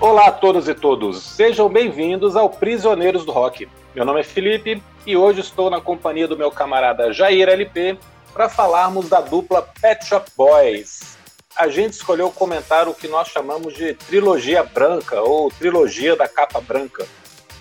Olá 0.00 0.28
a 0.28 0.32
todos 0.32 0.66
e 0.66 0.74
todos, 0.74 1.22
sejam 1.22 1.68
bem-vindos 1.68 2.34
ao 2.34 2.48
Prisioneiros 2.48 3.22
do 3.26 3.32
Rock. 3.32 3.68
Meu 3.94 4.02
nome 4.02 4.20
é 4.20 4.24
Felipe 4.24 4.82
e 5.04 5.14
hoje 5.14 5.42
estou 5.42 5.68
na 5.68 5.78
companhia 5.78 6.26
do 6.26 6.38
meu 6.38 6.50
camarada 6.50 7.12
Jair 7.12 7.46
LP 7.46 7.98
para 8.32 8.48
falarmos 8.48 9.10
da 9.10 9.20
dupla 9.20 9.68
Pet 9.78 10.06
Shop 10.06 10.26
Boys. 10.34 11.18
A 11.54 11.68
gente 11.68 11.92
escolheu 11.92 12.30
comentar 12.30 12.88
o 12.88 12.94
que 12.94 13.08
nós 13.08 13.28
chamamos 13.28 13.74
de 13.74 13.92
trilogia 13.92 14.62
branca 14.62 15.20
ou 15.20 15.50
trilogia 15.50 16.16
da 16.16 16.26
capa 16.26 16.62
branca, 16.62 17.06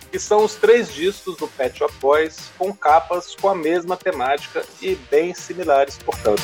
que 0.10 0.18
são 0.18 0.46
os 0.46 0.56
três 0.56 0.94
discos 0.94 1.36
do 1.36 1.46
Pet 1.46 1.78
Shop 1.78 1.94
Boys 2.00 2.50
com 2.58 2.74
capas 2.74 3.36
com 3.36 3.50
a 3.50 3.56
mesma 3.56 3.98
temática 3.98 4.64
e 4.82 4.96
bem 5.12 5.34
similares, 5.34 5.98
portanto. 5.98 6.42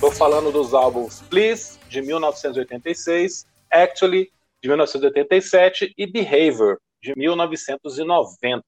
Estou 0.00 0.12
falando 0.12 0.50
dos 0.50 0.72
álbuns 0.72 1.20
Please, 1.28 1.78
de 1.90 2.00
1986, 2.00 3.44
Actually, 3.70 4.32
de 4.62 4.68
1987 4.70 5.92
e 5.94 6.06
Behavior, 6.06 6.78
de 7.02 7.12
1990. 7.14 8.64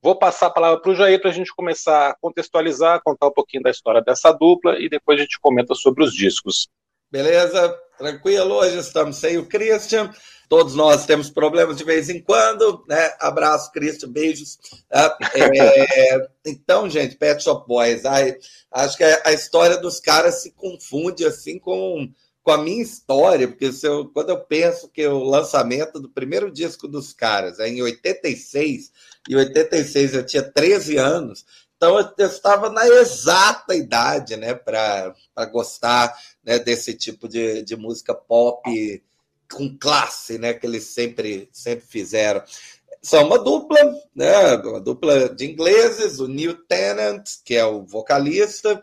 Vou 0.00 0.16
passar 0.16 0.46
a 0.46 0.50
palavra 0.50 0.80
para 0.80 0.92
o 0.92 0.94
Jair 0.94 1.20
para 1.20 1.30
a 1.30 1.32
gente 1.32 1.52
começar 1.56 2.10
a 2.10 2.16
contextualizar, 2.20 3.02
contar 3.02 3.26
um 3.26 3.32
pouquinho 3.32 3.64
da 3.64 3.70
história 3.72 4.00
dessa 4.00 4.30
dupla 4.30 4.78
e 4.78 4.88
depois 4.88 5.18
a 5.18 5.22
gente 5.22 5.40
comenta 5.40 5.74
sobre 5.74 6.04
os 6.04 6.14
discos. 6.14 6.68
Beleza? 7.10 7.76
Tranquilo? 7.98 8.54
Hoje 8.54 8.78
estamos 8.78 9.16
sem 9.16 9.38
o 9.38 9.46
Christian. 9.48 10.08
Todos 10.50 10.74
nós 10.74 11.06
temos 11.06 11.30
problemas 11.30 11.76
de 11.76 11.84
vez 11.84 12.10
em 12.10 12.20
quando, 12.20 12.84
né? 12.88 13.14
Abraço, 13.20 13.70
Cristo, 13.70 14.08
beijos. 14.08 14.58
Ah, 14.90 15.16
é, 15.32 16.28
então, 16.44 16.90
gente, 16.90 17.14
Pet 17.14 17.40
Shop 17.40 17.68
Boys, 17.68 18.02
acho 18.04 18.96
que 18.96 19.04
a 19.04 19.32
história 19.32 19.76
dos 19.76 20.00
caras 20.00 20.42
se 20.42 20.50
confunde 20.50 21.24
assim 21.24 21.56
com, 21.56 22.12
com 22.42 22.50
a 22.50 22.58
minha 22.58 22.82
história, 22.82 23.46
porque 23.46 23.72
se 23.72 23.86
eu, 23.86 24.08
quando 24.08 24.30
eu 24.30 24.40
penso 24.40 24.88
que 24.88 25.06
o 25.06 25.22
lançamento 25.22 26.00
do 26.00 26.10
primeiro 26.10 26.50
disco 26.50 26.88
dos 26.88 27.12
caras 27.12 27.60
é 27.60 27.68
em 27.68 27.80
86, 27.80 28.90
e 29.28 29.36
86 29.36 30.14
eu 30.14 30.26
tinha 30.26 30.42
13 30.42 30.96
anos, 30.96 31.46
então 31.76 31.96
eu 31.96 32.26
estava 32.26 32.68
na 32.68 32.88
exata 32.88 33.72
idade, 33.72 34.36
né, 34.36 34.52
para 34.54 35.14
gostar 35.52 36.12
né, 36.42 36.58
desse 36.58 36.92
tipo 36.92 37.28
de, 37.28 37.62
de 37.62 37.76
música 37.76 38.12
pop 38.12 38.68
com 39.52 39.76
classe, 39.76 40.38
né, 40.38 40.54
que 40.54 40.66
eles 40.66 40.84
sempre, 40.84 41.48
sempre 41.52 41.84
fizeram. 41.86 42.42
São 43.02 43.26
uma 43.26 43.38
dupla, 43.38 43.78
né, 44.14 44.56
uma 44.56 44.80
dupla 44.80 45.28
de 45.28 45.50
ingleses, 45.50 46.20
o 46.20 46.28
Neil 46.28 46.54
Tennant, 46.66 47.24
que 47.44 47.56
é 47.56 47.64
o 47.64 47.82
vocalista, 47.82 48.80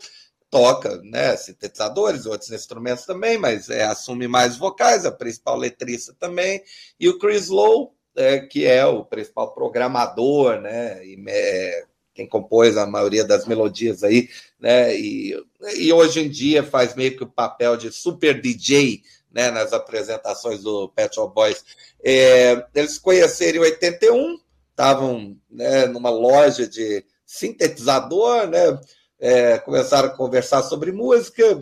toca 0.49 1.01
né, 1.03 1.35
sintetizadores, 1.35 2.25
outros 2.25 2.51
instrumentos 2.51 3.05
também, 3.05 3.37
mas 3.37 3.69
é, 3.69 3.83
assume 3.83 4.27
mais 4.27 4.57
vocais, 4.57 5.05
a 5.05 5.11
principal 5.11 5.57
letrista 5.57 6.15
também, 6.19 6.61
e 6.99 7.07
o 7.09 7.19
Chris 7.19 7.47
Lowe, 7.49 7.89
é, 8.15 8.39
que 8.39 8.65
é 8.65 8.85
o 8.85 9.05
principal 9.05 9.53
programador, 9.53 10.59
né, 10.59 11.05
e, 11.05 11.21
é, 11.27 11.85
quem 12.13 12.27
compôs 12.27 12.75
a 12.77 12.87
maioria 12.87 13.23
das 13.23 13.45
melodias 13.45 14.03
aí, 14.03 14.29
né, 14.59 14.97
e, 14.97 15.39
e 15.75 15.93
hoje 15.93 16.21
em 16.21 16.29
dia 16.29 16.63
faz 16.63 16.95
meio 16.95 17.15
que 17.15 17.23
o 17.23 17.29
papel 17.29 17.77
de 17.77 17.91
super 17.91 18.41
DJ, 18.41 19.03
né, 19.37 19.51
nas 19.51 19.71
apresentações 19.71 20.63
do 20.63 20.89
Pet 20.89 21.13
Shop 21.13 21.31
Boys. 21.31 21.63
É, 22.03 22.65
eles 22.73 22.97
conheceram 22.97 23.57
em 23.59 23.67
81, 23.69 24.39
estavam 24.71 25.37
né, 25.47 25.85
numa 25.85 26.09
loja 26.09 26.67
de 26.67 27.05
sintetizador, 27.23 28.47
né, 28.47 28.79
é, 29.19 29.59
começaram 29.59 30.09
a 30.09 30.15
conversar 30.15 30.63
sobre 30.63 30.91
música, 30.91 31.59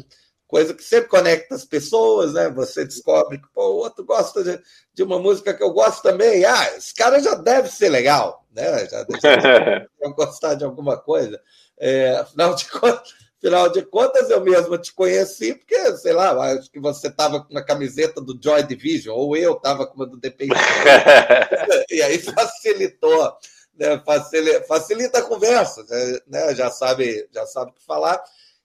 coisa 0.47 0.73
que 0.73 0.85
sempre 0.85 1.09
conecta 1.09 1.53
as 1.53 1.65
pessoas, 1.65 2.31
né? 2.33 2.49
Você 2.51 2.85
descobre 2.85 3.39
que 3.39 3.47
o 3.53 3.61
outro 3.61 4.05
gosta 4.05 4.41
de, 4.41 4.61
de 4.93 5.03
uma 5.03 5.19
música 5.19 5.53
que 5.53 5.63
eu 5.63 5.71
gosto 5.71 6.01
também. 6.01 6.45
Ah, 6.45 6.77
esse 6.77 6.93
cara 6.93 7.19
já 7.19 7.35
deve 7.35 7.67
ser 7.67 7.89
legal, 7.89 8.45
né? 8.53 8.87
Já 8.87 9.03
deve 9.03 9.19
ser, 9.19 9.89
gostar 10.15 10.53
de 10.53 10.63
alguma 10.63 10.97
coisa. 10.97 11.41
É, 11.77 12.11
afinal 12.17 12.55
de 12.55 12.67
contas, 12.71 13.13
Afinal 13.45 13.69
de 13.69 13.83
contas, 13.83 14.28
eu 14.31 14.41
mesmo 14.41 14.75
te 14.75 14.91
conheci, 14.91 15.53
porque, 15.53 15.97
sei 15.97 16.13
lá, 16.13 16.31
acho 16.53 16.72
que 16.72 16.79
você 16.79 17.09
estava 17.09 17.44
com 17.44 17.51
uma 17.51 17.63
camiseta 17.63 18.19
do 18.19 18.35
Joy 18.41 18.63
Division, 18.63 19.16
ou 19.16 19.38
eu 19.38 19.53
estava 19.53 19.85
com 19.85 19.94
uma 19.94 20.07
do 20.07 20.17
Dependente. 20.17 20.59
e 21.91 22.01
aí 22.01 22.17
facilitou, 22.17 23.38
né? 23.78 24.01
facilita, 24.03 24.63
facilita 24.63 25.19
a 25.19 25.22
conversa, 25.22 25.85
né? 26.25 26.55
já 26.55 26.72
sabe 26.72 27.29
já 27.31 27.45
sabe 27.45 27.69
o 27.69 27.73
que 27.75 27.85
falar. 27.85 28.19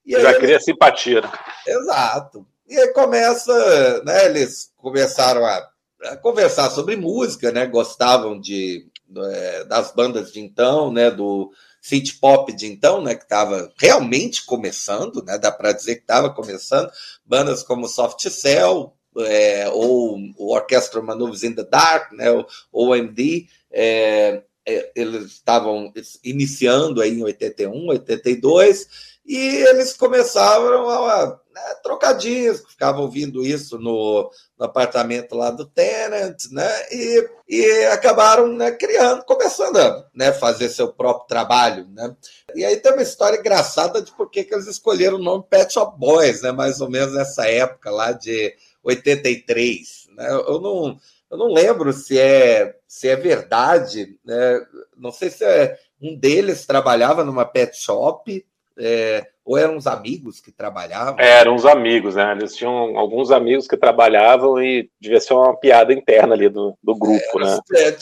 E 0.07 0.19
já 0.19 0.33
cria 0.33 0.55
eles... 0.55 0.65
simpatia. 0.65 1.21
Né? 1.21 1.31
Exato. 1.67 2.47
E 2.67 2.79
aí 2.79 2.89
começa, 2.95 4.03
né? 4.03 4.25
Eles 4.25 4.73
começaram 4.79 5.45
a, 5.45 5.69
a 6.05 6.17
conversar 6.17 6.71
sobre 6.71 6.97
música, 6.97 7.53
né? 7.53 7.67
Gostavam 7.67 8.41
de, 8.41 8.87
é, 9.15 9.65
das 9.65 9.93
bandas 9.93 10.33
de 10.33 10.41
então, 10.41 10.91
né? 10.91 11.11
Do 11.11 11.53
synth 11.81 12.19
pop 12.21 12.53
de 12.53 12.67
então, 12.67 13.03
né, 13.03 13.15
que 13.15 13.25
estava 13.25 13.73
realmente 13.77 14.45
começando, 14.45 15.23
né, 15.25 15.39
dá 15.39 15.51
para 15.51 15.73
dizer 15.73 15.97
que 15.97 16.03
estava 16.03 16.31
começando, 16.31 16.91
bandas 17.25 17.63
como 17.63 17.89
Soft 17.89 18.29
Cell, 18.29 18.93
é, 19.19 19.69
ou 19.71 20.19
o 20.37 20.53
Orchestra 20.53 21.03
Maneuvers 21.03 21.43
in 21.43 21.55
the 21.55 21.65
Dark, 21.65 22.13
né, 22.13 22.31
o 22.31 22.47
OMD, 22.73 23.49
é, 23.71 24.43
é, 24.67 24.93
eles 24.95 25.33
estavam 25.33 25.93
iniciando 26.23 27.01
aí 27.01 27.19
em 27.19 27.23
81, 27.23 27.89
82, 27.89 28.87
e 29.27 29.37
eles 29.37 29.93
começaram 29.93 30.89
a 30.89 31.39
né, 31.55 31.75
trocadinhos, 31.83 32.63
ficavam 32.69 33.03
ouvindo 33.03 33.45
isso 33.45 33.79
no, 33.79 34.31
no, 34.61 34.67
apartamento 34.67 35.35
lá 35.35 35.51
do 35.51 35.65
Tenant, 35.65 36.37
né? 36.53 36.69
E, 36.93 37.29
e 37.49 37.85
acabaram 37.87 38.47
né, 38.49 38.71
criando, 38.73 39.25
começando 39.25 39.77
a 39.79 40.07
né, 40.15 40.33
fazer 40.33 40.69
seu 40.69 40.93
próprio 40.93 41.27
trabalho, 41.27 41.89
né? 41.89 42.15
E 42.55 42.65
aí 42.65 42.77
tem 42.77 42.93
uma 42.93 43.03
história 43.03 43.39
engraçada 43.39 44.03
de 44.03 44.13
por 44.13 44.31
que 44.31 44.47
eles 44.51 44.67
escolheram 44.67 45.17
o 45.17 45.23
nome 45.23 45.45
Pet 45.49 45.73
Shop 45.73 45.99
Boys, 45.99 46.43
né? 46.43 46.53
Mais 46.53 46.81
ou 46.81 46.91
menos 46.91 47.15
nessa 47.15 47.49
época 47.49 47.91
lá 47.91 48.13
de 48.13 48.55
83, 48.83 50.09
né? 50.17 50.31
Eu 50.31 50.61
não, 50.61 50.99
eu 51.31 51.39
não 51.39 51.47
lembro 51.53 51.93
se 51.93 52.19
é, 52.19 52.77
se 52.87 53.09
é 53.09 53.17
verdade, 53.17 54.19
né? 54.25 54.61
Não 54.97 55.13
sei 55.13 55.31
se 55.31 55.45
é, 55.45 55.79
um 56.01 56.17
deles 56.17 56.67
trabalhava 56.67 57.25
numa 57.25 57.45
pet 57.45 57.77
shop, 57.77 58.45
é, 58.79 59.27
ou 59.45 59.59
eram 59.59 59.77
uns 59.77 59.87
amigos 59.87 60.41
que 60.41 60.53
trabalhavam? 60.53 61.19
É, 61.19 61.41
eram 61.41 61.55
uns 61.55 61.65
amigos, 61.65 62.15
né? 62.15 62.33
Eles 62.33 62.55
tinham 62.55 62.97
alguns 62.97 63.31
amigos 63.31 63.67
que 63.67 63.77
trabalhavam 63.77 64.63
e 64.63 64.89
devia 65.01 65.21
ser 65.21 65.35
uma 65.35 65.57
piada 65.57 65.93
interna 65.93 66.35
ali 66.35 66.49
do, 66.49 66.77
do 66.83 66.95
grupo, 66.95 67.41
é, 67.41 67.45
né? 67.45 67.59
É, 67.75 67.83
é, 67.83 67.97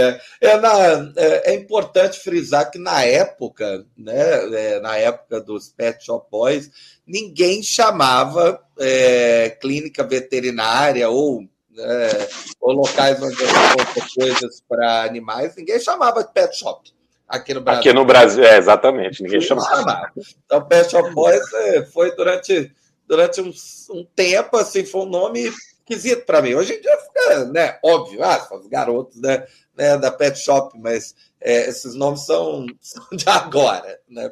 é. 0.00 0.20
É, 0.40 0.56
na, 0.56 1.12
é, 1.16 1.52
é, 1.52 1.54
importante 1.54 2.18
frisar 2.18 2.70
que 2.70 2.78
na 2.78 3.04
época, 3.04 3.86
né, 3.96 4.74
é, 4.74 4.80
na 4.80 4.96
época 4.96 5.40
dos 5.40 5.68
Pet 5.68 6.04
Shop 6.04 6.26
Boys, 6.30 6.70
ninguém 7.06 7.62
chamava 7.62 8.60
clínica 9.60 10.04
veterinária 10.04 11.08
ou, 11.08 11.44
é, 11.78 12.28
ou 12.60 12.72
locais 12.72 13.22
onde 13.22 13.36
coisas 14.14 14.62
para 14.68 15.04
animais, 15.04 15.56
ninguém 15.56 15.80
chamava 15.80 16.22
de 16.22 16.32
pet 16.32 16.56
shop 16.56 16.97
aqui 17.28 17.54
no 17.54 17.60
Brasil. 17.60 17.80
Aqui 17.80 17.92
no 17.92 18.04
Brasil, 18.04 18.44
é, 18.44 18.56
exatamente, 18.56 19.22
ninguém 19.22 19.40
chamava. 19.40 20.10
Então, 20.44 20.64
Pet 20.66 20.90
Shop 20.90 21.10
Boys 21.12 21.52
é, 21.52 21.84
foi 21.84 22.14
durante, 22.16 22.72
durante 23.06 23.40
um, 23.40 23.52
um 23.90 24.04
tempo, 24.16 24.56
assim, 24.56 24.84
foi 24.84 25.02
um 25.02 25.08
nome 25.08 25.52
esquisito 25.88 26.24
para 26.24 26.42
mim. 26.42 26.54
Hoje 26.54 26.74
em 26.74 26.80
dia 26.80 26.98
fica, 26.98 27.44
né, 27.46 27.78
óbvio, 27.84 28.22
ah, 28.22 28.48
os 28.52 28.66
garotos 28.66 29.20
né, 29.20 29.46
né, 29.76 29.96
da 29.96 30.10
Pet 30.10 30.38
Shop, 30.38 30.78
mas 30.78 31.14
é, 31.40 31.68
esses 31.68 31.94
nomes 31.94 32.24
são, 32.24 32.66
são, 32.80 33.06
de 33.12 33.28
agora, 33.28 33.98
né? 34.08 34.30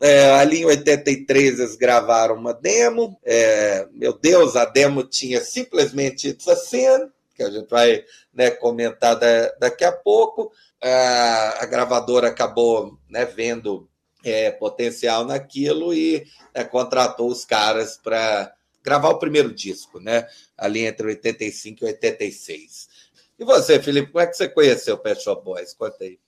É, 0.00 0.32
ali 0.32 0.62
em 0.62 0.64
83 0.66 1.60
eles 1.60 1.76
gravaram 1.76 2.34
uma 2.34 2.52
demo. 2.52 3.18
É, 3.24 3.86
meu 3.92 4.12
Deus, 4.12 4.56
a 4.56 4.64
demo 4.64 5.04
tinha 5.04 5.40
simplesmente 5.40 6.28
It's 6.28 6.48
a 6.48 6.56
Sin, 6.56 7.08
que 7.34 7.42
a 7.42 7.50
gente 7.50 7.68
vai 7.68 8.04
né, 8.32 8.50
comentar 8.50 9.16
da, 9.16 9.48
daqui 9.58 9.84
a 9.84 9.92
pouco 9.92 10.52
a, 10.82 11.62
a 11.62 11.66
gravadora 11.66 12.28
acabou 12.28 12.98
né, 13.08 13.24
vendo 13.24 13.88
é, 14.24 14.50
potencial 14.50 15.24
naquilo 15.24 15.92
e 15.92 16.26
é, 16.52 16.64
contratou 16.64 17.28
os 17.28 17.44
caras 17.44 17.96
para 17.96 18.52
gravar 18.82 19.10
o 19.10 19.18
primeiro 19.18 19.52
disco, 19.52 19.98
né? 19.98 20.26
Ali 20.56 20.84
entre 20.84 21.06
85 21.06 21.84
e 21.84 21.86
86. 21.88 22.88
E 23.38 23.44
você, 23.44 23.80
Felipe, 23.80 24.12
como 24.12 24.22
é 24.22 24.26
que 24.26 24.36
você 24.36 24.48
conheceu 24.48 24.94
o 24.94 24.98
Pet 24.98 25.22
Shop 25.22 25.42
Boys? 25.42 25.74
Conta 25.74 26.04
aí. 26.04 26.18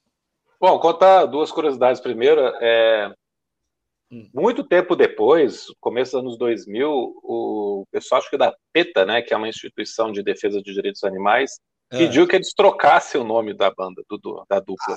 Bom, 0.58 0.78
contar 0.78 1.26
duas 1.26 1.52
curiosidades. 1.52 2.00
Primeiro, 2.00 2.40
é. 2.60 3.12
Muito 4.32 4.62
tempo 4.62 4.94
depois, 4.94 5.66
começo 5.80 6.12
dos 6.12 6.20
anos 6.20 6.38
2000, 6.38 6.88
o 6.90 7.84
pessoal, 7.90 8.20
acho 8.20 8.30
que 8.30 8.38
da 8.38 8.54
PETA, 8.72 9.04
né, 9.04 9.22
que 9.22 9.34
é 9.34 9.36
uma 9.36 9.48
instituição 9.48 10.12
de 10.12 10.22
defesa 10.22 10.62
de 10.62 10.72
direitos 10.72 11.02
animais, 11.02 11.58
é. 11.92 11.98
pediu 11.98 12.26
que 12.26 12.34
eles 12.34 12.52
trocassem 12.52 13.20
o 13.20 13.24
nome 13.24 13.54
da 13.54 13.70
banda, 13.70 14.02
do, 14.08 14.44
da 14.48 14.58
dupla. 14.58 14.96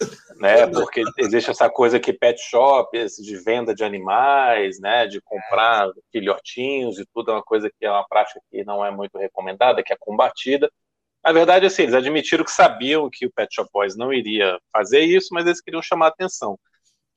né? 0.36 0.66
Porque 0.66 1.02
existe 1.18 1.50
essa 1.50 1.68
coisa 1.70 1.98
que 1.98 2.12
pet 2.12 2.38
shop, 2.40 2.90
de 3.06 3.36
venda 3.36 3.74
de 3.74 3.84
animais, 3.84 4.78
né? 4.80 5.06
De 5.06 5.20
comprar 5.22 5.88
é. 5.88 5.92
filhotinhos 6.12 6.98
e 6.98 7.06
tudo, 7.14 7.30
é 7.30 7.34
uma 7.34 7.42
coisa 7.42 7.70
que 7.70 7.86
é 7.86 7.90
uma 7.90 8.06
prática 8.06 8.40
que 8.50 8.64
não 8.64 8.84
é 8.84 8.90
muito 8.90 9.18
recomendada, 9.18 9.82
que 9.82 9.92
é 9.92 9.96
combatida. 9.98 10.70
Na 11.24 11.32
verdade, 11.32 11.66
assim, 11.66 11.82
eles 11.82 11.94
admitiram 11.94 12.44
que 12.44 12.50
sabiam 12.50 13.08
que 13.10 13.26
o 13.26 13.32
Pet 13.32 13.54
Shop 13.54 13.68
Boys 13.72 13.96
não 13.96 14.12
iria 14.12 14.58
fazer 14.72 15.00
isso, 15.00 15.28
mas 15.32 15.46
eles 15.46 15.60
queriam 15.60 15.82
chamar 15.82 16.08
atenção. 16.08 16.58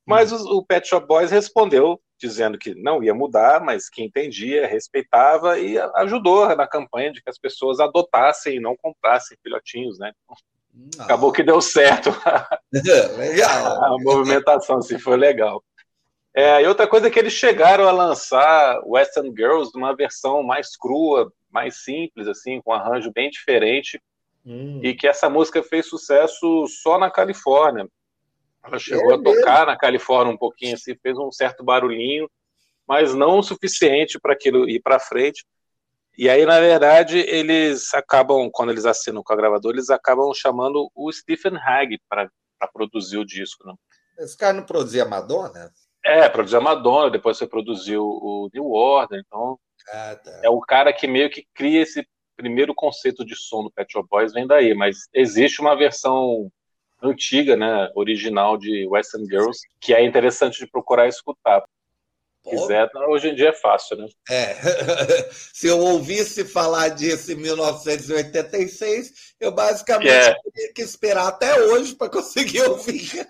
Mas 0.06 0.32
hum. 0.32 0.38
o, 0.38 0.58
o 0.58 0.66
Pet 0.66 0.88
Shop 0.88 1.06
Boys 1.08 1.32
respondeu 1.32 2.00
dizendo 2.20 2.58
que 2.58 2.74
não 2.74 3.04
ia 3.04 3.14
mudar, 3.14 3.60
mas 3.60 3.90
que 3.90 4.02
entendia, 4.02 4.66
respeitava 4.66 5.60
e 5.60 5.78
ajudou 5.96 6.56
na 6.56 6.66
campanha 6.66 7.12
de 7.12 7.22
que 7.22 7.30
as 7.30 7.38
pessoas 7.38 7.82
adotassem 7.82 8.56
e 8.56 8.60
não 8.62 8.78
comprassem 8.78 9.38
filhotinhos, 9.44 10.00
né? 10.00 10.14
Não. 10.74 11.06
Acabou 11.06 11.32
que 11.32 11.44
deu 11.44 11.60
certo. 11.62 12.10
legal. 13.18 13.84
A 13.84 13.98
movimentação 14.00 14.78
assim, 14.78 14.98
foi 14.98 15.18
legal. 15.18 15.62
É, 16.36 16.64
e 16.64 16.68
outra 16.68 16.88
coisa 16.88 17.08
é 17.08 17.10
que 17.12 17.20
eles 17.20 17.34
chegaram 17.34 17.88
a 17.88 17.92
lançar 17.92 18.82
Western 18.86 19.32
Girls 19.38 19.72
numa 19.76 19.96
versão 19.96 20.42
mais 20.42 20.76
crua, 20.76 21.32
mais 21.52 21.84
simples, 21.84 22.28
assim, 22.28 22.60
com 22.60 22.72
um 22.72 22.74
arranjo 22.74 23.12
bem 23.14 23.30
diferente, 23.30 24.02
hum. 24.44 24.80
e 24.82 24.96
que 24.96 25.08
essa 25.08 25.30
música 25.30 25.62
fez 25.62 25.88
sucesso 25.88 26.66
só 26.82 26.98
na 26.98 27.12
Califórnia. 27.12 27.88
Ela 28.64 28.80
chegou 28.80 29.12
é 29.12 29.16
a 29.16 29.22
tocar 29.22 29.66
na 29.66 29.78
Califórnia 29.78 30.34
um 30.34 30.38
pouquinho, 30.38 30.76
assim, 30.76 30.96
fez 30.96 31.18
um 31.18 31.32
certo 31.32 31.64
barulhinho, 31.64 32.30
mas 32.88 33.14
não 33.14 33.40
o 33.40 33.44
suficiente 33.44 34.20
para 34.20 34.34
aquilo 34.34 34.70
ir 34.70 34.82
para 34.82 35.00
frente. 35.00 35.46
E 36.18 36.30
aí, 36.30 36.46
na 36.46 36.60
verdade, 36.60 37.18
eles 37.18 37.94
acabam, 37.94 38.50
quando 38.52 38.72
eles 38.72 38.86
assinam 38.86 39.24
com 39.24 39.34
a 39.34 39.36
gravadora, 39.36 39.76
eles 39.76 39.90
acabam 39.90 40.32
chamando 40.34 40.90
o 40.96 41.12
Stephen 41.12 41.58
Hagg 41.58 42.00
para 42.08 42.30
produzir 42.72 43.18
o 43.18 43.26
disco. 43.26 43.68
Né? 43.68 43.74
Esse 44.20 44.38
cara 44.38 44.54
não 44.54 44.64
produzia 44.64 45.06
Madonna? 45.06 45.72
É, 46.06 46.30
produziu 46.30 46.60
a 46.60 46.62
Madonna, 46.62 47.10
depois 47.10 47.38
você 47.38 47.48
produziu 47.48 48.04
o 48.04 48.50
New 48.54 48.72
Order, 48.72 49.24
então 49.26 49.58
ah, 49.90 50.16
tá. 50.16 50.42
é 50.44 50.50
o 50.50 50.60
cara 50.60 50.92
que 50.92 51.08
meio 51.08 51.30
que 51.30 51.48
cria 51.54 51.82
esse 51.82 52.06
primeiro 52.36 52.74
conceito 52.76 53.26
de 53.26 53.36
som 53.36 53.64
do 53.64 53.72
Pet 53.72 53.92
Shop 53.92 54.08
Boys, 54.10 54.34
vem 54.34 54.46
daí, 54.46 54.74
mas 54.74 55.08
existe 55.14 55.62
uma 55.62 55.76
versão 55.76 56.52
antiga, 57.04 57.56
né, 57.56 57.90
original 57.96 58.58
de 58.58 58.88
Western 58.88 59.26
Girls, 59.26 59.60
que 59.80 59.94
é 59.94 60.04
interessante 60.04 60.60
de 60.60 60.68
procurar 60.68 61.08
escutar. 61.08 61.64
Quiser, 62.44 62.90
hoje 63.08 63.30
em 63.30 63.36
dia 63.36 63.50
é 63.50 63.54
fácil, 63.54 63.96
né? 63.96 64.06
É. 64.30 64.54
Se 65.32 65.68
eu 65.68 65.80
ouvisse 65.80 66.44
falar 66.44 66.90
disso 66.90 67.32
em 67.32 67.36
1986, 67.36 69.34
eu 69.40 69.54
basicamente. 69.54 70.10
É. 70.10 70.36
teria 70.54 70.74
que 70.74 70.82
esperar 70.82 71.28
até 71.28 71.58
hoje 71.62 71.96
para 71.96 72.10
conseguir 72.10 72.64
ouvir. 72.64 73.26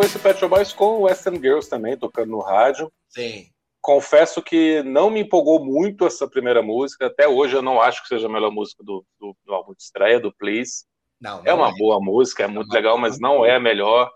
Conheci 0.00 0.18
Pet 0.18 0.40
Shop 0.40 0.54
Boys 0.54 0.72
com 0.72 1.02
Western 1.02 1.38
Girls 1.38 1.68
também, 1.68 1.94
tocando 1.94 2.30
no 2.30 2.40
rádio. 2.40 2.90
Sim. 3.10 3.50
Confesso 3.82 4.42
que 4.42 4.82
não 4.82 5.10
me 5.10 5.20
empolgou 5.20 5.62
muito 5.62 6.06
essa 6.06 6.26
primeira 6.26 6.62
música. 6.62 7.06
Até 7.06 7.28
hoje 7.28 7.54
eu 7.54 7.60
não 7.60 7.78
acho 7.82 8.02
que 8.02 8.08
seja 8.08 8.26
a 8.26 8.30
melhor 8.30 8.50
música 8.50 8.82
do, 8.82 9.04
do, 9.18 9.36
do 9.44 9.52
álbum 9.52 9.74
de 9.74 9.82
estreia, 9.82 10.18
do 10.18 10.34
Please. 10.34 10.86
Não, 11.20 11.42
não 11.42 11.46
é 11.46 11.52
uma 11.52 11.68
é. 11.68 11.74
boa 11.76 12.00
música, 12.00 12.44
é 12.44 12.46
não, 12.46 12.54
muito 12.54 12.72
legal, 12.72 12.96
mas 12.96 13.20
não 13.20 13.44
é 13.44 13.56
a 13.56 13.60
melhor. 13.60 14.10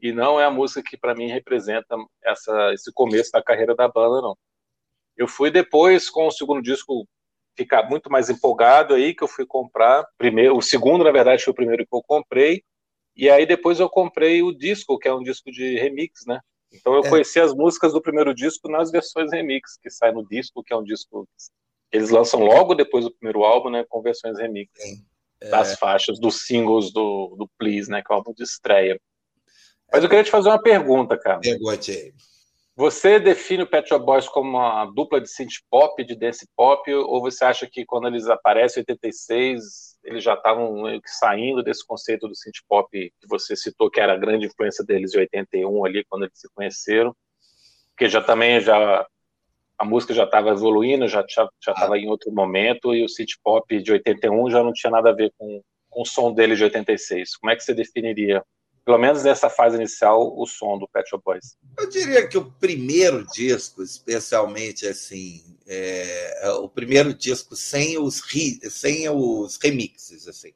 E 0.00 0.10
não 0.10 0.40
é 0.40 0.44
a 0.44 0.50
música 0.50 0.82
que 0.82 0.96
para 0.96 1.14
mim 1.14 1.28
representa 1.28 1.96
essa, 2.24 2.72
esse 2.74 2.92
começo 2.92 3.30
da 3.30 3.42
carreira 3.42 3.76
da 3.76 3.86
banda, 3.86 4.20
não. 4.20 4.36
Eu 5.16 5.28
fui 5.28 5.52
depois, 5.52 6.10
com 6.10 6.26
o 6.26 6.32
segundo 6.32 6.60
disco, 6.60 7.06
ficar 7.56 7.88
muito 7.88 8.10
mais 8.10 8.28
empolgado 8.28 8.94
aí, 8.94 9.14
que 9.14 9.22
eu 9.22 9.28
fui 9.28 9.46
comprar. 9.46 10.04
Primeiro, 10.16 10.56
o 10.56 10.62
segundo, 10.62 11.04
na 11.04 11.12
verdade, 11.12 11.44
foi 11.44 11.52
o 11.52 11.56
primeiro 11.56 11.86
que 11.86 11.94
eu 11.94 12.02
comprei. 12.02 12.64
E 13.18 13.28
aí 13.28 13.44
depois 13.44 13.80
eu 13.80 13.90
comprei 13.90 14.42
o 14.44 14.56
disco, 14.56 14.96
que 14.96 15.08
é 15.08 15.12
um 15.12 15.22
disco 15.22 15.50
de 15.50 15.76
remix, 15.76 16.24
né? 16.24 16.38
Então 16.72 16.94
eu 16.94 17.02
é. 17.02 17.08
conheci 17.08 17.40
as 17.40 17.52
músicas 17.52 17.92
do 17.92 18.00
primeiro 18.00 18.32
disco 18.32 18.70
nas 18.70 18.92
versões 18.92 19.32
remix, 19.32 19.76
que 19.82 19.90
sai 19.90 20.12
no 20.12 20.24
disco, 20.24 20.62
que 20.62 20.72
é 20.72 20.76
um 20.76 20.84
disco 20.84 21.28
eles 21.90 22.10
lançam 22.10 22.40
logo 22.40 22.74
depois 22.74 23.04
do 23.04 23.10
primeiro 23.10 23.44
álbum, 23.44 23.70
né, 23.70 23.84
com 23.88 24.02
versões 24.02 24.38
remix 24.38 24.70
é. 25.40 25.48
das 25.48 25.78
faixas, 25.78 26.20
dos 26.20 26.46
singles 26.46 26.92
do, 26.92 27.34
do 27.36 27.50
Please, 27.58 27.90
né, 27.90 28.02
que 28.02 28.12
é 28.12 28.14
o 28.14 28.18
álbum 28.18 28.32
de 28.34 28.44
estreia. 28.44 29.00
Mas 29.90 30.02
eu 30.02 30.08
queria 30.08 30.24
te 30.24 30.30
fazer 30.30 30.50
uma 30.50 30.60
pergunta, 30.60 31.18
cara. 31.18 31.40
Pergunte. 31.40 32.14
Você 32.76 33.18
define 33.18 33.62
o 33.62 33.66
Pet 33.66 33.88
Shop 33.88 34.04
Boys 34.04 34.28
como 34.28 34.50
uma 34.50 34.84
dupla 34.86 35.20
de 35.20 35.28
synth 35.28 35.62
pop, 35.68 36.04
de 36.04 36.14
dance 36.14 36.46
pop, 36.54 36.92
ou 36.94 37.20
você 37.20 37.44
acha 37.44 37.66
que 37.66 37.84
quando 37.84 38.06
eles 38.06 38.28
aparecem 38.28 38.82
em 38.82 38.92
86 38.92 39.87
eles 40.04 40.22
já 40.22 40.34
estavam 40.34 40.84
saindo 41.04 41.62
desse 41.62 41.86
conceito 41.86 42.28
do 42.28 42.34
synth 42.34 42.60
pop 42.68 42.88
que 42.92 43.28
você 43.28 43.54
citou, 43.56 43.90
que 43.90 44.00
era 44.00 44.14
a 44.14 44.18
grande 44.18 44.46
influência 44.46 44.84
deles 44.84 45.14
em 45.14 45.18
81 45.18 45.84
ali, 45.84 46.04
quando 46.08 46.24
eles 46.24 46.38
se 46.38 46.48
conheceram, 46.54 47.14
porque 47.90 48.08
já 48.08 48.22
também 48.22 48.60
já 48.60 49.06
a 49.78 49.84
música 49.84 50.12
já 50.12 50.24
estava 50.24 50.50
evoluindo, 50.50 51.06
já 51.06 51.24
já 51.28 51.48
estava 51.60 51.94
ah. 51.94 51.98
em 51.98 52.08
outro 52.08 52.32
momento, 52.32 52.94
e 52.94 53.04
o 53.04 53.08
synth 53.08 53.34
pop 53.42 53.80
de 53.80 53.92
81 53.92 54.50
já 54.50 54.62
não 54.62 54.72
tinha 54.72 54.90
nada 54.90 55.10
a 55.10 55.14
ver 55.14 55.32
com, 55.38 55.62
com 55.88 56.02
o 56.02 56.06
som 56.06 56.32
dele 56.32 56.56
de 56.56 56.64
86. 56.64 57.36
Como 57.36 57.50
é 57.52 57.56
que 57.56 57.62
você 57.62 57.74
definiria 57.74 58.42
pelo 58.88 58.96
menos 58.96 59.22
nessa 59.22 59.50
fase 59.50 59.76
inicial, 59.76 60.34
o 60.34 60.46
som 60.46 60.78
do 60.78 60.88
Pet 60.88 61.10
Shop 61.10 61.22
Boys? 61.22 61.58
Eu 61.78 61.90
diria 61.90 62.26
que 62.26 62.38
o 62.38 62.50
primeiro 62.52 63.22
disco, 63.26 63.82
especialmente 63.82 64.86
assim, 64.86 65.44
é, 65.66 66.46
é 66.46 66.50
o 66.52 66.70
primeiro 66.70 67.12
disco 67.12 67.54
sem 67.54 67.98
os, 67.98 68.22
sem 68.70 69.06
os 69.10 69.58
remixes, 69.62 70.26
assim, 70.26 70.54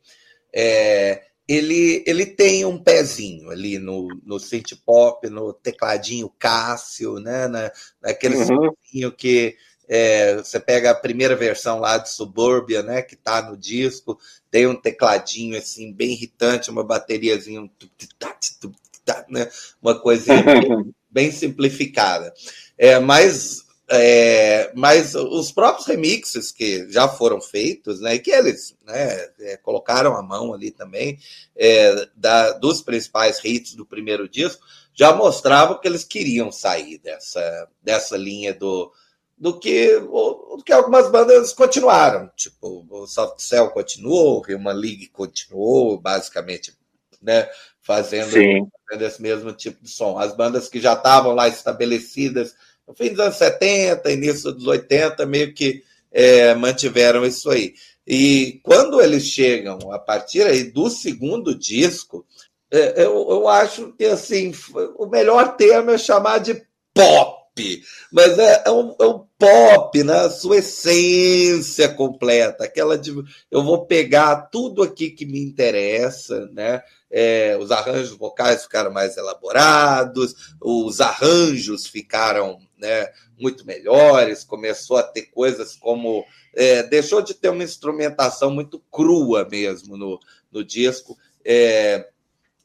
é, 0.51 1.25
ele, 1.47 2.03
ele 2.07 2.25
tem 2.25 2.65
um 2.65 2.83
pezinho 2.83 3.51
ali 3.51 3.79
no, 3.79 4.09
no 4.25 4.41
synth 4.41 4.77
pop, 4.83 5.29
no 5.29 5.53
tecladinho 5.53 6.33
Cássio, 6.39 7.17
né, 7.17 7.47
na, 7.49 7.71
naquele 8.01 8.37
uhum. 8.37 9.11
que 9.11 9.59
é, 9.87 10.37
você 10.37 10.59
pega 10.59 10.91
a 10.91 10.95
primeira 10.95 11.37
versão 11.37 11.79
lá 11.79 11.99
de 11.99 12.09
Suburbia, 12.09 12.83
né, 12.83 13.03
que 13.03 13.15
está 13.15 13.43
no 13.43 13.59
disco, 13.59 14.19
tem 14.53 14.67
um 14.67 14.77
tecladinho 14.77 15.57
assim 15.57 15.91
bem 15.91 16.13
irritante, 16.13 16.71
uma 16.71 16.85
bateriazinha, 16.85 17.63
um 17.63 17.71
né, 19.31 19.51
uma 19.81 19.99
coisinha 19.99 20.43
bem, 20.43 20.95
bem 21.11 21.33
simplificada. 21.33 22.33
É, 22.77 22.99
mas, 22.99 23.65
é, 23.89 24.71
mas 24.75 25.15
os 25.15 25.51
próprios 25.51 25.87
remixes 25.87 26.53
que 26.53 26.87
já 26.91 27.09
foram 27.09 27.41
feitos, 27.41 28.03
né, 28.03 28.19
que 28.19 28.31
eles 28.31 28.77
né, 28.85 29.27
é, 29.41 29.57
colocaram 29.57 30.15
a 30.15 30.23
mão 30.23 30.53
ali 30.53 30.71
também, 30.71 31.19
é, 31.57 32.07
da, 32.15 32.53
dos 32.53 32.83
principais 32.83 33.41
hits 33.43 33.75
do 33.75 33.87
primeiro 33.87 34.29
disco, 34.29 34.63
já 34.93 35.15
mostravam 35.15 35.81
que 35.81 35.89
eles 35.89 36.05
queriam 36.05 36.53
sair 36.53 36.99
dessa, 36.99 37.69
dessa 37.83 38.19
linha 38.19 38.53
do 38.53 38.93
do 39.43 39.59
que, 39.59 39.99
do 39.99 40.63
que 40.65 40.73
algumas 40.73 41.11
bandas 41.11 41.53
continuaram. 41.53 42.31
Tipo, 42.37 42.87
o 42.89 43.09
Soft 43.09 43.41
Cell 43.41 43.71
continuou, 43.71 44.41
o 44.41 44.55
Human 44.55 44.73
League 44.73 45.09
continuou, 45.09 45.99
basicamente, 45.99 46.73
né, 47.21 47.49
fazendo, 47.81 48.31
fazendo, 48.31 49.05
esse 49.05 49.21
mesmo 49.21 49.53
tipo 49.53 49.83
de 49.83 49.91
som. 49.91 50.17
As 50.17 50.33
bandas 50.37 50.69
que 50.69 50.79
já 50.79 50.93
estavam 50.93 51.35
lá 51.35 51.49
estabelecidas 51.49 52.55
no 52.87 52.95
fim 52.95 53.09
dos 53.09 53.19
anos 53.19 53.35
70, 53.35 54.13
início 54.13 54.53
dos 54.53 54.65
80, 54.65 55.27
meio 55.27 55.53
que 55.53 55.83
é, 56.13 56.55
mantiveram 56.55 57.27
isso 57.27 57.51
aí. 57.51 57.75
E 58.07 58.61
quando 58.63 59.01
eles 59.01 59.25
chegam 59.25 59.91
a 59.91 59.99
partir 59.99 60.43
aí 60.43 60.63
do 60.63 60.89
segundo 60.89 61.53
disco, 61.53 62.25
é, 62.71 63.03
eu, 63.03 63.27
eu 63.29 63.49
acho 63.49 63.93
que 63.95 64.05
assim 64.05 64.53
o 64.97 65.07
melhor 65.07 65.57
termo 65.57 65.91
é 65.91 65.99
chamar 65.99 66.39
de 66.39 66.65
pop 66.95 67.43
mas 68.11 68.39
é, 68.39 68.63
é, 68.67 68.71
um, 68.71 68.95
é 68.99 69.07
um 69.07 69.27
pop 69.43 70.01
na 70.05 70.31
sua 70.31 70.59
essência 70.59 71.89
completa, 71.89 72.63
aquela 72.63 72.97
de 72.97 73.13
eu 73.51 73.65
vou 73.65 73.85
pegar 73.87 74.37
tudo 74.53 74.85
aqui 74.85 75.11
que 75.11 75.27
me 75.27 75.43
interessa, 75.43 76.49
né? 76.53 76.81
É, 77.11 77.59
os 77.61 77.73
arranjos 77.73 78.17
vocais 78.17 78.63
ficaram 78.63 78.93
mais 78.93 79.17
elaborados, 79.17 80.55
os 80.61 81.01
arranjos 81.01 81.89
ficaram 81.89 82.57
né, 82.79 83.09
muito 83.37 83.67
melhores, 83.67 84.45
começou 84.45 84.97
a 84.97 85.03
ter 85.03 85.23
coisas 85.23 85.75
como. 85.75 86.25
É, 86.55 86.85
deixou 86.85 87.21
de 87.21 87.35
ter 87.35 87.49
uma 87.49 87.65
instrumentação 87.65 88.49
muito 88.49 88.79
crua 88.93 89.45
mesmo 89.51 89.97
no, 89.97 90.21
no 90.53 90.63
disco. 90.63 91.19
É, 91.45 92.09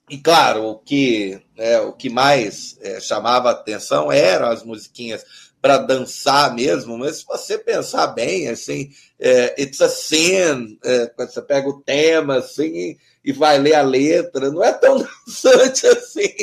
e 0.09 0.17
claro, 0.17 0.67
o 0.67 0.77
que, 0.77 1.41
é, 1.57 1.79
o 1.79 1.91
que 1.91 2.09
mais 2.09 2.77
é, 2.81 2.99
chamava 2.99 3.49
atenção 3.49 4.11
eram 4.11 4.47
as 4.47 4.63
musiquinhas 4.63 5.25
para 5.61 5.77
dançar 5.79 6.53
mesmo, 6.53 6.97
mas 6.97 7.17
se 7.17 7.25
você 7.25 7.57
pensar 7.57 8.07
bem, 8.07 8.47
assim, 8.47 8.89
é, 9.19 9.61
it's 9.61 9.81
a 9.81 9.89
sin, 9.89 10.77
é, 10.83 11.11
você 11.17 11.41
pega 11.41 11.67
o 11.67 11.81
tema 11.81 12.37
assim 12.37 12.97
e 13.23 13.33
vai 13.33 13.57
ler 13.57 13.73
a 13.73 13.81
letra, 13.81 14.51
não 14.51 14.63
é 14.63 14.73
tão 14.73 14.97
dançante 15.25 15.87
assim. 15.87 16.33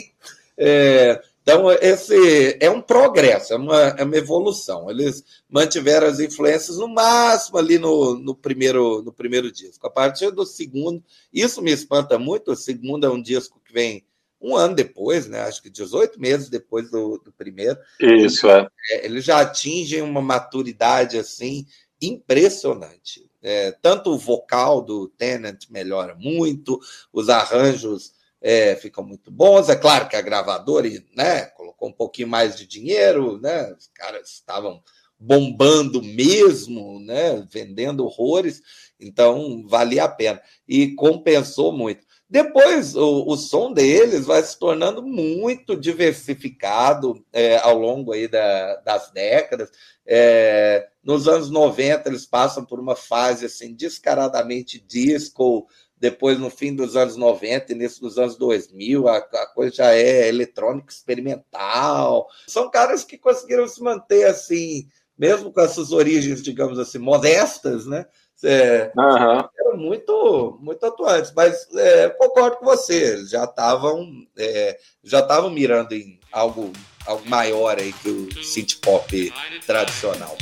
É, 0.57 1.21
então, 1.45 1.71
esse 1.71 2.57
é 2.59 2.71
um 2.71 2.81
progresso, 2.81 3.53
é 3.53 3.57
uma, 3.57 3.81
é 3.99 4.03
uma 4.03 4.17
evolução. 4.17 4.91
Eles 4.91 5.23
mantiveram 5.47 6.07
as 6.07 6.19
influências 6.19 6.79
no 6.79 6.89
máximo 6.89 7.59
ali 7.59 7.79
no, 7.79 8.15
no, 8.15 8.35
primeiro, 8.35 9.03
no 9.03 9.13
primeiro 9.13 9.53
disco. 9.53 9.87
A 9.87 9.91
partir 9.91 10.31
do 10.31 10.47
segundo, 10.47 11.05
isso 11.31 11.61
me 11.61 11.71
espanta 11.71 12.19
muito. 12.19 12.53
O 12.53 12.57
segundo 12.57 13.07
é 13.07 13.11
um 13.11 13.21
disco 13.21 13.61
que 13.63 13.75
vem 13.75 14.03
um 14.45 14.55
ano 14.55 14.75
depois, 14.75 15.27
né? 15.27 15.41
acho 15.41 15.63
que 15.63 15.71
18 15.71 16.21
meses 16.21 16.51
depois 16.51 16.91
do, 16.91 17.19
do 17.19 17.33
primeiro. 17.33 17.79
Isso, 17.99 18.47
é. 18.49 18.69
é. 18.91 19.07
Eles 19.07 19.25
já 19.25 19.41
atingem 19.41 20.03
uma 20.03 20.21
maturidade 20.21 21.17
assim 21.17 21.67
impressionante. 22.01 23.31
É, 23.43 23.73
tanto 23.73 24.11
o 24.11 24.19
vocal 24.19 24.83
do 24.83 25.09
Tennant 25.09 25.65
melhora 25.71 26.15
muito, 26.15 26.79
os 27.13 27.29
arranjos 27.29 28.13
é, 28.41 28.77
ficam 28.77 29.03
muito 29.03 29.31
bons. 29.31 29.71
É 29.71 29.77
claro 29.77 30.09
que 30.09 30.17
a 30.17 30.21
gravadora 30.23 30.89
né, 31.17 31.47
colocou 31.47 31.89
um 31.89 31.93
pouquinho 31.93 32.29
mais 32.29 32.55
de 32.57 32.67
dinheiro, 32.67 33.41
né? 33.41 33.73
Os 33.73 33.89
caras 33.95 34.29
estavam 34.31 34.83
bombando 35.19 36.03
mesmo, 36.03 37.01
né? 37.01 37.47
Vendendo 37.51 38.05
horrores, 38.05 38.61
então 39.01 39.67
valia 39.67 40.05
a 40.05 40.09
pena. 40.09 40.41
E 40.69 40.95
compensou 40.95 41.73
muito. 41.73 42.04
Depois, 42.35 42.97
o, 42.97 43.29
o 43.29 43.37
som 43.37 43.73
deles 43.73 44.27
vai 44.27 44.43
se 44.43 44.59
tornando 44.59 45.01
muito 45.01 45.77
diversificado 45.77 47.25
é, 47.33 47.59
ao 47.59 47.79
longo 47.79 48.11
aí 48.11 48.27
da, 48.27 48.75
das 48.85 49.13
décadas. 49.13 49.71
É, 50.05 50.89
nos 51.01 51.29
anos 51.29 51.49
90, 51.49 52.09
eles 52.09 52.27
passam 52.27 52.65
por 52.65 52.81
uma 52.81 52.97
fase 52.97 53.47
assim 53.47 53.73
descaradamente 53.73 54.85
disco, 54.85 55.69
depois 55.97 56.37
no 56.37 56.51
fim 56.51 56.75
dos 56.75 56.97
anos 56.97 57.17
90, 57.17 57.73
início 57.73 58.01
dos 58.01 58.19
anos 58.19 58.37
2000, 58.37 59.07
a, 59.07 59.19
a 59.19 59.47
coisa 59.55 59.77
já 59.77 59.95
é 59.95 60.29
eletrônica 60.29 60.93
experimental. 60.93 62.27
São 62.49 62.69
caras 62.69 63.05
que 63.05 63.17
conseguiram 63.17 63.69
se 63.69 63.81
manter 63.81 64.25
assim, 64.25 64.89
mesmo 65.17 65.53
com 65.53 65.61
essas 65.61 65.93
origens, 65.93 66.43
digamos 66.43 66.81
assim, 66.81 66.99
modestas, 66.99 67.87
né? 67.87 68.05
É, 68.43 68.91
uhum. 68.97 69.49
Eram 69.59 69.77
muito, 69.77 70.59
muito 70.61 70.85
atuantes, 70.85 71.33
mas 71.35 71.69
é, 71.77 72.09
concordo 72.11 72.57
com 72.57 72.65
você, 72.65 73.25
já 73.27 73.45
estavam 73.45 74.27
é, 74.37 74.79
já 75.03 75.21
estavam 75.21 75.51
mirando 75.51 75.93
em 75.93 76.19
algo, 76.33 76.73
algo 77.07 77.29
maior 77.29 77.79
aí 77.79 77.93
que 77.93 78.09
o 78.09 78.45
synth 78.45 78.81
pop 78.81 79.33
tradicional. 79.67 80.37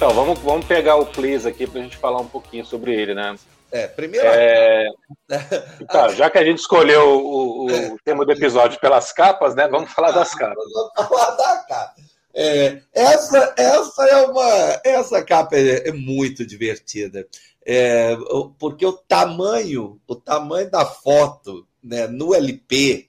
Então, 0.00 0.14
vamos, 0.14 0.38
vamos 0.38 0.64
pegar 0.64 0.96
o 0.96 1.04
Please 1.04 1.46
aqui 1.46 1.66
para 1.66 1.78
a 1.78 1.82
gente 1.82 1.98
falar 1.98 2.22
um 2.22 2.26
pouquinho 2.26 2.64
sobre 2.64 2.94
ele, 2.94 3.12
né? 3.12 3.36
É, 3.70 3.86
primeiro. 3.86 4.26
É... 4.26 4.88
Tá, 5.86 6.08
já 6.08 6.30
que 6.30 6.38
a 6.38 6.42
gente 6.42 6.60
escolheu 6.60 7.22
o, 7.22 7.66
o 7.66 7.70
é. 7.70 7.94
tema 8.02 8.24
do 8.24 8.32
episódio 8.32 8.80
pelas 8.80 9.12
capas, 9.12 9.54
né? 9.54 9.68
Vamos 9.68 9.92
falar 9.92 10.12
das 10.12 10.34
capas. 10.34 10.64
Vamos 10.72 11.06
falar 11.06 11.30
da 11.32 11.56
capa. 11.68 11.94
É, 12.32 12.80
essa, 12.94 13.54
essa 13.58 14.04
é 14.06 14.22
uma. 14.22 14.80
Essa 14.82 15.22
capa 15.22 15.54
é, 15.56 15.90
é 15.90 15.92
muito 15.92 16.46
divertida. 16.46 17.28
É, 17.66 18.16
porque 18.58 18.86
o 18.86 18.94
tamanho, 18.94 20.00
o 20.08 20.14
tamanho 20.16 20.70
da 20.70 20.86
foto 20.86 21.66
né, 21.84 22.06
no 22.06 22.34
LP 22.34 23.06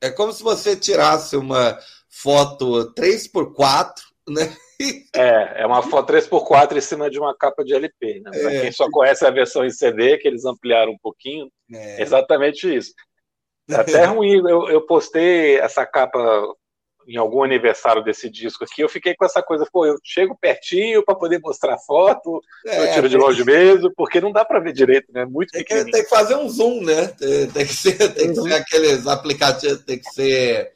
é 0.00 0.10
como 0.10 0.32
se 0.32 0.44
você 0.44 0.76
tirasse 0.76 1.36
uma 1.36 1.76
foto 2.08 2.94
3x4, 2.94 3.94
né? 4.28 4.56
É, 5.14 5.62
é 5.62 5.66
uma 5.66 5.82
foto 5.82 6.12
3x4 6.12 6.76
em 6.76 6.80
cima 6.80 7.10
de 7.10 7.18
uma 7.18 7.36
capa 7.36 7.62
de 7.62 7.74
LP. 7.74 8.20
Né? 8.20 8.30
Para 8.30 8.54
é. 8.54 8.60
quem 8.62 8.72
só 8.72 8.90
conhece 8.90 9.26
a 9.26 9.30
versão 9.30 9.64
em 9.64 9.70
CD, 9.70 10.16
que 10.18 10.26
eles 10.26 10.44
ampliaram 10.44 10.92
um 10.92 10.98
pouquinho, 10.98 11.50
é 11.72 12.02
exatamente 12.02 12.74
isso. 12.74 12.92
É 13.68 13.74
até 13.74 14.04
ruim, 14.06 14.36
eu, 14.48 14.68
eu 14.68 14.86
postei 14.86 15.58
essa 15.58 15.84
capa 15.84 16.18
em 17.06 17.16
algum 17.16 17.42
aniversário 17.42 18.04
desse 18.04 18.30
disco 18.30 18.62
aqui, 18.62 18.82
eu 18.82 18.88
fiquei 18.88 19.14
com 19.16 19.24
essa 19.24 19.42
coisa, 19.42 19.66
pô, 19.72 19.84
eu 19.84 19.96
chego 20.04 20.38
pertinho 20.40 21.04
para 21.04 21.14
poder 21.14 21.40
mostrar 21.40 21.76
foto, 21.78 22.40
é, 22.64 22.84
eu 22.84 22.92
tiro 22.94 23.08
de 23.08 23.16
longe 23.16 23.44
mesmo, 23.44 23.92
porque 23.96 24.20
não 24.20 24.30
dá 24.30 24.44
para 24.44 24.60
ver 24.60 24.72
direito, 24.72 25.12
né? 25.12 25.24
Muito 25.24 25.50
tem 25.50 25.64
que, 25.64 25.84
tem 25.86 26.04
que 26.04 26.08
fazer 26.08 26.36
um 26.36 26.48
zoom, 26.48 26.82
né? 26.82 27.08
Tem, 27.08 27.50
tem 27.50 27.66
que 27.66 27.74
ser, 27.74 27.96
tem 28.14 28.28
que 28.28 28.34
ser 28.34 28.40
uhum. 28.40 28.54
aqueles 28.54 29.06
aplicativos, 29.08 29.82
tem 29.82 29.98
que 29.98 30.10
ser 30.10 30.72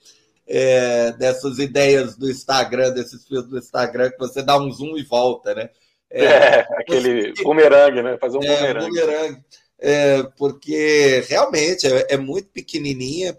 é, 0.47 1.13
dessas 1.13 1.59
ideias 1.59 2.17
do 2.17 2.31
Instagram, 2.31 2.91
desses 2.93 3.27
fios 3.27 3.47
do 3.47 3.59
Instagram, 3.59 4.11
que 4.11 4.19
você 4.19 4.43
dá 4.43 4.59
um 4.59 4.71
zoom 4.71 4.97
e 4.97 5.03
volta, 5.03 5.55
né? 5.55 5.71
É, 6.11 6.25
é 6.25 6.61
aquele 6.79 7.29
porque, 7.29 7.43
bumerangue, 7.43 8.03
né? 8.03 8.17
Fazer 8.19 8.39
um 8.39 8.43
é, 8.43 8.57
bumerangue. 8.57 8.89
bumerangue. 8.89 9.45
É, 9.79 10.23
porque 10.37 11.25
realmente 11.29 11.87
é, 11.87 12.07
é 12.11 12.17
muito 12.17 12.49
pequenininha. 12.49 13.37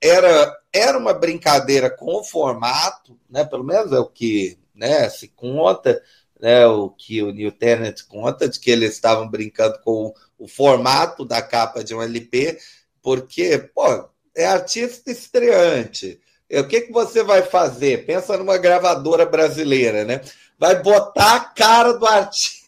Era, 0.00 0.54
era 0.72 0.98
uma 0.98 1.14
brincadeira 1.14 1.88
com 1.88 2.20
o 2.20 2.24
formato, 2.24 3.18
né? 3.30 3.44
Pelo 3.44 3.64
menos 3.64 3.92
é 3.92 3.98
o 3.98 4.06
que 4.06 4.58
né, 4.74 5.08
se 5.08 5.28
conta, 5.28 6.02
né? 6.40 6.66
O 6.66 6.90
que 6.90 7.22
o 7.22 7.32
New 7.32 7.52
Tenant 7.52 8.02
conta 8.08 8.48
de 8.48 8.60
que 8.60 8.70
eles 8.70 8.92
estavam 8.92 9.28
brincando 9.28 9.78
com 9.82 10.06
o, 10.08 10.14
o 10.44 10.48
formato 10.48 11.24
da 11.24 11.40
capa 11.40 11.82
de 11.82 11.94
um 11.94 12.02
LP, 12.02 12.58
porque, 13.02 13.58
pô, 13.74 14.08
é 14.34 14.46
artista 14.46 15.10
estreante. 15.10 16.20
É, 16.50 16.60
o 16.60 16.68
que, 16.68 16.82
que 16.82 16.92
você 16.92 17.22
vai 17.22 17.42
fazer? 17.42 18.04
Pensa 18.04 18.36
numa 18.36 18.58
gravadora 18.58 19.24
brasileira, 19.24 20.04
né? 20.04 20.20
Vai 20.58 20.82
botar 20.82 21.36
a 21.36 21.40
cara 21.40 21.92
do 21.92 22.06
artista. 22.06 22.64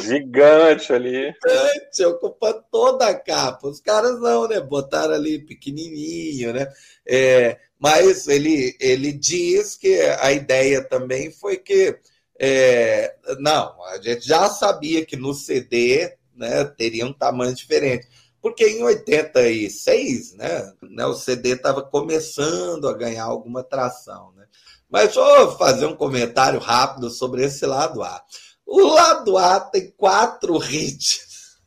Gigante 0.00 0.92
ali. 0.92 1.32
Gigante, 1.32 2.04
ocupa 2.04 2.52
toda 2.70 3.08
a 3.08 3.14
capa. 3.14 3.68
Os 3.68 3.80
caras 3.80 4.20
não, 4.20 4.48
né? 4.48 4.60
Botaram 4.60 5.14
ali 5.14 5.38
pequenininho, 5.38 6.52
né? 6.52 6.66
É, 7.06 7.58
mas 7.78 8.28
ele, 8.28 8.76
ele 8.80 9.12
diz 9.12 9.76
que 9.76 10.00
a 10.20 10.32
ideia 10.32 10.82
também 10.82 11.30
foi 11.30 11.56
que. 11.56 11.98
É, 12.38 13.14
não, 13.38 13.84
a 13.84 14.00
gente 14.00 14.26
já 14.26 14.48
sabia 14.48 15.04
que 15.04 15.14
no 15.14 15.34
CD 15.34 16.14
né, 16.34 16.64
teria 16.64 17.04
um 17.04 17.12
tamanho 17.12 17.54
diferente 17.54 18.06
porque 18.40 18.66
em 18.66 18.82
86, 18.82 20.34
né, 20.34 20.72
né 20.82 21.06
o 21.06 21.14
CD 21.14 21.50
estava 21.50 21.82
começando 21.82 22.88
a 22.88 22.94
ganhar 22.94 23.24
alguma 23.24 23.62
tração. 23.62 24.32
Né? 24.36 24.46
Mas 24.88 25.14
eu 25.14 25.56
fazer 25.56 25.86
um 25.86 25.96
comentário 25.96 26.58
rápido 26.58 27.10
sobre 27.10 27.44
esse 27.44 27.66
lado 27.66 28.02
A. 28.02 28.22
O 28.66 28.80
lado 28.80 29.36
A 29.36 29.60
tem 29.60 29.90
quatro 29.96 30.56
hits. 30.62 31.58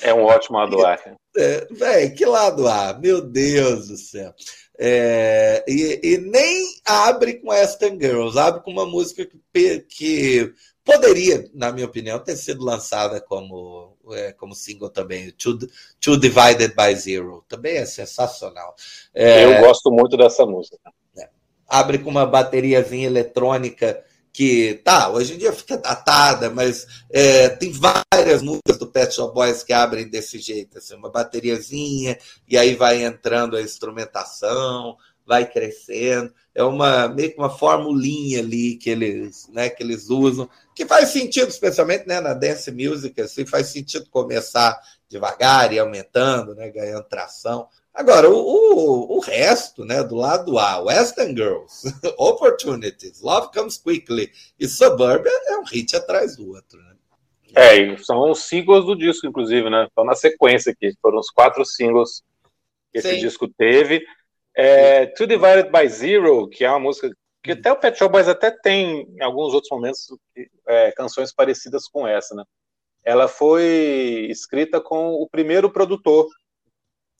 É 0.00 0.14
um 0.14 0.24
ótimo 0.24 0.58
lado 0.58 0.84
A. 0.84 0.98
É, 1.36 1.66
véi, 1.70 2.10
que 2.10 2.24
lado 2.24 2.68
A? 2.68 2.94
Meu 2.94 3.20
Deus 3.20 3.88
do 3.88 3.96
céu. 3.96 4.32
É, 4.78 5.64
e, 5.68 6.00
e, 6.02 6.18
nem 6.18 6.66
abre 6.84 7.34
com 7.34 7.52
Aston 7.52 7.96
Girls, 8.00 8.36
abre 8.36 8.60
com 8.62 8.72
uma 8.72 8.84
música 8.84 9.24
que, 9.24 9.80
que 9.80 10.52
poderia, 10.84 11.48
na 11.54 11.72
minha 11.72 11.86
opinião, 11.86 12.18
ter 12.18 12.36
sido 12.36 12.64
lançada 12.64 13.20
como, 13.20 13.96
é, 14.12 14.32
como 14.32 14.54
single 14.54 14.90
também. 14.90 15.30
Two, 15.32 15.58
Two 16.00 16.18
Divided 16.18 16.74
by 16.74 16.94
Zero. 16.94 17.44
Também 17.48 17.78
é 17.78 17.86
sensacional. 17.86 18.76
É, 19.14 19.44
Eu 19.44 19.66
gosto 19.66 19.90
muito 19.90 20.16
dessa 20.16 20.44
música. 20.44 20.78
É, 21.18 21.28
abre 21.66 21.98
com 21.98 22.10
uma 22.10 22.26
bateriazinha 22.26 23.06
eletrônica 23.06 24.04
que 24.34 24.80
tá, 24.82 25.10
hoje 25.10 25.34
em 25.34 25.38
dia 25.38 25.52
fica 25.52 25.78
datada, 25.78 26.50
mas 26.50 26.88
é, 27.08 27.48
tem 27.48 27.70
várias 27.70 28.42
músicas 28.42 28.76
do 28.78 28.88
Pet 28.88 29.14
Shop 29.14 29.32
Boys 29.32 29.62
que 29.62 29.72
abrem 29.72 30.10
desse 30.10 30.40
jeito, 30.40 30.76
assim, 30.76 30.96
uma 30.96 31.08
bateriazinha, 31.08 32.18
e 32.48 32.58
aí 32.58 32.74
vai 32.74 33.04
entrando 33.04 33.56
a 33.56 33.62
instrumentação, 33.62 34.96
vai 35.26 35.50
crescendo. 35.50 36.32
É 36.54 36.62
uma 36.62 37.08
meio 37.08 37.32
que 37.32 37.38
uma 37.38 37.50
formulinha 37.50 38.40
ali 38.40 38.76
que 38.76 38.90
eles, 38.90 39.48
né, 39.52 39.68
que 39.68 39.82
eles 39.82 40.08
usam, 40.08 40.48
que 40.74 40.86
faz 40.86 41.08
sentido, 41.08 41.48
especialmente 41.48 42.06
né, 42.06 42.20
na 42.20 42.34
dance 42.34 42.70
music, 42.70 43.20
assim, 43.20 43.46
faz 43.46 43.68
sentido 43.68 44.08
começar 44.10 44.78
devagar 45.08 45.72
e 45.72 45.78
aumentando, 45.78 46.54
né, 46.54 46.70
ganhando 46.70 47.04
tração. 47.04 47.68
Agora, 47.92 48.28
o, 48.28 48.34
o, 48.34 49.16
o, 49.16 49.20
resto, 49.20 49.84
né, 49.84 50.02
do 50.02 50.16
lado 50.16 50.58
A, 50.58 50.80
Western 50.80 51.32
Girls, 51.32 51.86
Opportunities, 52.18 53.20
Love 53.20 53.52
Comes 53.52 53.76
Quickly 53.76 54.32
e 54.58 54.66
Suburbia 54.66 55.30
é 55.46 55.56
um 55.58 55.64
hit 55.64 55.94
atrás 55.94 56.36
do 56.36 56.50
outro. 56.50 56.80
Né? 56.82 56.94
É, 57.54 57.76
e 57.76 58.04
são 58.04 58.30
os 58.30 58.40
singles 58.40 58.84
do 58.84 58.96
disco, 58.96 59.28
inclusive, 59.28 59.70
né? 59.70 59.84
Estão 59.84 60.04
na 60.04 60.16
sequência 60.16 60.72
aqui. 60.72 60.92
Foram 61.00 61.18
os 61.18 61.30
quatro 61.30 61.64
singles 61.64 62.24
que 62.92 62.98
esse 62.98 63.14
Sim. 63.14 63.20
disco 63.20 63.46
teve. 63.46 64.04
É, 64.56 65.06
Two 65.06 65.26
Divided 65.26 65.70
by 65.70 65.88
Zero, 65.88 66.48
que 66.48 66.64
é 66.64 66.70
uma 66.70 66.80
música 66.80 67.10
que 67.42 67.52
até 67.52 67.70
o 67.70 67.76
Pet 67.76 67.98
Shop 67.98 68.10
Boys 68.10 68.26
até 68.26 68.50
tem, 68.50 69.02
em 69.02 69.22
alguns 69.22 69.52
outros 69.52 69.70
momentos, 69.70 70.06
é, 70.66 70.92
canções 70.92 71.32
parecidas 71.32 71.86
com 71.86 72.06
essa, 72.06 72.34
né? 72.34 72.42
Ela 73.04 73.28
foi 73.28 74.28
escrita 74.30 74.80
com 74.80 75.12
o 75.12 75.28
primeiro 75.28 75.70
produtor 75.70 76.26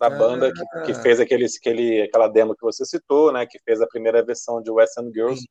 da 0.00 0.08
banda 0.08 0.50
que, 0.50 0.86
que, 0.86 0.92
ah. 0.92 1.02
fez 1.02 1.20
aqueles, 1.20 1.56
aquele, 1.56 2.02
aquela 2.02 2.26
demo 2.26 2.54
que 2.54 2.62
você 2.62 2.86
citou, 2.86 3.30
né? 3.30 3.46
Que 3.46 3.58
fez 3.58 3.82
a 3.82 3.86
primeira 3.86 4.24
versão 4.24 4.62
de 4.62 4.70
West 4.70 4.96
End 4.98 5.12
Girls, 5.12 5.40
Sim. 5.40 5.46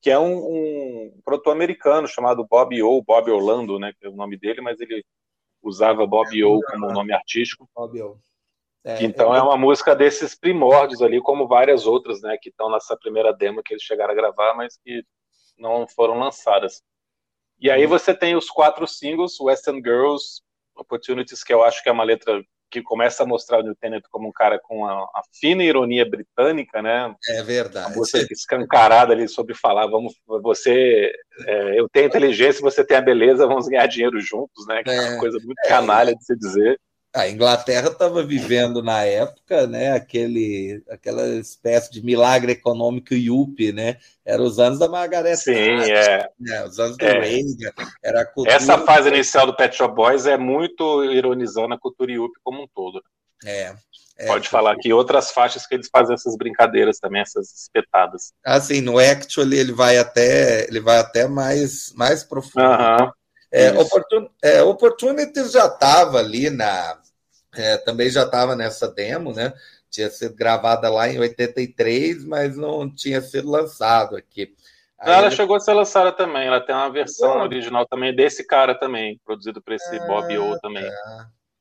que 0.00 0.10
é 0.10 0.18
um, 0.18 0.36
um 0.36 1.20
produtor 1.22 1.52
americano 1.52 2.08
chamado 2.08 2.46
Bob 2.48 2.82
O, 2.82 3.02
Bob 3.02 3.30
Orlando, 3.30 3.78
né? 3.78 3.92
Que 4.00 4.06
é 4.06 4.08
o 4.08 4.16
nome 4.16 4.38
dele, 4.38 4.62
mas 4.62 4.80
ele 4.80 5.04
usava 5.62 6.06
Bob 6.06 6.28
é, 6.40 6.44
O 6.46 6.60
como 6.62 6.90
nome 6.92 7.12
artístico. 7.12 7.68
Bob 7.74 8.00
O. 8.00 8.18
É, 8.84 9.02
então 9.02 9.34
é, 9.34 9.38
é 9.38 9.42
uma 9.42 9.56
música 9.56 9.94
desses 9.96 10.34
primórdios 10.34 11.00
ali, 11.00 11.20
como 11.20 11.48
várias 11.48 11.86
outras, 11.86 12.20
né? 12.20 12.36
Que 12.40 12.50
estão 12.50 12.70
nessa 12.70 12.96
primeira 12.96 13.32
demo 13.32 13.62
que 13.62 13.72
eles 13.72 13.82
chegaram 13.82 14.12
a 14.12 14.16
gravar, 14.16 14.54
mas 14.54 14.76
que 14.76 15.02
não 15.58 15.86
foram 15.88 16.18
lançadas. 16.18 16.82
E 17.58 17.70
aí 17.70 17.86
você 17.86 18.12
tem 18.12 18.36
os 18.36 18.50
quatro 18.50 18.86
singles, 18.86 19.40
Western 19.40 19.80
Girls, 19.82 20.42
Opportunities, 20.76 21.42
que 21.42 21.54
eu 21.54 21.62
acho 21.62 21.82
que 21.82 21.88
é 21.88 21.92
uma 21.92 22.04
letra 22.04 22.42
que 22.70 22.82
começa 22.82 23.22
a 23.22 23.26
mostrar 23.26 23.60
o 23.60 23.62
New 23.62 23.76
Tennant 23.76 24.02
como 24.10 24.28
um 24.28 24.32
cara 24.32 24.58
com 24.58 24.84
a, 24.84 24.92
a 24.94 25.22
fina 25.32 25.62
ironia 25.62 26.04
britânica, 26.04 26.82
né? 26.82 27.14
É 27.28 27.42
verdade. 27.42 27.94
Você 27.94 28.26
escancarada 28.30 29.12
ali 29.12 29.28
sobre 29.28 29.54
falar, 29.54 29.86
vamos, 29.86 30.14
você, 30.26 31.12
é, 31.46 31.78
eu 31.78 31.88
tenho 31.88 32.06
inteligência, 32.06 32.60
você 32.60 32.84
tem 32.84 32.96
a 32.96 33.00
beleza, 33.00 33.46
vamos 33.46 33.68
ganhar 33.68 33.86
dinheiro 33.86 34.18
juntos, 34.20 34.66
né? 34.66 34.82
Que 34.82 34.90
é, 34.90 34.96
é 34.96 35.10
uma 35.10 35.20
coisa 35.20 35.38
muito 35.38 35.60
canalha 35.68 36.16
de 36.16 36.24
se 36.24 36.36
dizer. 36.36 36.80
A 37.14 37.28
Inglaterra 37.28 37.88
estava 37.88 38.24
vivendo 38.24 38.82
na 38.82 39.04
época, 39.04 39.68
né, 39.68 39.92
aquele, 39.92 40.82
aquela 40.90 41.24
espécie 41.36 41.92
de 41.92 42.04
milagre 42.04 42.52
econômico 42.52 43.14
yuppie, 43.14 43.72
né? 43.72 43.98
Era 44.24 44.42
os 44.42 44.58
anos 44.58 44.80
da 44.80 44.88
Margaret 44.88 45.36
Sim, 45.36 45.52
é. 45.52 46.28
Né, 46.40 46.64
os 46.64 46.80
anos 46.80 46.96
do 46.96 47.04
é. 47.04 47.20
Reagan. 47.20 47.72
Era 48.02 48.24
cultura... 48.24 48.56
Essa 48.56 48.78
fase 48.78 49.08
inicial 49.08 49.46
do 49.46 49.54
Pet 49.54 49.76
Shop 49.76 49.94
Boys 49.94 50.26
é 50.26 50.36
muito 50.36 51.04
ironizando 51.04 51.74
a 51.74 51.78
cultura 51.78 52.10
yuppie 52.10 52.40
como 52.42 52.62
um 52.62 52.66
todo. 52.74 53.00
É. 53.44 53.74
É, 54.16 54.26
Pode 54.26 54.48
falar 54.48 54.76
que 54.76 54.92
outras 54.92 55.32
faixas 55.32 55.66
que 55.66 55.74
eles 55.74 55.88
fazem 55.90 56.14
essas 56.14 56.36
brincadeiras 56.36 56.98
também, 56.98 57.20
essas 57.20 57.52
espetadas. 57.52 58.32
Assim, 58.44 58.80
no 58.80 58.98
Actually 58.98 59.58
ele 59.58 59.72
vai 59.72 59.98
até 59.98 60.68
ele 60.68 60.80
vai 60.80 60.98
até 60.98 61.26
mais 61.26 61.92
mais 61.94 62.22
profundo. 62.22 62.64
Uhum. 62.64 63.10
É, 63.50 63.72
Opportun, 63.72 64.28
é, 64.42 64.62
Opportunities 64.62 65.52
já 65.52 65.66
estava 65.66 66.18
ali 66.18 66.50
na 66.50 66.98
é, 67.56 67.76
também 67.78 68.10
já 68.10 68.22
estava 68.24 68.54
nessa 68.56 68.88
demo, 68.88 69.32
né? 69.32 69.52
Tinha 69.90 70.10
sido 70.10 70.34
gravada 70.34 70.88
lá 70.90 71.08
em 71.08 71.18
83, 71.18 72.24
mas 72.24 72.56
não 72.56 72.92
tinha 72.92 73.20
sido 73.20 73.50
lançado 73.50 74.16
aqui. 74.16 74.54
Aí 74.98 75.12
ela 75.12 75.26
ele... 75.26 75.36
chegou 75.36 75.56
a 75.56 75.60
ser 75.60 75.72
lançada 75.74 76.12
também, 76.12 76.46
ela 76.46 76.60
tem 76.60 76.74
uma 76.74 76.90
versão 76.90 77.42
original 77.42 77.86
também 77.86 78.14
desse 78.14 78.46
cara 78.46 78.74
também, 78.74 79.20
produzido 79.24 79.60
por 79.62 79.74
esse 79.74 79.96
é, 79.96 80.06
Bob 80.06 80.38
O 80.38 80.58
também. 80.60 80.84
É. 80.84 80.90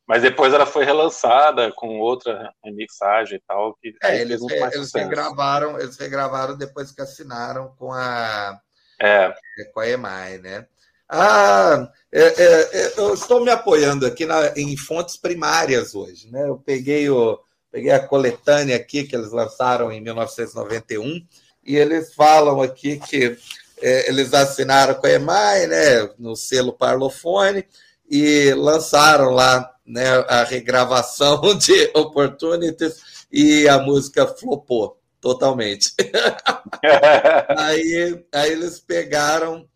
Mas 0.08 0.22
depois 0.22 0.54
ela 0.54 0.66
foi 0.66 0.84
relançada 0.84 1.72
com 1.72 2.00
outra 2.00 2.54
remixagem 2.64 3.38
e 3.38 3.42
tal. 3.48 3.76
Que 3.76 3.96
é, 4.04 4.20
eles, 4.20 4.42
eles 4.42 4.94
regravaram, 4.94 5.80
eles 5.80 5.98
regravaram 5.98 6.58
depois 6.58 6.92
que 6.92 7.02
assinaram 7.02 7.74
com 7.78 7.92
a, 7.94 8.60
é. 9.02 9.34
com 9.74 9.80
a 9.80 9.88
EMI, 9.88 10.38
né? 10.42 10.68
Ah, 11.16 11.92
é, 12.12 12.22
é, 12.22 12.70
é, 12.74 12.94
eu 12.98 13.14
estou 13.14 13.46
me 13.46 13.52
apoiando 13.52 14.04
aqui 14.04 14.26
na, 14.26 14.52
em 14.58 14.76
fontes 14.76 15.16
primárias 15.16 15.94
hoje. 15.94 16.28
Né? 16.32 16.50
Eu 16.50 16.58
peguei, 16.58 17.08
o, 17.08 17.40
peguei 17.72 17.92
a 17.92 18.00
coletânea 18.00 18.76
aqui 18.76 19.04
que 19.04 19.16
eles 19.16 19.32
lançaram 19.32 19.92
em 19.92 20.02
1991 20.02 21.24
e 21.64 21.76
eles 21.78 22.16
falam 22.16 22.64
aqui 22.64 22.98
que 22.98 23.38
é, 23.80 24.10
eles 24.10 24.34
assinaram 24.34 24.96
com 24.96 25.06
a 25.06 25.12
EMAI, 25.12 25.68
né, 25.68 26.10
no 26.18 26.36
selo 26.36 26.74
Parlofone, 26.74 27.64
e 28.10 28.52
lançaram 28.56 29.30
lá 29.30 29.72
né, 29.86 30.08
a 30.28 30.44
regravação 30.44 31.42
de 31.56 31.92
Opportunities 31.94 33.28
e 33.32 33.68
a 33.68 33.78
música 33.78 34.26
flopou 34.26 34.98
totalmente. 35.22 35.94
aí, 37.56 38.26
aí 38.34 38.52
eles 38.52 38.80
pegaram 38.80 39.68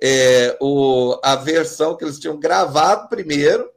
é, 0.00 0.56
o, 0.60 1.18
a 1.22 1.36
versão 1.36 1.96
que 1.96 2.04
eles 2.04 2.18
tinham 2.18 2.38
gravado 2.38 3.08
primeiro 3.08 3.70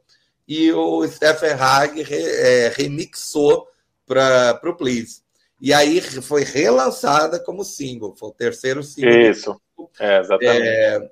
e 0.48 0.72
o 0.72 1.08
Stephen 1.08 1.52
Hag 1.52 2.02
re, 2.02 2.16
é, 2.16 2.74
remixou 2.76 3.68
para 4.06 4.60
o 4.64 4.76
Please. 4.76 5.22
E 5.62 5.74
aí 5.74 6.02
foi 6.02 6.44
relançada 6.44 7.40
como 7.40 7.64
single, 7.64 8.16
foi 8.16 8.30
o 8.30 8.34
terceiro 8.34 8.82
single. 8.82 9.22
Isso, 9.22 9.62
é, 10.00 10.20
exatamente. 10.20 11.12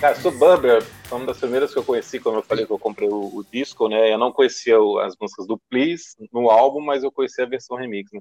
Cara, 0.00 0.14
Suburban 0.14 0.80
foi 0.80 1.18
uma 1.18 1.26
das 1.26 1.36
primeiras 1.36 1.74
que 1.74 1.78
eu 1.78 1.84
conheci, 1.84 2.18
como 2.18 2.38
eu 2.38 2.42
falei 2.42 2.64
que 2.64 2.72
eu 2.72 2.78
comprei 2.78 3.06
o, 3.06 3.36
o 3.36 3.44
disco, 3.44 3.86
né? 3.86 4.10
Eu 4.10 4.16
não 4.16 4.32
conhecia 4.32 4.80
o, 4.80 4.98
as 4.98 5.14
músicas 5.20 5.46
do 5.46 5.58
Please 5.68 6.16
no 6.32 6.48
álbum, 6.48 6.80
mas 6.80 7.04
eu 7.04 7.12
conhecia 7.12 7.44
a 7.44 7.48
versão 7.48 7.76
remix, 7.76 8.10
né? 8.10 8.20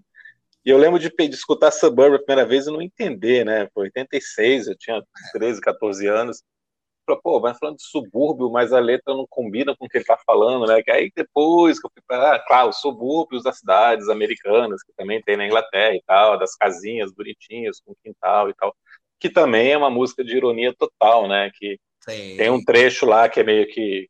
E 0.66 0.70
eu 0.70 0.78
lembro 0.78 1.00
de, 1.00 1.10
de 1.10 1.34
escutar 1.34 1.72
Suburban 1.72 2.18
a 2.18 2.20
primeira 2.20 2.46
vez 2.46 2.68
e 2.68 2.72
não 2.72 2.82
entender, 2.82 3.46
né? 3.46 3.70
Foi 3.74 3.86
86, 3.86 4.68
eu 4.68 4.78
tinha 4.78 5.02
13, 5.32 5.62
14 5.62 6.06
anos. 6.06 6.44
Falei, 7.06 7.22
pô, 7.24 7.40
vai 7.40 7.56
falando 7.56 7.78
de 7.78 7.84
subúrbio, 7.84 8.52
mas 8.52 8.74
a 8.74 8.80
letra 8.80 9.14
não 9.16 9.26
combina 9.30 9.74
com 9.78 9.86
o 9.86 9.90
que 9.90 10.00
ele 10.00 10.06
tá 10.06 10.18
falando, 10.26 10.68
né? 10.68 10.84
Que 10.84 10.92
aí 10.92 11.10
depois 11.16 11.80
que 11.80 11.88
eu 11.88 11.92
fui 11.94 12.04
para, 12.06 12.36
ah, 12.36 12.40
claro, 12.46 12.70
os 12.72 12.82
subúrbios 12.82 13.44
das 13.44 13.60
cidades 13.60 14.10
americanas, 14.10 14.84
que 14.84 14.92
também 14.98 15.22
tem 15.22 15.38
na 15.38 15.46
Inglaterra 15.46 15.96
e 15.96 16.04
tal, 16.06 16.38
das 16.38 16.56
casinhas 16.58 17.10
bonitinhas 17.14 17.80
com 17.80 17.96
quintal 18.04 18.50
e 18.50 18.54
tal 18.54 18.76
que 19.20 19.30
também 19.30 19.72
é 19.72 19.78
uma 19.78 19.90
música 19.90 20.24
de 20.24 20.36
ironia 20.36 20.74
total, 20.74 21.28
né? 21.28 21.52
Que 21.54 21.80
Sim. 22.02 22.38
tem 22.38 22.50
um 22.50 22.64
trecho 22.64 23.06
lá 23.06 23.28
que 23.28 23.40
é 23.40 23.44
meio 23.44 23.68
que 23.68 24.08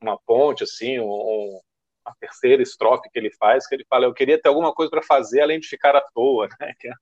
uma 0.00 0.18
ponte, 0.26 0.64
assim, 0.64 0.98
um, 0.98 1.60
a 2.04 2.14
terceira 2.20 2.62
estrofe 2.62 3.08
que 3.10 3.18
ele 3.18 3.30
faz, 3.32 3.66
que 3.66 3.74
ele 3.74 3.84
fala, 3.88 4.06
eu 4.06 4.14
queria 4.14 4.40
ter 4.40 4.48
alguma 4.48 4.72
coisa 4.72 4.90
para 4.90 5.02
fazer 5.02 5.40
além 5.40 5.60
de 5.60 5.68
ficar 5.68 5.94
à 5.94 6.00
toa, 6.14 6.48
né? 6.60 6.72
Que 6.78 6.88
é 6.88 6.92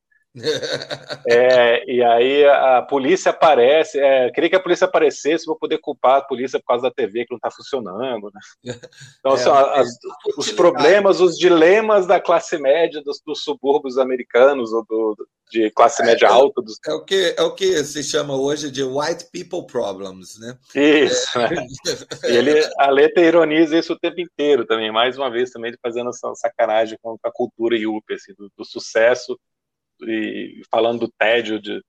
é, 1.27 1.91
e 1.91 2.03
aí 2.03 2.45
a 2.45 2.83
polícia 2.83 3.31
aparece, 3.31 3.99
é, 3.99 4.31
queria 4.31 4.51
que 4.51 4.57
a 4.57 4.63
polícia 4.63 4.85
aparecesse 4.85 5.47
para 5.47 5.55
poder 5.55 5.79
culpar 5.79 6.19
a 6.19 6.23
polícia 6.23 6.59
por 6.59 6.67
causa 6.67 6.83
da 6.83 6.91
TV 6.91 7.25
que 7.25 7.33
não 7.33 7.37
está 7.37 7.51
funcionando. 7.51 8.31
Né? 8.33 8.75
Então, 9.21 9.35
é, 9.35 9.37
são 9.39 9.55
as, 9.55 9.89
os 10.37 10.53
problemas, 10.53 11.21
os 11.21 11.37
dilemas 11.37 12.07
da 12.07 12.21
classe 12.21 12.59
média 12.59 13.03
dos, 13.03 13.21
dos 13.25 13.43
subúrbios 13.43 13.99
americanos, 13.99 14.73
ou 14.73 14.85
do, 14.85 15.17
de 15.51 15.71
classe 15.71 16.03
é, 16.03 16.07
média 16.07 16.29
alta. 16.29 16.61
Dos... 16.61 16.77
É, 16.87 16.93
o 16.93 17.05
que, 17.05 17.35
é 17.37 17.43
o 17.43 17.55
que 17.55 17.85
se 17.85 18.03
chama 18.03 18.37
hoje 18.37 18.71
de 18.71 18.83
white 18.83 19.27
people 19.33 19.67
problems, 19.67 20.39
né? 20.39 20.57
Isso. 20.75 21.39
É. 21.39 21.51
Né? 21.51 21.67
E 22.25 22.37
ele, 22.37 22.69
a 22.79 22.91
letra 22.91 23.25
ironiza 23.25 23.79
isso 23.79 23.93
o 23.93 23.99
tempo 23.99 24.21
inteiro 24.21 24.67
também, 24.67 24.91
mais 24.91 25.17
uma 25.17 25.31
vez 25.31 25.51
também 25.51 25.73
fazendo 25.83 26.11
essa 26.11 26.35
sacanagem 26.35 26.99
com 27.01 27.17
a 27.23 27.33
cultura 27.33 27.77
yuppie, 27.77 28.15
assim, 28.15 28.35
do, 28.37 28.51
do 28.57 28.65
sucesso 28.65 29.39
e 30.03 30.63
falando 30.71 31.01
do 31.01 31.13
tédio 31.19 31.61
de, 31.61 31.83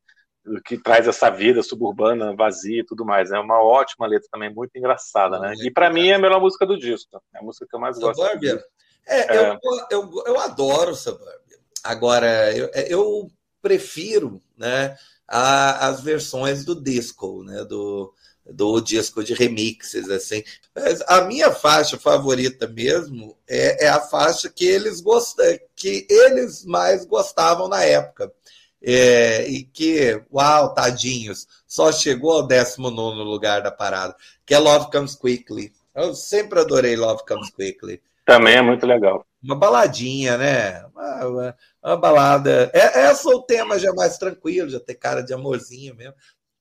do 0.46 0.62
que 0.62 0.78
traz 0.78 1.08
essa 1.08 1.30
vida 1.30 1.62
suburbana 1.62 2.36
vazia 2.36 2.82
e 2.82 2.86
tudo 2.86 3.06
mais. 3.06 3.32
É 3.32 3.40
uma 3.40 3.62
ótima 3.62 4.08
letra 4.08 4.28
também, 4.32 4.54
muito 4.54 4.76
engraçada, 4.76 5.40
né? 5.40 5.54
E 5.62 5.72
para 5.72 5.90
mim 5.90 6.08
é 6.08 6.16
a 6.16 6.20
melhor 6.20 6.40
música 6.40 6.66
do 6.66 6.78
disco. 6.78 7.22
É 7.34 7.40
a 7.40 7.44
música 7.44 7.66
que 7.70 7.76
eu 7.76 7.80
mais 7.80 7.98
gosto. 7.98 8.22
Suburbia? 8.22 8.64
É, 9.06 9.36
é. 9.36 9.52
Eu, 9.52 9.60
eu, 9.92 10.24
eu 10.26 10.40
adoro 10.40 10.96
Suburbia. 10.96 11.38
Agora, 11.84 12.56
eu, 12.56 12.70
eu 12.90 13.32
prefiro 13.62 14.42
né, 14.58 14.96
a, 15.28 15.88
as 15.88 16.02
versões 16.02 16.64
do 16.64 16.76
disco, 16.76 17.44
né? 17.44 17.64
Do, 17.66 18.14
do 18.46 18.80
disco 18.80 19.24
de 19.24 19.34
remixes, 19.34 20.10
assim. 20.10 20.44
Mas 20.74 21.02
a 21.08 21.22
minha 21.22 21.52
faixa 21.52 21.98
favorita 21.98 22.68
mesmo 22.68 23.38
é, 23.48 23.86
é 23.86 23.90
a 23.90 24.00
faixa 24.00 24.50
que 24.50 24.66
eles 24.66 25.02
gostam, 25.02 25.46
que 25.78 26.08
eles 26.10 26.66
mais 26.66 27.06
gostavam 27.06 27.70
na 27.70 27.84
época. 27.84 28.34
É, 28.82 29.48
e 29.48 29.64
que, 29.64 30.22
uau, 30.32 30.74
tadinhos, 30.74 31.48
só 31.68 31.92
chegou 31.92 32.32
ao 32.32 32.48
19 32.48 33.18
lugar 33.24 33.62
da 33.62 33.72
parada, 33.72 34.16
que 34.46 34.54
é 34.54 34.60
Love 34.60 34.92
Comes 34.92 35.16
Quickly. 35.16 35.74
Eu 35.96 36.14
sempre 36.14 36.60
adorei 36.60 36.96
Love 36.96 37.24
Comes 37.26 37.50
Quickly. 37.50 38.02
Também 38.26 38.56
é 38.56 38.62
muito 38.62 38.86
legal. 38.86 39.26
Uma 39.42 39.56
baladinha, 39.56 40.38
né? 40.38 40.86
Uma, 40.94 41.26
uma, 41.26 41.58
uma 41.84 41.98
balada. 41.98 42.70
É, 42.74 43.02
essa 43.02 43.32
é 43.32 43.36
o 43.36 43.42
tema 43.42 43.80
já 43.80 43.92
mais 43.94 44.18
tranquilo, 44.18 44.70
já 44.70 44.80
tem 44.80 44.96
cara 44.96 45.22
de 45.22 45.34
amorzinho 45.34 45.96
mesmo. 45.96 46.14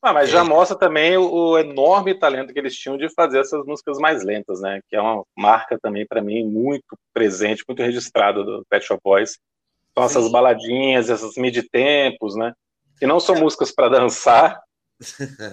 Ah, 0.07 0.12
mas 0.12 0.31
já 0.31 0.45
mostra 0.45 0.79
também 0.79 1.16
o, 1.16 1.29
o, 1.29 1.59
enorme 1.59 2.14
talento 2.14 2.53
que 2.53 2.59
eles 2.61 2.77
tinham 2.77 2.97
de 2.97 3.12
fazer 3.12 3.40
essas 3.40 3.66
músicas 3.66 3.99
mais 3.99 4.23
lentas, 4.23 4.61
né? 4.61 4.81
Que 4.88 4.95
é 4.95 5.01
uma 5.01 5.25
marca 5.37 5.77
também 5.83 6.07
para 6.07 6.23
mim 6.23 6.45
muito 6.45 6.97
presente, 7.12 7.64
muito 7.66 7.83
registrada 7.83 8.45
do 8.45 8.64
Pet 8.71 8.87
Shop 8.87 9.01
Boys. 9.03 9.37
São 9.92 10.05
essas 10.05 10.31
baladinhas, 10.31 11.11
essas 11.11 11.35
midi-tempos, 11.37 12.37
né? 12.37 12.53
Que 13.01 13.05
não 13.05 13.19
são 13.19 13.35
é. 13.35 13.40
músicas 13.40 13.73
para 13.73 13.88
dançar 13.88 14.61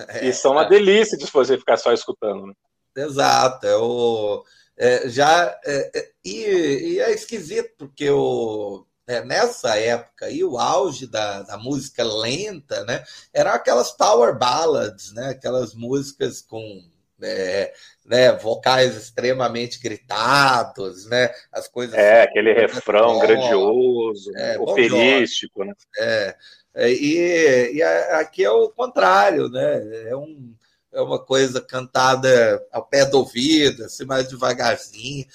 é, 0.09 0.27
e 0.29 0.31
são 0.31 0.51
uma 0.51 0.65
delícia 0.65 1.17
de 1.17 1.25
você 1.25 1.57
ficar 1.57 1.77
só 1.77 1.91
escutando. 1.91 2.45
Né? 2.45 2.53
Exato, 2.95 3.65
é 3.65 3.75
o 3.75 4.43
é, 4.77 5.09
já 5.09 5.59
é, 5.65 5.91
é 5.95 6.11
e, 6.23 6.93
e, 6.93 6.99
é 6.99 7.11
esquisito 7.11 7.73
porque 7.75 8.07
o 8.11 8.85
né, 9.07 9.21
nessa 9.21 9.77
época 9.77 10.25
aí, 10.25 10.43
o 10.43 10.57
auge 10.57 11.07
da, 11.07 11.41
da 11.43 11.57
música 11.57 12.03
lenta, 12.03 12.83
né, 12.85 13.03
eram 13.33 13.51
aquelas 13.51 13.91
power 13.91 14.37
ballads, 14.37 15.13
né, 15.13 15.29
aquelas 15.29 15.73
músicas 15.73 16.41
com 16.41 16.83
é, 17.21 17.73
né, 18.05 18.33
vocais 18.33 18.95
extremamente 18.95 19.79
gritados, 19.79 21.05
né, 21.07 21.33
as 21.51 21.67
coisas. 21.67 21.95
É, 21.95 22.23
aquele 22.23 22.53
refrão 22.53 23.19
grandioso, 23.19 24.31
é, 24.35 24.57
operístico, 24.59 25.63
né? 25.63 25.73
É, 25.97 26.35
é, 26.75 26.91
e, 26.91 27.75
e 27.75 27.83
aqui 27.83 28.43
é 28.43 28.51
o 28.51 28.69
contrário, 28.69 29.49
né, 29.49 30.09
é 30.09 30.15
um 30.15 30.53
é 30.93 31.01
uma 31.01 31.17
coisa 31.17 31.59
cantada 31.59 32.63
ao 32.71 32.85
pé 32.85 33.03
do 33.03 33.17
ouvido, 33.17 33.83
assim, 33.83 34.05
mais 34.05 34.27
devagarzinho. 34.27 35.25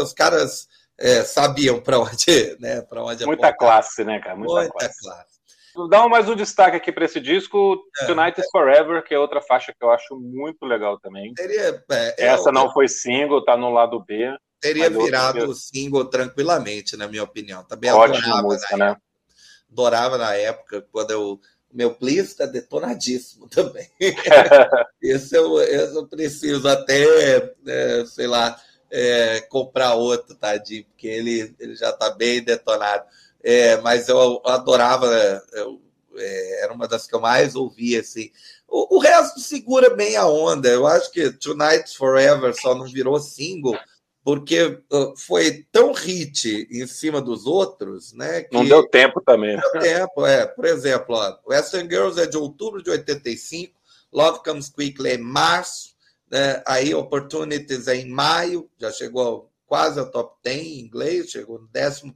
Os 0.00 0.12
caras 0.12 0.68
é, 0.98 1.22
sabiam 1.22 1.80
para 1.80 1.98
onde, 1.98 2.56
né, 2.60 2.82
para 2.82 3.02
onde 3.02 3.24
Muita 3.26 3.48
apontar. 3.48 3.56
classe, 3.56 4.04
né, 4.04 4.20
cara? 4.20 4.36
Muita, 4.36 4.54
Muita 4.54 4.72
classe. 4.72 5.00
classe. 5.00 5.32
Dá 5.88 6.06
mais 6.06 6.28
um 6.28 6.36
destaque 6.36 6.76
aqui 6.76 6.92
para 6.92 7.06
esse 7.06 7.18
disco, 7.18 7.82
é, 8.00 8.04
Tonight 8.04 8.38
is 8.38 8.46
Forever, 8.50 9.02
que 9.02 9.14
é 9.14 9.18
outra 9.18 9.40
faixa 9.40 9.72
que 9.72 9.82
eu 9.82 9.90
acho 9.90 10.14
muito 10.16 10.66
legal 10.66 11.00
também. 11.00 11.32
Teria, 11.32 11.82
é, 11.90 12.26
Essa 12.26 12.50
eu, 12.50 12.52
não 12.52 12.70
foi 12.72 12.88
single, 12.88 13.42
tá 13.42 13.56
no 13.56 13.70
lado 13.70 13.98
B. 14.04 14.36
Teria 14.60 14.90
virado 14.90 15.54
single 15.54 16.04
tranquilamente, 16.04 16.94
na 16.94 17.08
minha 17.08 17.22
opinião. 17.22 17.64
Também 17.64 17.90
Ótima 17.90 18.42
música, 18.42 18.76
né? 18.76 18.96
Adorava 19.70 20.18
na 20.18 20.34
época, 20.34 20.86
quando 20.92 21.10
eu 21.10 21.40
meu 21.72 21.94
Play 21.94 22.18
está 22.18 22.44
detonadíssimo 22.44 23.48
também. 23.48 23.88
esse, 25.00 25.34
eu, 25.34 25.58
esse 25.62 25.96
eu 25.96 26.06
preciso 26.06 26.68
até, 26.68 27.02
é, 27.66 28.04
sei 28.04 28.26
lá, 28.26 28.60
é, 28.92 29.40
comprar 29.48 29.94
outro, 29.94 30.34
tadinho, 30.34 30.84
porque 30.84 31.08
ele, 31.08 31.54
ele 31.58 31.74
já 31.74 31.88
está 31.88 32.10
bem 32.10 32.42
detonado. 32.42 33.04
É, 33.42 33.78
mas 33.78 34.08
eu 34.08 34.42
adorava, 34.44 35.06
eu, 35.54 35.80
é, 36.14 36.64
era 36.64 36.72
uma 36.74 36.86
das 36.86 37.06
que 37.06 37.14
eu 37.14 37.20
mais 37.20 37.56
ouvia, 37.56 38.00
assim. 38.00 38.30
O, 38.68 38.96
o, 38.96 38.98
resto 39.00 39.40
segura 39.40 39.90
bem 39.90 40.16
a 40.16 40.26
onda. 40.26 40.68
Eu 40.68 40.86
acho 40.86 41.10
que 41.10 41.30
Tonight 41.32 41.96
Forever 41.96 42.54
só 42.54 42.74
não 42.74 42.86
virou 42.86 43.18
single 43.18 43.76
porque 44.24 44.80
foi 45.16 45.66
tão 45.72 45.92
hit 45.92 46.68
em 46.70 46.86
cima 46.86 47.20
dos 47.20 47.44
outros, 47.44 48.12
né? 48.12 48.46
não 48.52 48.64
deu 48.64 48.86
tempo 48.88 49.20
também. 49.20 49.56
Não 49.56 49.72
deu 49.72 49.80
tempo, 49.80 50.24
é. 50.24 50.46
Por 50.46 50.64
exemplo, 50.64 51.16
ó, 51.16 51.38
Western 51.48 51.88
Girls 51.90 52.20
é 52.20 52.26
de 52.26 52.36
outubro 52.36 52.82
de 52.82 52.90
85, 52.90 53.74
Love 54.12 54.44
Comes 54.44 54.68
Quickly 54.68 55.10
é 55.10 55.18
março, 55.18 55.92
né? 56.32 56.62
Aí 56.66 56.94
Opportunities 56.94 57.86
é 57.86 57.96
em 57.96 58.08
maio, 58.08 58.70
já 58.80 58.90
chegou 58.90 59.52
quase 59.66 60.00
ao 60.00 60.10
top 60.10 60.34
10 60.42 60.58
em 60.58 60.80
inglês, 60.80 61.30
chegou 61.30 61.58
no 61.58 61.68
11. 61.74 62.12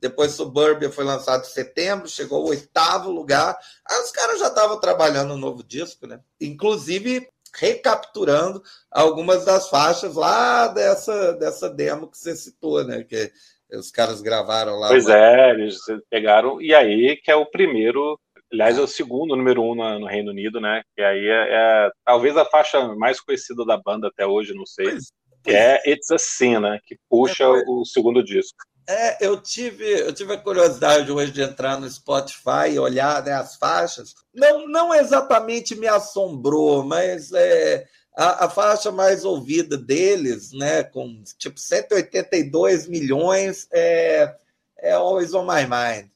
Depois 0.00 0.32
Suburbia 0.32 0.90
foi 0.90 1.04
lançado 1.04 1.42
em 1.42 1.48
setembro, 1.48 2.08
chegou 2.08 2.38
ao 2.38 2.48
oitavo 2.48 3.10
lugar. 3.10 3.58
Aí 3.90 4.00
os 4.00 4.12
caras 4.12 4.38
já 4.38 4.46
estavam 4.46 4.78
trabalhando 4.78 5.30
no 5.30 5.36
novo 5.36 5.64
disco, 5.64 6.06
né? 6.06 6.20
Inclusive 6.40 7.28
recapturando 7.56 8.62
algumas 8.90 9.44
das 9.44 9.68
faixas 9.68 10.14
lá 10.14 10.68
dessa, 10.68 11.32
dessa 11.34 11.68
demo 11.68 12.08
que 12.08 12.18
você 12.18 12.36
citou, 12.36 12.84
né? 12.84 13.02
Que 13.04 13.32
os 13.72 13.90
caras 13.90 14.20
gravaram 14.20 14.76
lá. 14.76 14.88
Pois 14.88 15.08
é, 15.08 15.50
eles 15.50 15.78
pegaram, 16.08 16.60
e 16.60 16.72
aí 16.74 17.16
que 17.16 17.30
é 17.30 17.36
o 17.36 17.46
primeiro 17.46 18.18
Aliás, 18.54 18.78
é 18.78 18.80
o 18.80 18.86
segundo 18.86 19.34
número 19.36 19.62
um 19.62 19.74
no, 19.74 19.98
no 19.98 20.06
Reino 20.06 20.30
Unido, 20.30 20.60
né? 20.60 20.82
Que 20.94 21.02
aí 21.02 21.26
é, 21.26 21.48
é, 21.50 21.90
talvez 22.04 22.36
a 22.36 22.44
faixa 22.44 22.94
mais 22.94 23.20
conhecida 23.20 23.64
da 23.64 23.76
banda 23.76 24.06
até 24.06 24.24
hoje, 24.24 24.54
não 24.54 24.64
sei. 24.64 24.90
Pois, 24.90 25.12
que 25.42 25.50
é 25.50 25.82
It's 25.84 26.10
a 26.12 26.18
Sin, 26.18 26.60
né? 26.60 26.78
Que 26.86 26.96
puxa 27.10 27.42
é, 27.42 27.48
o 27.48 27.84
segundo 27.84 28.22
disco. 28.22 28.56
É, 28.88 29.26
eu 29.26 29.40
tive, 29.40 29.84
eu 29.84 30.12
tive 30.12 30.34
a 30.34 30.38
curiosidade 30.38 31.10
hoje 31.10 31.32
de 31.32 31.42
entrar 31.42 31.80
no 31.80 31.90
Spotify 31.90 32.70
e 32.72 32.78
olhar 32.78 33.24
né, 33.24 33.32
as 33.32 33.56
faixas. 33.56 34.14
Não, 34.32 34.68
não 34.68 34.94
exatamente 34.94 35.74
me 35.74 35.88
assombrou, 35.88 36.84
mas 36.84 37.32
é, 37.32 37.84
a, 38.16 38.44
a, 38.44 38.50
faixa 38.50 38.92
mais 38.92 39.24
ouvida 39.24 39.76
deles, 39.76 40.52
né, 40.52 40.84
com 40.84 41.22
tipo 41.38 41.58
182 41.58 42.86
milhões, 42.86 43.66
é, 43.72 44.32
é 44.78 44.92
Always 44.92 45.34
on 45.34 45.44
My 45.44 45.62
Mind. 45.62 46.13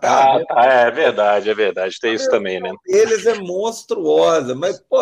Tá, 0.00 0.36
ah, 0.36 0.44
tá, 0.44 0.64
é 0.64 0.90
verdade, 0.90 1.50
é 1.50 1.54
verdade. 1.54 1.98
Tem 2.00 2.14
isso 2.14 2.28
também, 2.28 2.60
né? 2.60 2.70
Eles 2.86 3.26
é 3.26 3.34
monstruosa, 3.34 4.54
mas, 4.54 4.78
pô, 4.80 5.00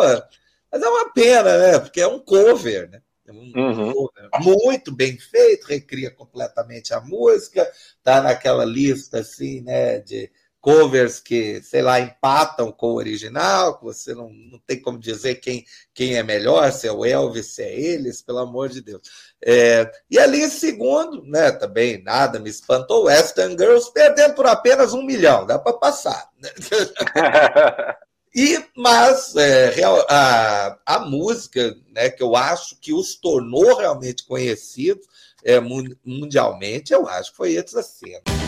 mas 0.71 0.81
é 0.81 0.87
uma 0.87 1.11
pena, 1.11 1.57
né? 1.57 1.79
Porque 1.79 1.99
é 1.99 2.07
um 2.07 2.19
cover, 2.19 2.89
né? 2.89 3.01
É 3.27 3.31
um 3.31 3.51
uhum. 3.55 3.93
cover 3.93 4.29
muito 4.39 4.95
bem 4.95 5.17
feito, 5.17 5.67
recria 5.67 6.09
completamente 6.09 6.93
a 6.93 7.01
música, 7.01 7.69
tá 8.03 8.21
naquela 8.21 8.65
lista 8.65 9.19
assim, 9.19 9.61
né? 9.61 9.99
De 9.99 10.31
covers 10.61 11.19
que, 11.19 11.61
sei 11.63 11.81
lá, 11.81 11.99
empatam 11.99 12.71
com 12.71 12.91
o 12.91 12.95
original, 12.95 13.79
que 13.79 13.83
você 13.83 14.13
não, 14.13 14.29
não 14.29 14.59
tem 14.59 14.79
como 14.79 14.99
dizer 14.99 15.35
quem, 15.35 15.65
quem 15.93 16.15
é 16.15 16.23
melhor, 16.23 16.71
se 16.71 16.87
é 16.87 16.91
o 16.91 17.03
Elvis, 17.03 17.47
se 17.47 17.63
é 17.63 17.73
eles, 17.73 18.21
pelo 18.21 18.37
amor 18.37 18.69
de 18.69 18.81
Deus. 18.81 19.01
É, 19.43 19.91
e 20.09 20.19
ali, 20.19 20.47
segundo, 20.49 21.23
né, 21.23 21.51
também 21.51 22.01
nada 22.03 22.39
me 22.39 22.49
espantou, 22.49 23.05
Western 23.05 23.57
Girls 23.57 23.91
perdendo 23.91 24.35
por 24.35 24.45
apenas 24.45 24.93
um 24.93 25.03
milhão, 25.03 25.45
dá 25.45 25.57
para 25.57 25.73
passar. 25.73 26.29
Né? 26.39 26.49
E, 28.33 28.63
mas 28.77 29.35
é, 29.35 29.75
a, 30.07 30.77
a 30.85 30.99
música 30.99 31.75
né, 31.89 32.09
que 32.09 32.23
eu 32.23 32.33
acho 32.33 32.77
que 32.79 32.93
os 32.93 33.15
tornou 33.15 33.75
realmente 33.75 34.25
conhecidos 34.25 35.05
é, 35.43 35.59
mundialmente, 35.59 36.93
eu 36.93 37.09
acho 37.09 37.31
que 37.31 37.35
foi 37.35 37.57
It's 37.57 37.75
a 37.75 37.83
Cena. 37.83 38.40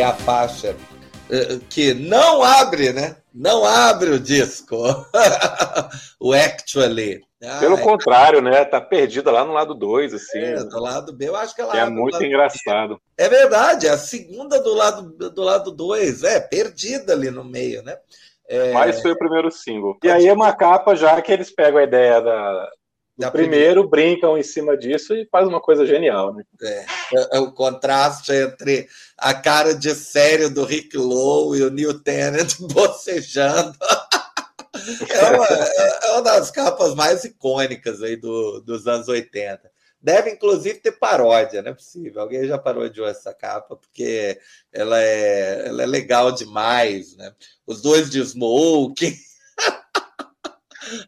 É 0.00 0.04
a 0.04 0.14
faixa 0.14 0.74
uh, 0.74 1.60
que 1.68 1.94
não 1.94 2.42
abre, 2.42 2.92
né? 2.92 3.16
Não 3.32 3.64
abre 3.64 4.10
o 4.10 4.18
disco. 4.18 4.76
o 6.18 6.32
Actually. 6.32 7.22
Pelo 7.58 7.76
ah, 7.76 7.80
contrário, 7.80 8.42
né? 8.42 8.64
Tá 8.66 8.80
perdida 8.80 9.30
lá 9.30 9.44
no 9.44 9.52
lado 9.52 9.74
2, 9.74 10.12
assim. 10.12 10.38
É, 10.38 10.64
do 10.64 10.78
lado 10.78 11.12
B, 11.12 11.28
eu 11.28 11.36
acho 11.36 11.54
que 11.54 11.62
ela 11.62 11.78
é 11.78 11.88
muito 11.88 12.22
engraçado. 12.22 13.00
É 13.16 13.28
verdade, 13.28 13.86
é 13.86 13.90
a 13.90 13.98
segunda 13.98 14.60
do 14.60 14.74
lado 14.74 15.30
do 15.30 15.42
lado 15.42 15.70
2, 15.70 16.22
é, 16.24 16.40
perdida 16.40 17.14
ali 17.14 17.30
no 17.30 17.42
meio, 17.42 17.82
né? 17.82 17.96
É... 18.46 18.72
Mas 18.72 19.00
foi 19.00 19.12
o 19.12 19.18
primeiro 19.18 19.50
single. 19.50 19.96
E 20.02 20.10
aí 20.10 20.26
é 20.26 20.32
uma 20.32 20.52
capa 20.52 20.94
já 20.94 21.22
que 21.22 21.32
eles 21.32 21.50
pegam 21.50 21.78
a 21.80 21.84
ideia 21.84 22.20
da, 22.20 22.68
primeiro, 23.28 23.86
primeira. 23.86 23.88
brincam 23.88 24.38
em 24.38 24.42
cima 24.42 24.76
disso 24.76 25.14
e 25.14 25.26
faz 25.26 25.46
uma 25.48 25.60
coisa 25.60 25.84
genial, 25.84 26.32
né? 26.32 26.44
É, 26.62 26.84
é, 27.14 27.28
é, 27.32 27.40
o 27.40 27.52
contraste 27.52 28.32
entre 28.32 28.88
a 29.18 29.34
cara 29.34 29.74
de 29.74 29.94
sério 29.94 30.48
do 30.48 30.64
Rick 30.64 30.96
Lowe 30.96 31.58
e 31.58 31.62
o 31.62 31.70
Neil 31.70 32.00
Tennant 32.00 32.54
bocejando. 32.72 33.76
É 35.08 35.36
uma, 35.36 35.46
é 35.46 36.10
uma 36.12 36.22
das 36.22 36.50
capas 36.50 36.94
mais 36.94 37.24
icônicas 37.24 38.02
aí 38.02 38.16
do, 38.16 38.60
dos 38.60 38.86
anos 38.86 39.08
80. 39.08 39.70
Deve, 40.02 40.30
inclusive, 40.30 40.78
ter 40.78 40.92
paródia, 40.92 41.60
não 41.60 41.72
é 41.72 41.74
possível. 41.74 42.22
Alguém 42.22 42.46
já 42.46 42.56
parodiou 42.56 43.06
essa 43.06 43.34
capa, 43.34 43.76
porque 43.76 44.40
ela 44.72 44.98
é, 44.98 45.68
ela 45.68 45.82
é 45.82 45.86
legal 45.86 46.32
demais, 46.32 47.14
né? 47.16 47.34
Os 47.66 47.82
dois 47.82 48.08
de 48.08 48.20
smoking. 48.20 49.14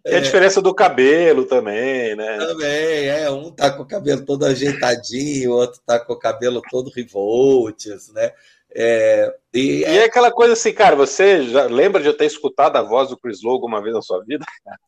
E 0.05 0.15
a 0.15 0.21
diferença 0.21 0.61
do 0.61 0.75
cabelo 0.75 1.47
também, 1.47 2.15
né? 2.15 2.37
Também, 2.39 3.09
é. 3.09 3.31
Um 3.31 3.51
tá 3.51 3.71
com 3.71 3.83
o 3.83 3.87
cabelo 3.87 4.25
todo 4.25 4.45
ajeitadinho, 4.45 5.53
o 5.53 5.55
outro 5.55 5.81
tá 5.87 5.99
com 5.99 6.13
o 6.13 6.19
cabelo 6.19 6.63
todo 6.71 6.91
revoltes, 6.91 8.13
né? 8.13 8.33
É, 8.75 9.35
e, 9.53 9.81
e 9.81 9.85
é... 9.85 9.97
é 9.97 10.05
aquela 10.05 10.31
coisa 10.31 10.55
assim, 10.55 10.73
cara, 10.73 10.97
você 10.97 11.45
já 11.45 11.65
lembra 11.65 12.03
de 12.03 12.13
ter 12.13 12.27
escutado 12.27 12.77
a 12.77 12.83
voz 12.83 13.09
do 13.09 13.19
Chris 13.19 13.43
Lowe 13.43 13.55
alguma 13.55 13.83
vez 13.83 13.95
na 13.95 14.03
sua 14.03 14.23
vida? 14.25 14.45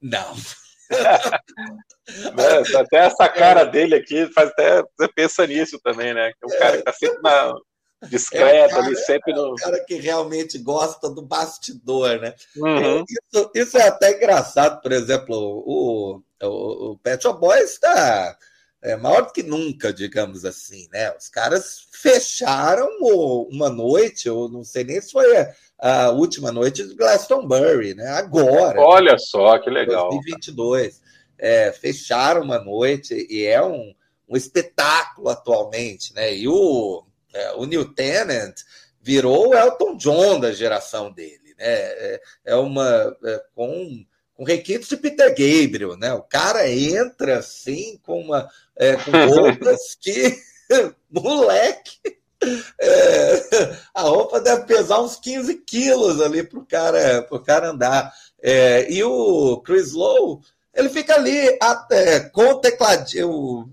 Não. 0.00 0.34
é, 0.90 2.76
até 2.76 2.96
essa 2.98 3.28
cara 3.28 3.64
dele 3.64 3.94
aqui 3.94 4.26
faz 4.32 4.48
até 4.50 4.82
você 4.82 5.08
pensa 5.14 5.46
nisso 5.46 5.78
também, 5.82 6.12
né? 6.12 6.32
Que 6.32 6.38
é 6.42 6.46
um 6.46 6.58
cara 6.58 6.76
que 6.78 6.82
tá 6.82 6.92
sempre 6.92 7.20
na, 7.22 7.54
discreto 8.08 8.74
é 8.74 8.78
ali, 8.78 8.96
sempre 8.96 9.32
no. 9.32 9.48
É 9.48 9.52
um 9.52 9.54
cara 9.56 9.84
que 9.84 9.94
realmente 9.94 10.58
gosta 10.58 11.10
do 11.10 11.22
bastidor, 11.22 12.20
né? 12.20 12.34
Uhum. 12.56 13.04
Isso, 13.08 13.50
isso, 13.54 13.78
é 13.78 13.88
até 13.88 14.16
engraçado, 14.16 14.80
por 14.80 14.92
exemplo, 14.92 15.36
o, 15.36 16.22
o, 16.42 16.92
o 16.92 16.98
Pet 16.98 17.22
Shop 17.22 17.40
Boys 17.40 17.72
está 17.72 18.36
é, 18.82 18.96
maior 18.96 19.26
do 19.26 19.32
que 19.32 19.42
nunca, 19.42 19.92
digamos 19.92 20.44
assim, 20.44 20.88
né? 20.90 21.14
Os 21.16 21.28
caras 21.28 21.86
fecharam 21.92 22.88
uma 23.50 23.68
noite, 23.68 24.26
eu 24.26 24.48
não 24.48 24.64
sei 24.64 24.84
nem 24.84 25.00
se 25.00 25.12
foi 25.12 25.26
a, 25.78 26.10
última 26.10 26.50
noite 26.50 26.86
de 26.86 26.94
Glastonbury, 26.94 27.94
né? 27.94 28.08
Agora. 28.08 28.80
Olha 28.80 29.18
só, 29.18 29.58
que 29.58 29.68
legal. 29.68 30.08
2022. 30.10 31.00
É, 31.38 31.72
fecharam 31.72 32.42
uma 32.42 32.58
noite 32.58 33.26
e 33.30 33.44
é 33.44 33.62
um, 33.62 33.94
um 34.28 34.36
espetáculo 34.36 35.28
atualmente, 35.28 36.14
né? 36.14 36.34
E 36.34 36.48
o, 36.48 37.02
é, 37.34 37.52
o 37.52 37.64
New 37.64 37.92
Tennant 37.94 38.54
virou 39.00 39.48
o 39.48 39.54
Elton 39.54 39.96
John 39.96 40.40
da 40.40 40.52
geração 40.52 41.10
dele, 41.10 41.54
né? 41.58 41.66
É, 41.66 42.20
é 42.46 42.56
uma 42.56 43.16
é, 43.24 43.42
com 43.54 44.04
com 44.34 44.44
requintes 44.44 44.88
de 44.88 44.96
Peter 44.96 45.28
Gabriel, 45.28 45.98
né? 45.98 46.14
O 46.14 46.22
cara 46.22 46.66
entra 46.66 47.38
assim 47.38 48.00
com 48.02 48.20
uma 48.20 48.48
é, 48.76 48.96
com 48.96 49.10
roupas 49.28 49.94
que 50.00 50.34
moleque 51.10 52.00
é, 52.80 53.76
a 53.94 54.02
roupa 54.02 54.40
deve 54.40 54.64
pesar 54.64 55.00
uns 55.00 55.16
15 55.16 55.54
quilos 55.58 56.20
ali 56.20 56.42
para 56.42 56.58
o 56.58 56.64
cara, 56.64 57.22
pro 57.22 57.40
cara 57.40 57.70
andar. 57.70 58.12
É, 58.42 58.90
e 58.90 59.02
o 59.04 59.58
Chris 59.58 59.92
Lowe, 59.92 60.40
ele 60.74 60.88
fica 60.88 61.14
ali 61.14 61.58
até, 61.60 62.20
com 62.20 62.44
o 62.46 62.58
tecladinho, 62.58 63.68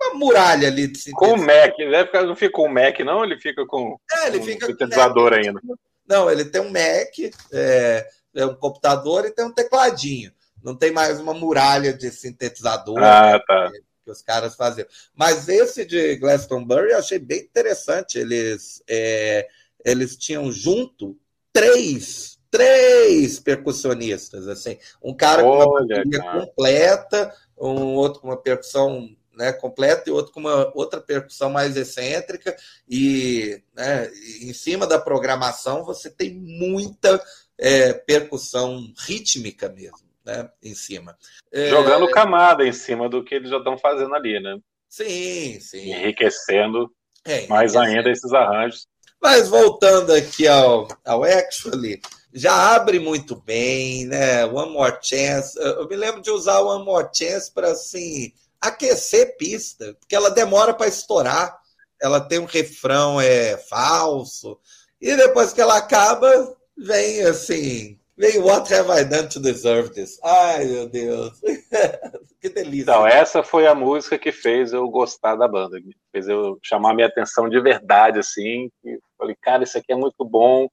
uma 0.00 0.14
muralha 0.14 0.68
ali 0.68 0.86
de 0.86 1.10
Com 1.12 1.34
o 1.34 1.36
Mac, 1.38 1.78
né? 1.78 2.08
não 2.24 2.36
fica 2.36 2.52
com 2.52 2.64
o 2.64 2.72
Mac, 2.72 2.98
não? 3.00 3.24
Ele 3.24 3.38
fica 3.38 3.66
com, 3.66 3.98
é, 4.12 4.26
ele 4.28 4.42
fica 4.42 4.66
com 4.66 4.72
sintetizador 4.72 5.32
ainda. 5.32 5.60
Não, 6.06 6.30
ele 6.30 6.44
tem 6.44 6.60
um 6.60 6.70
Mac, 6.70 7.34
é, 7.52 8.08
é 8.34 8.46
um 8.46 8.54
computador 8.54 9.24
e 9.24 9.30
tem 9.30 9.44
um 9.44 9.52
tecladinho. 9.52 10.32
Não 10.62 10.76
tem 10.76 10.92
mais 10.92 11.18
uma 11.18 11.34
muralha 11.34 11.92
de 11.92 12.10
sintetizador 12.10 12.98
ah, 13.02 13.40
tá. 13.46 13.70
que, 13.70 13.80
que, 14.04 14.10
os 14.10 14.22
caras 14.22 14.54
faziam. 14.54 14.86
Mas 15.14 15.48
esse 15.48 15.84
de 15.84 16.16
Glastonbury 16.16 16.90
eu 16.90 16.98
achei 16.98 17.18
bem 17.18 17.40
interessante. 17.40 18.18
Eles, 18.18 18.82
é, 18.88 19.48
eles 19.84 20.16
tinham 20.16 20.50
junto 20.52 21.18
três 21.52 22.32
três 22.52 23.40
percussionistas, 23.40 24.46
assim, 24.46 24.76
um 25.02 25.14
cara 25.14 25.42
Olha, 25.42 25.64
com 25.64 25.70
uma 25.70 25.80
bateria 25.80 26.22
completa, 26.22 27.34
um 27.58 27.94
outro 27.94 28.20
com 28.20 28.28
uma 28.28 28.36
percussão 28.36 29.08
né, 29.34 29.52
completa 29.52 30.08
e 30.08 30.12
outro 30.12 30.32
com 30.32 30.40
uma 30.40 30.70
outra 30.74 31.00
percussão 31.00 31.50
mais 31.50 31.76
excêntrica 31.76 32.56
e 32.88 33.62
né, 33.74 34.10
em 34.40 34.52
cima 34.52 34.86
da 34.86 34.98
programação 34.98 35.84
você 35.84 36.10
tem 36.10 36.34
muita 36.34 37.22
é, 37.58 37.92
percussão 37.92 38.92
rítmica 39.06 39.68
mesmo, 39.68 40.08
né, 40.24 40.48
em 40.62 40.74
cima. 40.74 41.16
É... 41.52 41.68
Jogando 41.68 42.10
camada 42.10 42.66
em 42.66 42.72
cima 42.72 43.08
do 43.08 43.24
que 43.24 43.34
eles 43.34 43.50
já 43.50 43.58
estão 43.58 43.78
fazendo 43.78 44.14
ali, 44.14 44.40
né? 44.40 44.58
Sim, 44.88 45.58
sim. 45.60 45.90
Enriquecendo 45.90 46.90
é, 47.24 47.46
mais 47.46 47.76
ainda 47.76 48.10
esses 48.10 48.32
arranjos. 48.32 48.86
Mas 49.20 49.48
voltando 49.48 50.12
aqui 50.12 50.48
ao, 50.48 50.88
ao 51.04 51.22
Actually, 51.22 52.00
já 52.34 52.74
abre 52.74 52.98
muito 52.98 53.36
bem, 53.36 54.04
né? 54.06 54.44
One 54.46 54.72
More 54.72 54.98
Chance. 55.00 55.56
Eu 55.58 55.86
me 55.86 55.94
lembro 55.94 56.20
de 56.20 56.30
usar 56.30 56.60
One 56.60 56.84
More 56.84 57.08
Chance 57.14 57.52
para 57.52 57.70
assim 57.70 58.32
aquecer 58.62 59.36
pista, 59.36 59.94
porque 59.98 60.14
ela 60.14 60.30
demora 60.30 60.72
para 60.72 60.86
estourar. 60.86 61.60
Ela 62.00 62.20
tem 62.20 62.38
um 62.38 62.46
refrão 62.46 63.20
é 63.20 63.56
falso 63.56 64.58
e 65.02 65.16
depois 65.16 65.52
que 65.52 65.60
ela 65.60 65.78
acaba, 65.78 66.30
vem 66.78 67.22
assim, 67.22 67.98
vem 68.16 68.38
What 68.38 68.72
Have 68.72 68.88
I 68.88 69.04
Done 69.04 69.28
to 69.30 69.40
Deserve 69.40 69.90
This? 69.90 70.20
Ai, 70.22 70.64
meu 70.64 70.88
Deus. 70.88 71.40
que 72.40 72.48
delícia. 72.48 72.82
Então, 72.82 73.04
essa 73.04 73.42
foi 73.42 73.66
a 73.66 73.74
música 73.74 74.16
que 74.16 74.30
fez 74.30 74.72
eu 74.72 74.88
gostar 74.88 75.34
da 75.34 75.48
banda, 75.48 75.80
fez 76.12 76.28
eu 76.28 76.56
chamar 76.62 76.94
minha 76.94 77.08
atenção 77.08 77.48
de 77.48 77.60
verdade, 77.60 78.20
assim. 78.20 78.70
E 78.84 78.96
falei, 79.18 79.34
cara, 79.42 79.64
isso 79.64 79.76
aqui 79.76 79.92
é 79.92 79.96
muito 79.96 80.24
bom, 80.24 80.68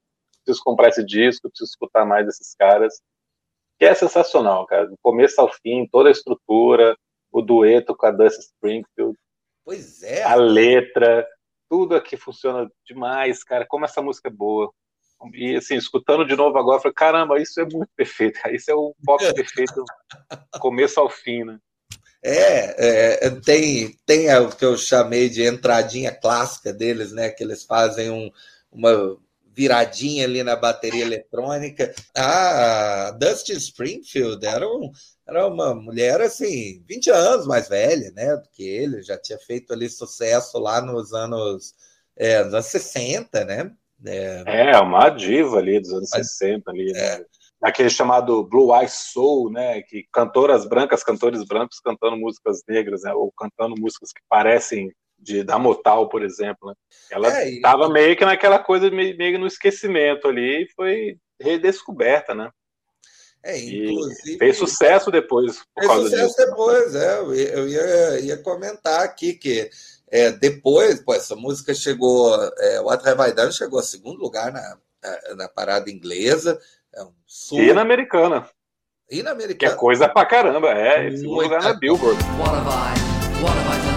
preciso 0.45 0.63
comprar 0.63 0.89
esse 0.89 1.03
disco, 1.03 1.49
preciso 1.49 1.71
escutar 1.71 2.05
mais 2.05 2.27
desses 2.27 2.53
caras. 2.53 3.01
Que 3.79 3.85
é 3.85 3.95
sensacional, 3.95 4.67
cara. 4.67 4.85
Do 4.85 4.95
começo 5.01 5.41
ao 5.41 5.51
fim, 5.51 5.87
toda 5.91 6.09
a 6.09 6.11
estrutura, 6.11 6.95
o 7.31 7.41
dueto 7.41 7.95
com 7.95 8.05
a 8.05 8.11
Dusty 8.11 8.45
Springfield. 8.45 9.17
Pois 9.63 10.03
é. 10.03 10.23
A 10.23 10.35
letra, 10.35 11.27
tudo 11.69 11.95
aqui 11.95 12.17
funciona 12.17 12.69
demais, 12.85 13.43
cara. 13.43 13.65
Como 13.67 13.85
essa 13.85 14.01
música 14.01 14.29
é 14.29 14.31
boa. 14.31 14.71
E 15.33 15.55
assim, 15.55 15.75
escutando 15.75 16.25
de 16.25 16.35
novo 16.35 16.57
agora, 16.57 16.77
eu 16.77 16.81
falei, 16.81 16.95
caramba, 16.95 17.41
isso 17.41 17.59
é 17.59 17.65
muito 17.65 17.89
perfeito. 17.95 18.39
Isso 18.53 18.71
é 18.71 18.73
o 18.73 18.95
pop 19.03 19.21
perfeito, 19.33 19.83
começo 20.59 20.99
ao 20.99 21.09
fim, 21.09 21.43
né? 21.43 21.59
É, 22.23 23.25
é, 23.25 23.29
tem, 23.41 23.97
tem 24.05 24.33
o 24.37 24.49
que 24.49 24.65
eu 24.65 24.75
chamei 24.75 25.29
de 25.29 25.45
entradinha 25.45 26.13
clássica 26.13 26.73
deles, 26.73 27.13
né? 27.13 27.29
Que 27.29 27.43
eles 27.43 27.63
fazem 27.63 28.09
um, 28.09 28.29
uma 28.71 29.17
viradinha 29.55 30.25
ali 30.25 30.43
na 30.43 30.55
bateria 30.55 31.03
eletrônica. 31.03 31.93
A 32.15 33.11
Dusty 33.19 33.53
Springfield 33.53 34.45
era, 34.45 34.67
um, 34.67 34.91
era 35.27 35.47
uma 35.47 35.75
mulher 35.75 36.21
assim, 36.21 36.83
20 36.87 37.09
anos 37.09 37.47
mais 37.47 37.67
velha, 37.67 38.11
né? 38.11 38.35
Do 38.35 38.49
que 38.49 38.63
ele, 38.63 39.01
já 39.01 39.17
tinha 39.17 39.37
feito 39.39 39.73
ali 39.73 39.89
sucesso 39.89 40.57
lá 40.59 40.81
nos 40.81 41.13
anos, 41.13 41.73
é, 42.15 42.43
nos 42.43 42.53
anos 42.53 42.65
60, 42.67 43.45
né? 43.45 43.71
É, 44.05 44.71
é 44.71 44.79
uma 44.79 45.09
diva 45.09 45.57
ali 45.57 45.79
dos 45.79 45.91
anos 45.91 46.09
Mas, 46.13 46.31
60 46.37 46.71
ali, 46.71 46.91
né? 46.91 46.99
É. 46.99 47.25
Aquele 47.61 47.89
chamado 47.89 48.41
Blue 48.45 48.73
Eye 48.73 48.87
Soul, 48.87 49.51
né? 49.51 49.81
Que 49.81 50.07
cantoras 50.13 50.65
brancas, 50.65 51.03
cantores 51.03 51.43
brancos 51.43 51.81
cantando 51.81 52.15
músicas 52.15 52.61
negras, 52.67 53.01
né? 53.03 53.13
Ou 53.13 53.31
cantando 53.33 53.75
músicas 53.77 54.13
que 54.13 54.21
parecem 54.29 54.89
de 55.21 55.43
da 55.43 55.59
Motal, 55.59 56.07
por 56.09 56.23
exemplo. 56.23 56.69
Né? 56.69 56.73
Ela 57.11 57.43
estava 57.45 57.85
é, 57.85 57.87
e... 57.87 57.91
meio 57.91 58.17
que 58.17 58.25
naquela 58.25 58.59
coisa 58.59 58.89
meio, 58.89 59.17
meio 59.17 59.39
no 59.39 59.47
esquecimento 59.47 60.27
ali 60.27 60.63
e 60.63 60.69
foi 60.75 61.17
redescoberta, 61.39 62.33
né? 62.33 62.49
É, 63.43 63.57
inclusive. 63.57 64.35
E 64.35 64.37
fez 64.37 64.57
sucesso 64.57 65.09
depois. 65.09 65.63
fez 65.77 65.91
sucesso 65.91 66.35
disso. 66.35 66.35
depois, 66.37 66.95
é. 66.95 67.19
Eu 67.19 67.67
ia, 67.67 68.19
ia 68.19 68.37
comentar 68.37 69.01
aqui 69.01 69.33
que 69.33 69.69
é, 70.11 70.31
depois, 70.31 71.01
pô, 71.01 71.13
essa 71.13 71.35
música 71.35 71.73
chegou, 71.73 72.35
é, 72.57 72.81
What 72.81 73.07
Have 73.07 73.29
I 73.29 73.33
Done 73.33 73.53
chegou 73.53 73.79
a 73.79 73.83
segundo 73.83 74.19
lugar 74.19 74.51
na, 74.51 74.77
na 75.35 75.47
parada 75.47 75.89
inglesa. 75.89 76.59
É 76.93 77.03
um 77.03 77.13
E 77.53 77.73
na 77.73 77.81
americana. 77.81 78.49
E 79.09 79.23
na 79.23 79.31
americana. 79.31 79.57
Que 79.57 79.65
é 79.65 79.79
coisa 79.79 80.09
pra 80.09 80.25
caramba, 80.25 80.71
é. 80.71 81.11
Segundo 81.11 81.43
lugar 81.43 81.63
na 81.63 81.73
Billboard. 81.73 82.21
What 82.39 82.55
have 82.55 82.67
I, 82.67 83.43
what 83.43 83.57
have 83.57 83.79
I 83.79 83.83
done 83.83 83.88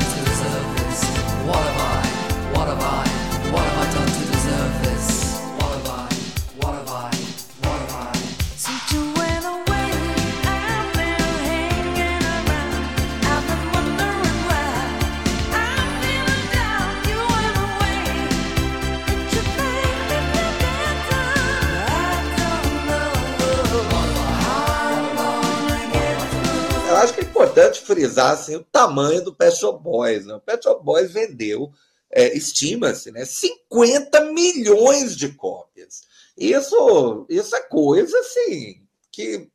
importante 27.53 27.81
frisar 27.83 28.33
assim, 28.33 28.57
o 28.57 28.65
tamanho 28.65 29.23
do 29.23 29.35
Pet 29.35 29.57
Shop 29.57 29.83
Boys. 29.83 30.27
Né? 30.27 30.35
O 30.35 30.41
Pet 30.41 30.62
Shop 30.62 30.83
Boys 30.83 31.12
vendeu, 31.12 31.71
é, 32.11 32.35
estima-se, 32.37 33.11
né, 33.11 33.25
50 33.25 34.33
milhões 34.33 35.17
de 35.17 35.31
cópias. 35.31 36.03
Isso, 36.37 37.27
isso 37.29 37.55
é 37.55 37.61
coisa 37.61 38.19
assim 38.19 38.83
que 39.11 39.49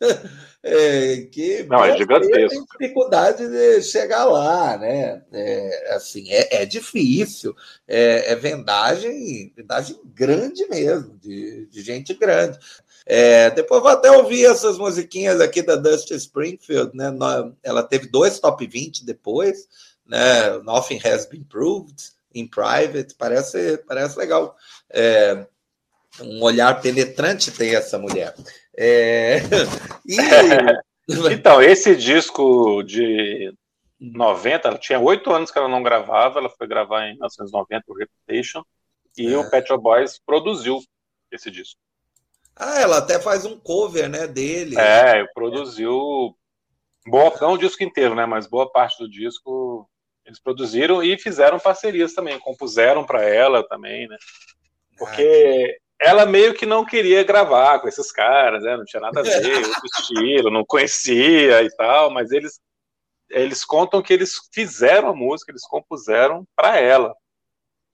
é, 0.62 1.28
que 1.30 1.62
não 1.62 1.84
é 1.84 1.96
gigantesco. 1.96 2.66
Tem 2.76 2.88
dificuldade 2.88 3.48
de 3.48 3.82
chegar 3.82 4.24
lá, 4.24 4.76
né? 4.76 5.22
É, 5.32 5.94
assim, 5.94 6.28
é, 6.28 6.62
é 6.62 6.66
difícil, 6.66 7.54
é, 7.86 8.32
é, 8.32 8.34
vendagem, 8.34 9.52
vendagem 9.56 9.98
grande 10.04 10.66
mesmo, 10.68 11.16
de, 11.18 11.66
de 11.66 11.82
gente 11.82 12.12
grande. 12.14 12.58
É, 13.06 13.50
depois 13.50 13.80
vou 13.80 13.90
até 13.90 14.10
ouvir 14.10 14.44
essas 14.44 14.78
musiquinhas 14.78 15.40
aqui 15.40 15.62
da 15.62 15.76
Dusty 15.76 16.14
Springfield, 16.14 16.90
né? 16.94 17.06
Ela 17.62 17.84
teve 17.84 18.08
dois 18.08 18.40
top 18.40 18.66
20 18.66 19.04
depois, 19.04 19.68
né? 20.04 20.58
Nothing 20.64 21.00
Has 21.06 21.24
Been 21.24 21.44
Proved 21.44 21.94
in 22.34 22.48
Private, 22.48 23.14
parece, 23.16 23.78
parece 23.86 24.18
legal. 24.18 24.56
É, 24.90 25.46
um 26.20 26.42
olhar 26.42 26.80
penetrante 26.80 27.52
tem 27.52 27.74
essa 27.74 27.98
mulher. 27.98 28.34
É... 28.76 29.40
E... 30.08 30.16
então, 31.32 31.62
esse 31.62 31.96
disco 31.96 32.82
de 32.82 33.52
90, 33.98 34.68
ela 34.68 34.78
tinha 34.78 34.98
oito 35.00 35.32
anos 35.32 35.50
que 35.50 35.58
ela 35.58 35.68
não 35.68 35.82
gravava, 35.82 36.38
ela 36.38 36.50
foi 36.50 36.66
gravar 36.66 37.06
em 37.06 37.12
1990 37.12 37.84
o 37.88 37.94
Reputation, 37.94 38.64
e 39.16 39.32
é. 39.32 39.36
o 39.36 39.48
Pet 39.48 39.66
Shop 39.66 39.82
Boys 39.82 40.20
produziu 40.24 40.80
esse 41.30 41.50
disco. 41.50 41.80
Ah, 42.56 42.80
ela 42.80 42.98
até 42.98 43.20
faz 43.20 43.44
um 43.44 43.58
cover, 43.58 44.08
né, 44.08 44.26
dele. 44.26 44.78
É, 44.78 45.24
produziu 45.34 46.34
boa, 47.06 47.32
não 47.40 47.52
o 47.52 47.58
disco 47.58 47.84
inteiro, 47.84 48.14
né, 48.14 48.24
mas 48.24 48.46
boa 48.46 48.70
parte 48.70 48.98
do 48.98 49.08
disco 49.08 49.88
eles 50.24 50.40
produziram 50.40 51.02
e 51.02 51.16
fizeram 51.16 51.58
parcerias 51.58 52.12
também, 52.12 52.38
compuseram 52.40 53.04
para 53.04 53.22
ela 53.22 53.62
também, 53.68 54.08
né? 54.08 54.16
Ah, 54.18 54.94
Porque 54.98 55.78
ela 56.00 56.26
meio 56.26 56.52
que 56.52 56.66
não 56.66 56.84
queria 56.84 57.22
gravar 57.22 57.78
com 57.78 57.86
esses 57.86 58.10
caras, 58.10 58.64
né? 58.64 58.76
Não 58.76 58.84
tinha 58.84 59.00
nada 59.00 59.20
a 59.20 59.22
ver, 59.22 59.30
outro 59.64 59.86
estilo, 60.00 60.50
não 60.50 60.64
conhecia 60.64 61.62
e 61.62 61.70
tal, 61.76 62.10
mas 62.10 62.32
eles 62.32 62.60
eles 63.28 63.64
contam 63.64 64.02
que 64.02 64.12
eles 64.12 64.36
fizeram 64.52 65.08
a 65.08 65.14
música, 65.14 65.50
eles 65.50 65.66
compuseram 65.66 66.46
para 66.54 66.78
ela. 66.78 67.14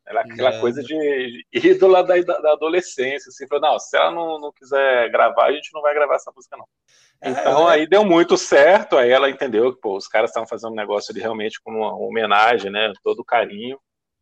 Era 0.06 0.22
aquela 0.22 0.54
é. 0.54 0.60
coisa 0.60 0.82
de 0.82 1.46
ídola 1.52 2.02
da, 2.02 2.16
da 2.20 2.52
adolescência, 2.52 3.28
assim, 3.28 3.46
falou, 3.46 3.70
não, 3.70 3.78
se 3.78 3.96
ela 3.96 4.10
não, 4.10 4.40
não 4.40 4.52
quiser 4.52 5.10
gravar, 5.10 5.46
a 5.46 5.52
gente 5.52 5.70
não 5.72 5.80
vai 5.80 5.94
gravar 5.94 6.16
essa 6.16 6.32
música, 6.34 6.56
não. 6.56 6.66
É, 7.20 7.30
então 7.30 7.70
é. 7.70 7.74
aí 7.74 7.86
deu 7.86 8.04
muito 8.04 8.36
certo, 8.36 8.96
aí 8.96 9.10
ela 9.10 9.30
entendeu 9.30 9.72
que 9.72 9.80
pô, 9.80 9.96
os 9.96 10.08
caras 10.08 10.30
estavam 10.30 10.48
fazendo 10.48 10.72
um 10.72 10.76
negócio 10.76 11.12
ali 11.12 11.20
realmente 11.20 11.60
com 11.62 11.70
uma 11.70 11.96
homenagem, 11.96 12.70
né? 12.70 12.92
Todo 13.02 13.24
carinho. 13.24 13.78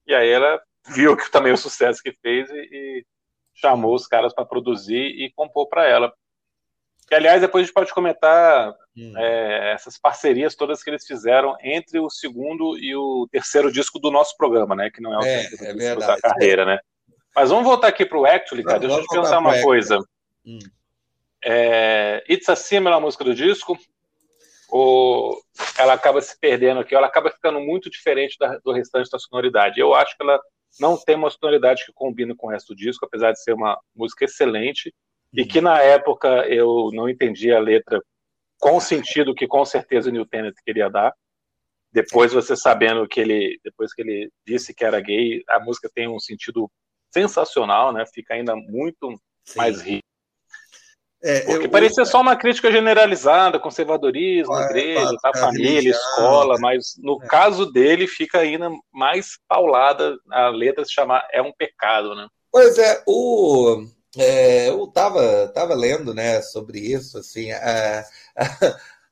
E 0.06 0.14
aí 0.14 0.28
ela 0.28 0.60
viu 0.88 1.16
que 1.16 1.30
também 1.30 1.52
o 1.52 1.56
sucesso 1.56 2.02
que 2.02 2.12
fez 2.20 2.50
e, 2.50 2.54
e 2.54 3.06
chamou 3.54 3.94
os 3.94 4.06
caras 4.06 4.34
para 4.34 4.44
produzir 4.44 5.00
e 5.00 5.32
compor 5.34 5.66
para 5.68 5.86
ela. 5.86 6.12
Que, 7.10 7.16
aliás, 7.16 7.40
depois 7.40 7.62
a 7.62 7.66
gente 7.66 7.74
pode 7.74 7.92
comentar 7.92 8.72
hum. 8.96 9.14
é, 9.16 9.72
essas 9.72 9.98
parcerias 9.98 10.54
todas 10.54 10.80
que 10.80 10.90
eles 10.90 11.04
fizeram 11.04 11.56
entre 11.60 11.98
o 11.98 12.08
segundo 12.08 12.78
e 12.78 12.94
o 12.94 13.26
terceiro 13.32 13.72
disco 13.72 13.98
do 13.98 14.12
nosso 14.12 14.36
programa, 14.36 14.76
né? 14.76 14.90
Que 14.94 15.02
não 15.02 15.12
é 15.12 15.18
o 15.18 15.24
é, 15.24 15.40
é 15.42 15.74
disco 15.74 15.98
da 15.98 16.16
carreira, 16.20 16.64
né? 16.64 16.78
Mas 17.34 17.50
vamos 17.50 17.64
voltar 17.64 17.88
aqui 17.88 18.06
para 18.06 18.16
o 18.16 18.24
Actually, 18.24 18.62
cara. 18.62 18.78
Deixa 18.78 18.96
eu 18.96 19.02
te 19.02 19.08
perguntar 19.08 19.40
uma 19.40 19.60
coisa. 19.60 19.98
Hum. 20.46 20.60
É, 21.44 22.22
It's 22.30 22.48
a 22.48 22.54
Similar, 22.54 22.98
a 22.98 23.00
música 23.00 23.24
do 23.24 23.34
disco, 23.34 23.76
ou 24.68 25.36
ela 25.76 25.94
acaba 25.94 26.22
se 26.22 26.38
perdendo 26.38 26.78
aqui, 26.78 26.94
ela 26.94 27.08
acaba 27.08 27.32
ficando 27.32 27.58
muito 27.58 27.90
diferente 27.90 28.36
da, 28.38 28.56
do 28.58 28.70
restante 28.70 29.10
da 29.10 29.18
sonoridade. 29.18 29.80
Eu 29.80 29.94
acho 29.96 30.16
que 30.16 30.22
ela 30.22 30.40
não 30.78 30.96
tem 30.96 31.16
uma 31.16 31.28
sonoridade 31.28 31.84
que 31.84 31.92
combina 31.92 32.36
com 32.36 32.46
o 32.46 32.50
resto 32.50 32.72
do 32.72 32.76
disco, 32.76 33.04
apesar 33.04 33.32
de 33.32 33.42
ser 33.42 33.52
uma 33.52 33.76
música 33.96 34.26
excelente, 34.26 34.94
e 35.32 35.44
que 35.44 35.60
na 35.60 35.80
época 35.80 36.28
eu 36.48 36.90
não 36.92 37.08
entendia 37.08 37.56
a 37.56 37.60
letra 37.60 38.02
com 38.58 38.76
o 38.76 38.80
sentido 38.80 39.34
que 39.34 39.46
com 39.46 39.64
certeza 39.64 40.08
o 40.08 40.12
Neil 40.12 40.26
Tennant 40.26 40.54
queria 40.64 40.88
dar. 40.90 41.14
Depois 41.92 42.32
você 42.32 42.56
sabendo 42.56 43.08
que 43.08 43.20
ele, 43.20 43.58
depois 43.64 43.92
que 43.92 44.02
ele 44.02 44.30
disse 44.46 44.74
que 44.74 44.84
era 44.84 45.00
gay, 45.00 45.42
a 45.48 45.58
música 45.58 45.90
tem 45.92 46.08
um 46.08 46.20
sentido 46.20 46.70
sensacional, 47.12 47.92
né? 47.92 48.04
Fica 48.06 48.34
ainda 48.34 48.54
muito 48.54 49.20
Sim. 49.44 49.58
mais 49.58 49.80
rico. 49.80 50.06
É, 51.22 51.40
Porque 51.40 51.66
eu, 51.66 51.70
parecia 51.70 52.02
eu, 52.02 52.06
só 52.06 52.20
uma 52.20 52.34
crítica 52.34 52.72
generalizada, 52.72 53.58
conservadorismo, 53.58 54.56
é, 54.56 54.64
igreja, 54.66 55.16
tá, 55.20 55.32
família, 55.38 55.90
escola, 55.90 56.56
mas 56.58 56.94
no 56.98 57.22
é. 57.22 57.26
caso 57.26 57.70
dele 57.70 58.06
fica 58.06 58.38
ainda 58.38 58.70
mais 58.90 59.38
paulada 59.46 60.16
a 60.30 60.48
letra 60.48 60.84
se 60.84 60.92
chamar 60.92 61.26
É 61.30 61.42
um 61.42 61.52
Pecado, 61.52 62.14
né? 62.14 62.26
Pois 62.50 62.78
é, 62.78 63.02
o, 63.06 63.84
é, 64.16 64.68
eu 64.68 64.84
estava 64.84 65.48
tava 65.48 65.74
lendo 65.74 66.12
né, 66.12 66.42
sobre 66.42 66.80
isso, 66.80 67.18
assim, 67.18 67.50
a, 67.52 68.04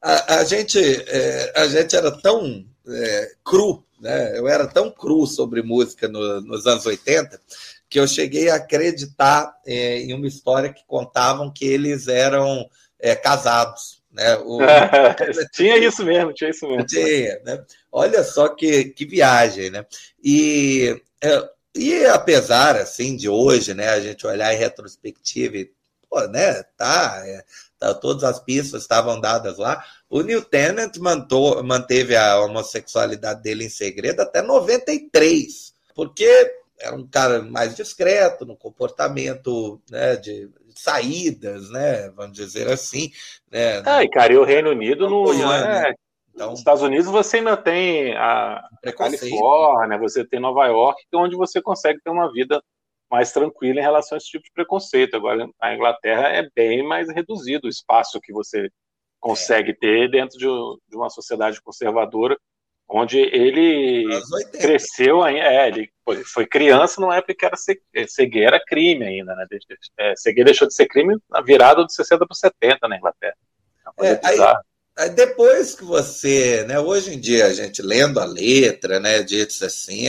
a, 0.03 0.35
a 0.41 0.45
gente, 0.45 0.79
é, 0.79 1.53
a 1.57 1.67
gente 1.69 1.95
era 1.95 2.11
tão 2.21 2.65
é, 2.87 3.33
cru, 3.45 3.85
né? 4.01 4.39
eu 4.39 4.49
era 4.49 4.67
tão 4.67 4.91
cru 4.91 5.27
sobre 5.27 5.63
música 5.63 6.09
no, 6.09 6.41
nos 6.41 6.67
anos 6.67 6.85
80, 6.87 7.41
que 7.89 7.99
eu 7.99 8.07
cheguei 8.07 8.51
a 8.51 8.57
acreditar 8.57 9.57
é, 9.67 10.01
em 10.01 10.13
uma 10.13 10.27
história 10.27 10.73
que 10.73 10.85
contavam 10.87 11.53
que 11.53 11.65
eles 11.65 12.09
eram 12.09 12.69
é, 12.99 13.15
casados. 13.15 14.03
Né? 14.13 14.37
O... 14.45 14.59
tinha 15.53 15.79
isso 15.79 16.05
mesmo, 16.05 16.33
tinha 16.33 16.51
isso 16.51 16.67
mesmo. 16.67 16.87
Tinha, 16.87 17.41
né? 17.45 17.65
Olha 17.91 18.23
só 18.25 18.49
que, 18.49 18.87
que 18.87 19.07
viagem, 19.07 19.71
né? 19.71 19.87
E, 20.23 21.01
é, 21.23 21.49
e 21.79 22.07
apesar, 22.07 22.77
assim, 22.77 23.17
de 23.17 23.29
hoje, 23.29 23.75
né, 23.75 23.89
a 23.89 24.01
gente 24.01 24.27
olhar 24.27 24.53
em 24.53 24.59
retrospectiva 24.59 25.57
e, 25.57 25.71
pô, 26.11 26.27
né, 26.27 26.63
tá, 26.77 27.23
é, 27.25 27.45
tá, 27.79 27.95
todas 27.95 28.25
as 28.25 28.41
pistas 28.41 28.83
estavam 28.83 29.21
dadas 29.21 29.59
lá, 29.59 29.85
o 30.11 30.23
Neil 30.23 30.43
Tennant 30.43 30.97
mantou, 30.99 31.63
manteve 31.63 32.17
a 32.17 32.41
homossexualidade 32.41 33.43
dele 33.43 33.65
em 33.65 33.71
segredo 33.71 34.21
até 34.21 34.43
93, 34.43 35.73
porque 35.95 36.55
era 36.81 36.95
um 36.95 37.07
cara 37.07 37.43
mais 37.43 37.75
discreto 37.75 38.45
no 38.45 38.57
comportamento 38.57 39.81
né, 39.91 40.17
de 40.17 40.49
saídas, 40.75 41.71
né, 41.71 42.09
vamos 42.11 42.37
dizer 42.37 42.69
assim. 42.69 43.13
Né, 43.51 43.83
ah, 43.85 44.03
e 44.03 44.09
cara, 44.09 44.33
e 44.33 44.37
o 44.37 44.45
Reino 44.45 44.71
Unido 44.71 45.09
não, 45.09 45.25
não 45.25 45.53
é. 45.53 45.95
Então, 46.39 46.51
Nos 46.51 46.61
Estados 46.61 46.83
Unidos 46.85 47.07
você 47.07 47.39
ainda 47.39 47.57
tem 47.57 48.17
a 48.17 48.63
Califórnia, 48.97 49.99
você 49.99 50.25
tem 50.25 50.39
Nova 50.39 50.67
York, 50.67 51.03
é 51.13 51.17
onde 51.17 51.35
você 51.35 51.61
consegue 51.61 52.01
ter 52.01 52.11
uma 52.11 52.33
vida 52.33 52.63
mais 53.11 53.33
tranquila 53.33 53.81
em 53.81 53.83
relação 53.83 54.15
a 54.15 54.19
esse 54.19 54.29
tipo 54.29 54.45
de 54.45 54.53
preconceito. 54.53 55.17
Agora, 55.17 55.49
a 55.61 55.75
Inglaterra 55.75 56.29
é 56.29 56.49
bem 56.55 56.87
mais 56.87 57.13
reduzido 57.13 57.67
o 57.67 57.69
espaço 57.69 58.21
que 58.21 58.33
você 58.33 58.71
consegue 59.19 59.73
é. 59.73 59.75
ter 59.75 60.11
dentro 60.13 60.39
de, 60.39 60.47
de 60.47 60.97
uma 60.97 61.11
sociedade 61.11 61.61
conservadora 61.61 62.39
onde 62.89 63.19
ele 63.19 64.07
cresceu 64.53 65.27
é, 65.27 65.69
ele 65.69 65.91
foi 66.25 66.47
criança 66.47 67.01
numa 67.01 67.17
época 67.17 67.35
que 67.35 67.45
era 67.45 67.57
é, 67.95 68.07
cegueira 68.07 68.57
era 68.57 68.65
crime 68.65 69.05
ainda, 69.05 69.35
né? 69.35 69.45
É, 69.99 70.15
cegueira 70.15 70.51
deixou 70.51 70.69
de 70.69 70.75
ser 70.75 70.87
crime 70.87 71.19
na 71.29 71.43
virada 71.43 71.85
dos 71.85 71.95
60 71.97 72.25
para 72.25 72.35
70 72.35 72.89
na 72.89 72.97
Inglaterra. 72.97 73.37
É, 74.01 74.21
aí, 74.25 74.39
aí, 74.99 75.11
depois 75.11 75.75
que 75.75 75.85
você, 75.85 76.65
né, 76.65 76.79
hoje 76.79 77.15
em 77.15 77.21
dia 77.21 77.47
a 77.47 77.53
gente 77.53 77.81
lendo 77.81 78.21
a 78.21 78.25
letra, 78.25 79.01
né, 79.01 79.23
disso 79.23 79.65
assim, 79.65 80.07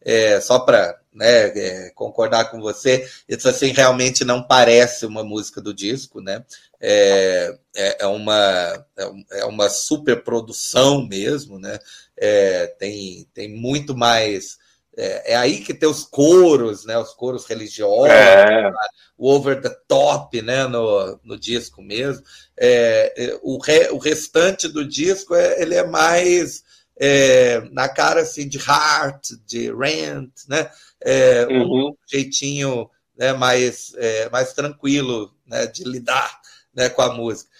é, 0.00 0.40
só 0.40 0.58
para 0.60 0.98
né, 1.12 1.46
é, 1.48 1.90
concordar 1.94 2.50
com 2.50 2.60
você, 2.60 3.08
isso 3.28 3.48
assim 3.48 3.72
realmente 3.72 4.24
não 4.24 4.42
parece 4.42 5.06
uma 5.06 5.24
música 5.24 5.60
do 5.60 5.72
disco, 5.74 6.20
né? 6.20 6.44
É, 6.78 7.56
é, 7.74 8.02
é 8.04 8.06
uma, 8.06 8.86
é 9.32 9.44
uma 9.46 9.70
superprodução 9.70 11.06
mesmo, 11.06 11.58
né? 11.58 11.78
é, 12.16 12.66
tem, 12.78 13.28
tem 13.34 13.48
muito 13.48 13.96
mais. 13.96 14.58
É, 14.96 15.32
é, 15.32 15.36
aí 15.36 15.60
que 15.60 15.74
tem 15.74 15.88
os 15.88 16.04
coros, 16.04 16.86
né? 16.86 16.96
Os 16.96 17.12
coros 17.12 17.44
religiosos, 17.44 18.08
é. 18.08 18.72
o 19.18 19.30
over 19.30 19.60
the 19.60 19.68
top, 19.86 20.40
né? 20.40 20.66
No, 20.66 21.20
no 21.22 21.38
disco 21.38 21.82
mesmo. 21.82 22.24
É, 22.56 23.12
é, 23.16 23.38
o, 23.42 23.58
re, 23.58 23.90
o 23.90 23.98
restante 23.98 24.68
do 24.68 24.86
disco 24.86 25.34
é, 25.34 25.60
ele 25.60 25.74
é 25.74 25.86
mais 25.86 26.64
é, 26.98 27.60
na 27.72 27.90
cara 27.90 28.22
assim 28.22 28.48
de 28.48 28.58
Heart, 28.58 29.32
de 29.46 29.70
Rent, 29.70 30.32
né? 30.48 30.70
É, 31.02 31.46
uhum. 31.46 31.90
Um 31.90 31.96
jeitinho 32.10 32.88
né, 33.18 33.34
mais, 33.34 33.94
mais 34.32 34.54
tranquilo 34.54 35.32
né, 35.46 35.66
de 35.66 35.84
lidar 35.84 36.40
né, 36.74 36.88
com 36.88 37.02
a 37.02 37.12
música. 37.12 37.50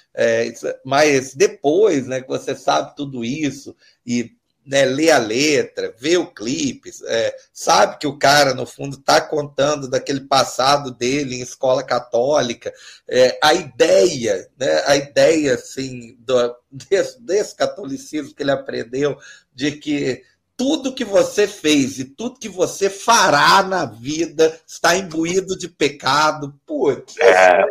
Mas 0.85 1.35
depois 1.35 2.07
né, 2.07 2.23
que 2.23 2.29
você 2.29 2.55
sabe 2.55 2.97
tudo 2.97 3.25
isso 3.25 3.77
e 4.07 4.33
né, 4.67 4.85
lê 4.85 5.11
a 5.11 5.19
letra, 5.19 5.95
vê 5.97 6.17
o 6.17 6.27
clipe, 6.27 6.91
é, 7.07 7.37
sabe 7.53 7.99
que 7.99 8.07
o 8.07 8.19
cara, 8.19 8.53
no 8.53 8.67
fundo, 8.67 8.97
está 8.99 9.21
contando 9.21 9.89
daquele 9.89 10.23
passado 10.23 10.91
dele 10.91 11.37
em 11.37 11.41
escola 11.41 11.85
católica, 11.85 12.73
é, 13.09 13.39
a 13.43 13.55
ideia, 13.55 14.49
né, 14.59 14.83
a 14.87 14.97
ideia 14.97 15.55
assim, 15.55 16.17
do, 16.19 16.57
desse, 16.71 17.23
desse 17.23 17.55
catolicismo 17.55 18.35
que 18.35 18.43
ele 18.43 18.51
aprendeu, 18.51 19.17
de 19.55 19.73
que 19.73 20.23
tudo 20.57 20.95
que 20.95 21.05
você 21.05 21.47
fez 21.47 21.99
e 21.99 22.05
tudo 22.05 22.41
que 22.41 22.49
você 22.49 22.89
fará 22.89 23.63
na 23.63 23.85
vida 23.85 24.59
está 24.67 24.97
imbuído 24.97 25.57
de 25.57 25.69
pecado. 25.69 26.59
Putz, 26.65 27.17
é. 27.19 27.65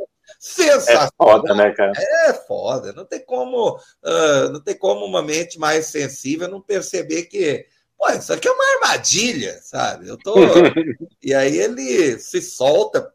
Sensacional. 0.46 1.08
É 1.08 1.10
foda, 1.18 1.56
né, 1.56 1.72
cara? 1.72 1.92
É 1.98 2.34
foda. 2.34 2.94
Não 2.94 3.04
tem 3.04 3.20
como, 3.26 3.78
uh, 3.78 4.50
não 4.52 4.62
tem 4.62 4.78
como 4.78 5.04
uma 5.04 5.24
mente 5.24 5.58
mais 5.58 5.88
sensível 5.88 6.48
não 6.48 6.62
perceber 6.62 7.24
que, 7.24 7.66
pô, 7.98 8.08
isso 8.10 8.32
aqui 8.32 8.48
é 8.48 8.52
uma 8.52 8.74
armadilha, 8.76 9.60
sabe? 9.64 10.08
Eu 10.08 10.16
tô. 10.18 10.36
e 11.20 11.34
aí 11.34 11.58
ele 11.58 12.20
se 12.20 12.44
solta, 12.44 13.12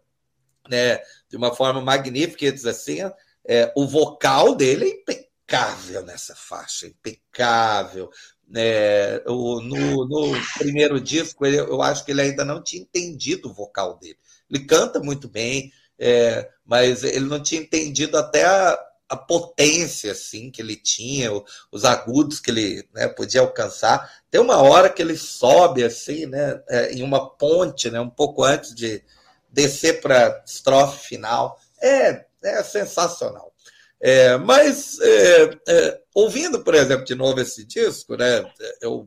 né, 0.69 0.99
de 1.29 1.37
uma 1.37 1.55
forma 1.55 1.81
magnífica, 1.81 2.51
diz 2.51 2.67
assim, 2.67 2.99
é, 3.47 3.73
o 3.77 3.87
vocal 3.87 4.57
dele 4.57 4.87
é 4.87 4.89
impecável 4.89 6.03
nessa 6.03 6.35
faixa, 6.35 6.89
impecável. 6.89 8.11
É, 8.53 9.23
o, 9.29 9.61
no, 9.61 10.05
no 10.05 10.33
primeiro 10.59 11.01
disco, 11.01 11.47
ele, 11.47 11.61
eu 11.61 11.81
acho 11.81 12.05
que 12.05 12.11
ele 12.11 12.23
ainda 12.23 12.45
não 12.45 12.61
tinha 12.61 12.83
entendido 12.83 13.49
o 13.49 13.55
vocal 13.55 13.97
dele. 14.01 14.19
Ele 14.51 14.65
canta 14.65 14.99
muito 14.99 15.29
bem, 15.29 15.71
é, 16.01 16.49
mas 16.65 17.05
ele 17.05 17.27
não 17.27 17.43
tinha 17.43 17.61
entendido 17.61 18.17
até 18.17 18.45
a, 18.47 18.79
a 19.07 19.17
potência 19.17 20.13
assim 20.13 20.51
que 20.51 20.63
ele 20.63 20.77
tinha, 20.77 21.31
os 21.71 21.85
agudos 21.85 22.41
que 22.41 22.51
ele 22.51 22.89
né, 22.95 23.07
podia 23.09 23.43
alcançar. 23.43 24.11
Tem 24.31 24.41
uma 24.41 24.57
hora 24.57 24.89
que 24.89 25.03
ele 25.03 25.17
sobe 25.17 25.85
assim, 25.85 26.25
né, 26.25 26.63
é, 26.69 26.93
em 26.93 27.03
uma 27.03 27.29
ponte, 27.29 27.91
né, 27.91 28.01
um 28.01 28.09
pouco 28.09 28.43
antes 28.43 28.75
de 28.75 29.03
descer 29.51 30.01
para 30.01 30.43
estrofe 30.47 31.09
final. 31.09 31.61
É, 31.83 32.25
é 32.43 32.63
sensacional. 32.63 33.53
É, 34.01 34.39
mas 34.39 34.99
é, 35.01 35.51
é, 35.69 36.01
ouvindo, 36.15 36.65
por 36.65 36.75
exemplo, 36.75 37.05
de 37.05 37.15
novo 37.15 37.39
esse 37.41 37.65
disco, 37.67 38.17
né, 38.17 38.51
eu, 38.81 39.07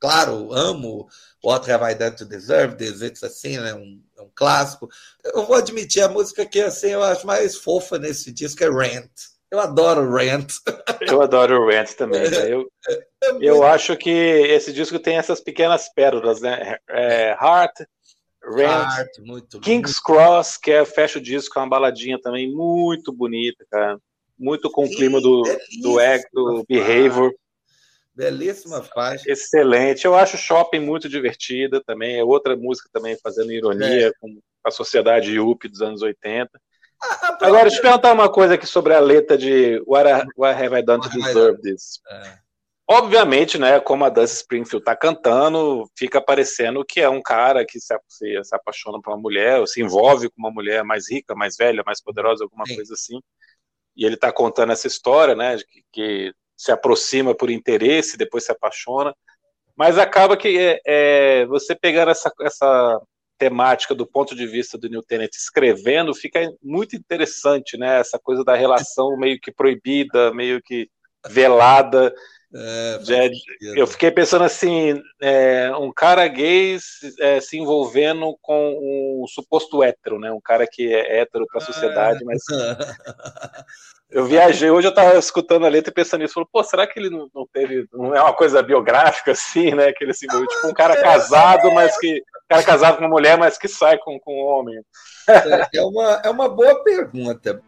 claro, 0.00 0.52
amo 0.52 1.06
What 1.44 1.70
Have 1.70 1.84
I 1.84 1.94
Done 1.94 2.16
to 2.16 2.24
Deserve 2.24 2.76
This? 2.76 3.02
It's 3.02 3.22
assim, 3.22 3.58
né? 3.58 3.74
Um, 3.74 4.00
um 4.20 4.30
clássico. 4.34 4.88
Eu 5.24 5.44
vou 5.44 5.56
admitir 5.56 6.02
a 6.02 6.08
música 6.08 6.46
que 6.46 6.60
assim 6.60 6.90
eu 6.90 7.02
acho 7.02 7.26
mais 7.26 7.56
fofa 7.56 7.98
nesse 7.98 8.32
disco 8.32 8.62
é 8.62 8.68
Rant. 8.68 9.10
Eu 9.50 9.60
adoro 9.60 10.10
Rant. 10.10 10.50
Eu 11.10 11.20
adoro 11.20 11.66
Rant 11.66 11.92
também. 11.92 12.22
Né? 12.30 12.50
Eu, 12.50 12.66
é, 12.88 12.94
é 12.94 13.36
eu 13.40 13.62
acho 13.62 13.96
que 13.96 14.08
esse 14.08 14.72
disco 14.72 14.98
tem 14.98 15.18
essas 15.18 15.40
pequenas 15.40 15.92
pérolas, 15.92 16.40
né? 16.40 16.78
É, 16.88 17.32
Heart, 17.32 17.82
Rant, 18.42 18.98
Heart, 18.98 19.18
muito, 19.18 19.60
King's 19.60 19.96
muito. 19.96 20.02
Cross, 20.04 20.56
que 20.56 20.70
é 20.70 20.84
fecha 20.84 21.18
o 21.18 21.22
disco, 21.22 21.58
é 21.58 21.62
uma 21.62 21.68
baladinha 21.68 22.18
também 22.20 22.50
muito 22.50 23.12
bonita, 23.12 23.64
cara. 23.70 23.98
Muito 24.38 24.70
com 24.70 24.84
o 24.84 24.90
clima 24.90 25.20
do, 25.20 25.42
do, 25.82 25.98
act, 25.98 26.26
do 26.32 26.64
Behavior. 26.66 27.32
Belíssima 28.14 28.82
faixa. 28.82 29.30
Excelente. 29.30 30.04
Eu 30.04 30.14
acho 30.14 30.36
Shopping 30.36 30.80
muito 30.80 31.08
divertida 31.08 31.82
também. 31.84 32.18
É 32.18 32.24
outra 32.24 32.56
música 32.56 32.88
também 32.92 33.16
fazendo 33.22 33.52
ironia 33.52 34.08
é. 34.08 34.12
com 34.20 34.38
a 34.64 34.70
sociedade 34.70 35.38
UP 35.38 35.66
dos 35.68 35.80
anos 35.80 36.02
80. 36.02 36.50
Ah, 37.02 37.38
Agora, 37.40 37.62
deixa 37.62 37.78
eu 37.78 37.82
perguntar 37.82 38.12
uma 38.12 38.30
coisa 38.30 38.54
aqui 38.54 38.66
sobre 38.66 38.94
a 38.94 39.00
letra 39.00 39.36
de 39.36 39.82
What, 39.86 40.08
I, 40.08 40.26
What 40.36 40.62
Have 40.62 40.76
I 40.76 40.82
Done 40.82 41.02
to 41.02 41.08
Deserve 41.08 41.60
This? 41.60 42.00
É. 42.08 42.38
Obviamente, 42.88 43.58
né, 43.58 43.80
como 43.80 44.04
a 44.04 44.10
Dusty 44.10 44.36
Springfield 44.36 44.84
tá 44.84 44.94
cantando, 44.94 45.88
fica 45.96 46.20
parecendo 46.20 46.84
que 46.84 47.00
é 47.00 47.08
um 47.08 47.22
cara 47.22 47.64
que 47.64 47.80
se, 47.80 47.94
se, 48.06 48.44
se, 48.44 48.54
apaixona 48.54 49.00
por 49.00 49.12
uma 49.12 49.20
mulher, 49.20 49.60
ou 49.60 49.66
se 49.66 49.80
envolve 49.80 50.28
com 50.28 50.34
uma 50.36 50.50
mulher 50.50 50.84
mais 50.84 51.10
rica, 51.10 51.34
mais 51.34 51.56
velha, 51.56 51.82
mais 51.86 52.02
poderosa, 52.02 52.44
alguma 52.44 52.66
Sim. 52.66 52.74
coisa 52.74 52.92
assim. 52.92 53.18
E 53.96 54.04
ele 54.04 54.16
tá 54.16 54.30
contando 54.30 54.72
essa 54.72 54.86
história, 54.86 55.34
né, 55.34 55.56
de 55.56 55.64
que, 55.64 55.82
que 55.90 56.34
se 56.56 56.70
aproxima 56.72 57.34
por 57.34 57.50
interesse, 57.50 58.16
depois 58.16 58.44
se 58.44 58.52
apaixona, 58.52 59.14
mas 59.76 59.98
acaba 59.98 60.36
que 60.36 60.58
é, 60.58 60.80
é, 60.86 61.46
você 61.46 61.74
pegar 61.74 62.08
essa, 62.08 62.30
essa 62.40 63.00
temática 63.38 63.94
do 63.94 64.06
ponto 64.06 64.36
de 64.36 64.46
vista 64.46 64.78
do 64.78 64.88
New 64.88 65.02
Tenet 65.02 65.34
escrevendo, 65.36 66.14
fica 66.14 66.40
muito 66.62 66.94
interessante, 66.94 67.76
né? 67.76 67.98
Essa 67.98 68.18
coisa 68.18 68.44
da 68.44 68.54
relação 68.54 69.16
meio 69.16 69.40
que 69.40 69.50
proibida, 69.50 70.32
meio 70.32 70.62
que 70.62 70.88
velada, 71.28 72.12
é, 72.54 73.30
eu 73.74 73.86
fiquei 73.86 74.10
pensando 74.10 74.44
assim, 74.44 75.02
é, 75.22 75.74
um 75.74 75.90
cara 75.90 76.28
gay 76.28 76.78
se, 76.78 77.14
é, 77.18 77.40
se, 77.40 77.56
envolvendo 77.56 78.36
com 78.42 79.22
um 79.22 79.26
suposto 79.26 79.82
hétero, 79.82 80.18
né? 80.18 80.30
Um 80.30 80.40
cara 80.40 80.66
que 80.70 80.92
é 80.92 81.20
hétero 81.20 81.46
para 81.46 81.62
a 81.62 81.64
sociedade, 81.64 82.22
mas 82.24 82.42
eu 84.12 84.26
viajei 84.26 84.70
hoje 84.70 84.86
eu 84.86 84.90
estava 84.90 85.18
escutando 85.18 85.66
a 85.66 85.68
letra 85.68 85.90
e 85.90 85.94
pensando 85.94 86.20
nisso, 86.20 86.34
falou, 86.34 86.48
pô, 86.52 86.62
será 86.62 86.86
que 86.86 86.98
ele 86.98 87.10
não, 87.10 87.28
não, 87.34 87.46
teve, 87.52 87.86
não 87.92 88.14
é 88.14 88.22
uma 88.22 88.34
coisa 88.34 88.62
biográfica 88.62 89.32
assim, 89.32 89.74
né? 89.74 89.92
Que 89.92 90.04
ele 90.04 90.14
se 90.14 90.26
envolveu, 90.26 90.48
tipo 90.48 90.66
um 90.68 90.74
cara 90.74 91.00
casado, 91.00 91.72
mas 91.72 91.98
que 91.98 92.22
cara 92.52 92.62
casado 92.62 92.96
com 92.96 93.04
uma 93.04 93.10
mulher, 93.10 93.38
mas 93.38 93.56
que 93.56 93.66
sai 93.66 93.98
com, 93.98 94.18
com 94.20 94.34
um 94.34 94.46
homem. 94.46 94.80
É, 95.28 95.78
é 95.78 95.82
uma 95.82 96.20
é 96.24 96.30
uma 96.30 96.48
boa 96.48 96.82
pergunta. 96.82 97.62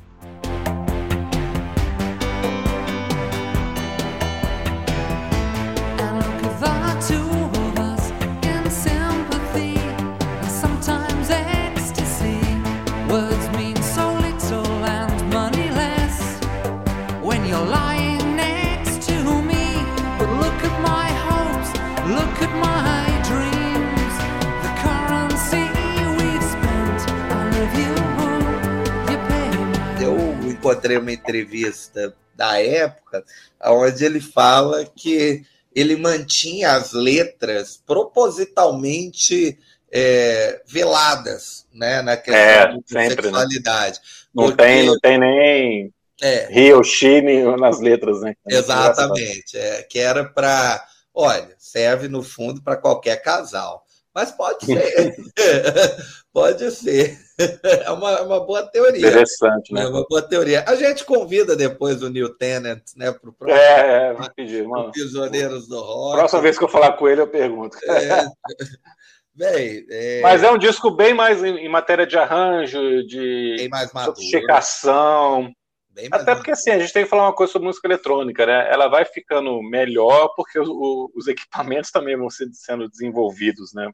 Encontrei 30.65 30.97
uma 30.97 31.13
entrevista 31.13 32.15
da 32.35 32.61
época 32.61 33.25
onde 33.63 34.05
ele 34.05 34.21
fala 34.21 34.85
que 34.85 35.45
ele 35.75 35.97
mantinha 35.97 36.73
as 36.73 36.93
letras 36.93 37.81
propositalmente 37.85 39.59
é, 39.93 40.63
veladas, 40.67 41.67
né, 41.73 42.01
na 42.03 42.17
questão 42.17 42.35
é, 42.35 42.79
sempre, 42.87 42.95
né? 42.95 43.09
sexualidade. 43.11 43.99
Né? 43.99 44.05
Não 44.35 44.45
porque... 44.45 44.63
tem, 44.63 44.87
não 44.87 44.99
tem 44.99 45.19
nem 45.19 45.95
é, 46.21 46.47
Ryoshine 46.47 47.57
nas 47.57 47.81
letras, 47.81 48.21
né? 48.21 48.35
Exatamente, 48.49 49.57
é, 49.57 49.83
que 49.83 49.99
era 49.99 50.25
para, 50.25 50.85
olha, 51.13 51.55
serve 51.59 52.09
no 52.09 52.23
fundo 52.23 52.63
para 52.63 52.77
qualquer 52.77 53.21
casal. 53.23 53.85
Mas 54.15 54.31
pode 54.31 54.65
ser. 54.65 55.17
pode 56.33 56.71
ser. 56.71 57.19
É 57.85 57.91
uma, 57.91 58.11
é 58.13 58.23
uma 58.23 58.41
boa 58.45 58.63
teoria. 58.71 59.09
Interessante, 59.09 59.73
né? 59.73 59.83
É 59.83 59.87
uma 59.89 60.05
boa 60.09 60.23
teoria. 60.23 60.65
A 60.67 60.77
gente 60.77 61.05
convida 61.05 61.57
depois 61.57 62.03
o 62.03 62.09
New 62.09 62.35
Tenant, 62.37 62.83
né, 62.97 63.11
para 63.11 63.29
o 63.29 63.33
próximo. 63.33 63.61
É, 63.61 64.11
é, 64.11 64.13
vou 64.15 64.31
pedir, 64.35 64.67
mano. 64.67 64.93
Prisioneiros 64.93 65.69
do 65.69 65.81
Rock. 65.81 66.19
Próxima 66.19 66.43
vez 66.43 66.59
que 66.59 66.65
eu 66.65 66.69
falar 66.69 66.93
com 66.93 67.09
ele, 67.09 67.21
eu 67.21 67.27
pergunto. 67.27 67.77
É. 67.91 68.27
Bem, 69.37 69.85
é... 69.91 70.21
Mas 70.21 70.45
é 70.45 70.51
um 70.51 70.57
disco 70.57 70.93
bem 70.93 71.13
mais 71.13 71.43
em, 71.43 71.69
matéria 71.69 72.07
de 72.07 72.17
arranjo, 72.17 73.05
de 73.05 73.69
sofisticação. 74.05 75.53
Bem 75.91 76.09
mais 76.09 76.23
Até 76.23 76.37
porque 76.37 76.53
assim, 76.53 76.71
a 76.71 76.79
gente 76.79 76.93
tem 76.93 77.03
que 77.03 77.11
falar 77.11 77.25
uma 77.25 77.35
coisa 77.35 77.53
sobre 77.53 77.67
música 77.67 77.89
eletrônica, 77.89 78.47
né? 78.47 78.73
Ela 78.73 78.87
vai 78.87 79.05
ficando 79.05 79.61
melhor 79.61 80.33
porque 80.37 80.61
o, 80.61 80.65
o, 80.65 81.13
os 81.17 81.27
equipamentos 81.27 81.91
também 81.91 82.17
vão 82.17 82.29
sendo 82.31 82.89
desenvolvidos, 82.89 83.75
né? 83.75 83.91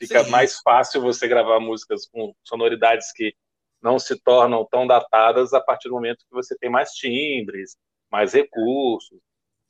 Fica 0.00 0.24
Sim. 0.24 0.30
mais 0.30 0.60
fácil 0.60 1.00
você 1.00 1.26
gravar 1.26 1.58
músicas 1.60 2.06
com 2.06 2.32
sonoridades 2.44 3.12
que 3.12 3.34
não 3.82 3.98
se 3.98 4.20
tornam 4.22 4.66
tão 4.70 4.86
datadas 4.86 5.52
a 5.52 5.60
partir 5.60 5.88
do 5.88 5.94
momento 5.94 6.24
que 6.28 6.34
você 6.34 6.56
tem 6.56 6.70
mais 6.70 6.90
timbres, 6.90 7.76
mais 8.10 8.32
recursos. 8.32 9.18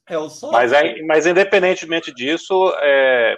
É 0.06 0.18
o 0.18 0.28
som. 0.28 0.50
Mas, 0.50 0.72
mas 1.06 1.26
independentemente 1.26 2.12
disso, 2.12 2.72
é, 2.80 3.36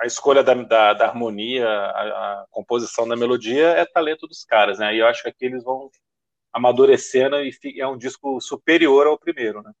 a 0.00 0.06
escolha 0.06 0.42
da, 0.42 0.54
da, 0.54 0.94
da 0.94 1.06
harmonia, 1.06 1.68
a, 1.68 2.42
a, 2.42 2.46
composição 2.50 3.06
da 3.06 3.16
melodia 3.16 3.68
é 3.68 3.84
talento 3.84 4.26
dos 4.26 4.44
caras, 4.44 4.78
né? 4.78 4.94
E 4.94 4.98
eu 4.98 5.06
acho 5.06 5.22
que 5.22 5.28
aqui 5.28 5.46
eles 5.46 5.64
vão 5.64 5.90
amadurecendo 6.52 7.36
e 7.36 7.80
é 7.80 7.86
um 7.86 7.98
disco 7.98 8.40
superior 8.40 9.06
ao 9.06 9.18
primeiro, 9.18 9.62
né? 9.62 9.72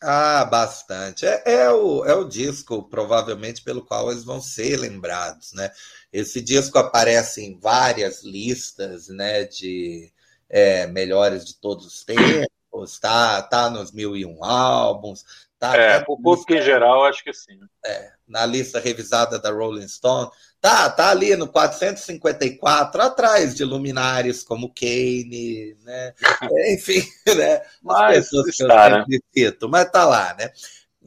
Ah, 0.00 0.44
bastante. 0.44 1.26
É, 1.26 1.42
é, 1.44 1.70
o, 1.70 2.04
é 2.04 2.14
o 2.14 2.24
disco, 2.24 2.84
provavelmente, 2.88 3.62
pelo 3.62 3.84
qual 3.84 4.10
eles 4.10 4.22
vão 4.24 4.40
ser 4.40 4.76
lembrados, 4.78 5.52
né? 5.52 5.70
Esse 6.12 6.40
disco 6.40 6.78
aparece 6.78 7.42
em 7.44 7.58
várias 7.58 8.22
listas, 8.22 9.08
né, 9.08 9.44
de 9.44 10.12
é, 10.48 10.86
melhores 10.86 11.44
de 11.44 11.54
todos 11.56 11.86
os 11.86 12.04
tempos, 12.04 12.98
tá, 13.00 13.42
tá 13.42 13.68
nos 13.68 13.92
mil 13.92 14.16
e 14.16 14.24
um 14.24 14.44
álbuns, 14.44 15.24
Tá, 15.58 15.76
é, 15.76 16.04
o 16.06 16.16
público 16.16 16.54
em 16.54 16.62
geral, 16.62 17.04
acho 17.04 17.24
que 17.24 17.32
sim. 17.32 17.58
É, 17.84 18.12
na 18.28 18.46
lista 18.46 18.78
revisada 18.78 19.38
da 19.38 19.50
Rolling 19.50 19.88
Stone. 19.88 20.30
Tá, 20.60 20.88
tá 20.90 21.10
ali 21.10 21.34
no 21.36 21.48
454, 21.48 23.02
atrás 23.02 23.54
de 23.54 23.64
luminares 23.64 24.42
como 24.42 24.72
Kane, 24.72 25.76
né? 25.84 26.14
Enfim, 26.72 27.02
né? 27.26 27.62
As 27.88 28.16
pessoas 28.16 28.48
está, 28.48 29.04
que 29.04 29.14
eu 29.14 29.18
né? 29.18 29.18
cito, 29.32 29.68
mas 29.68 29.90
tá 29.90 30.04
lá, 30.04 30.34
né? 30.38 30.50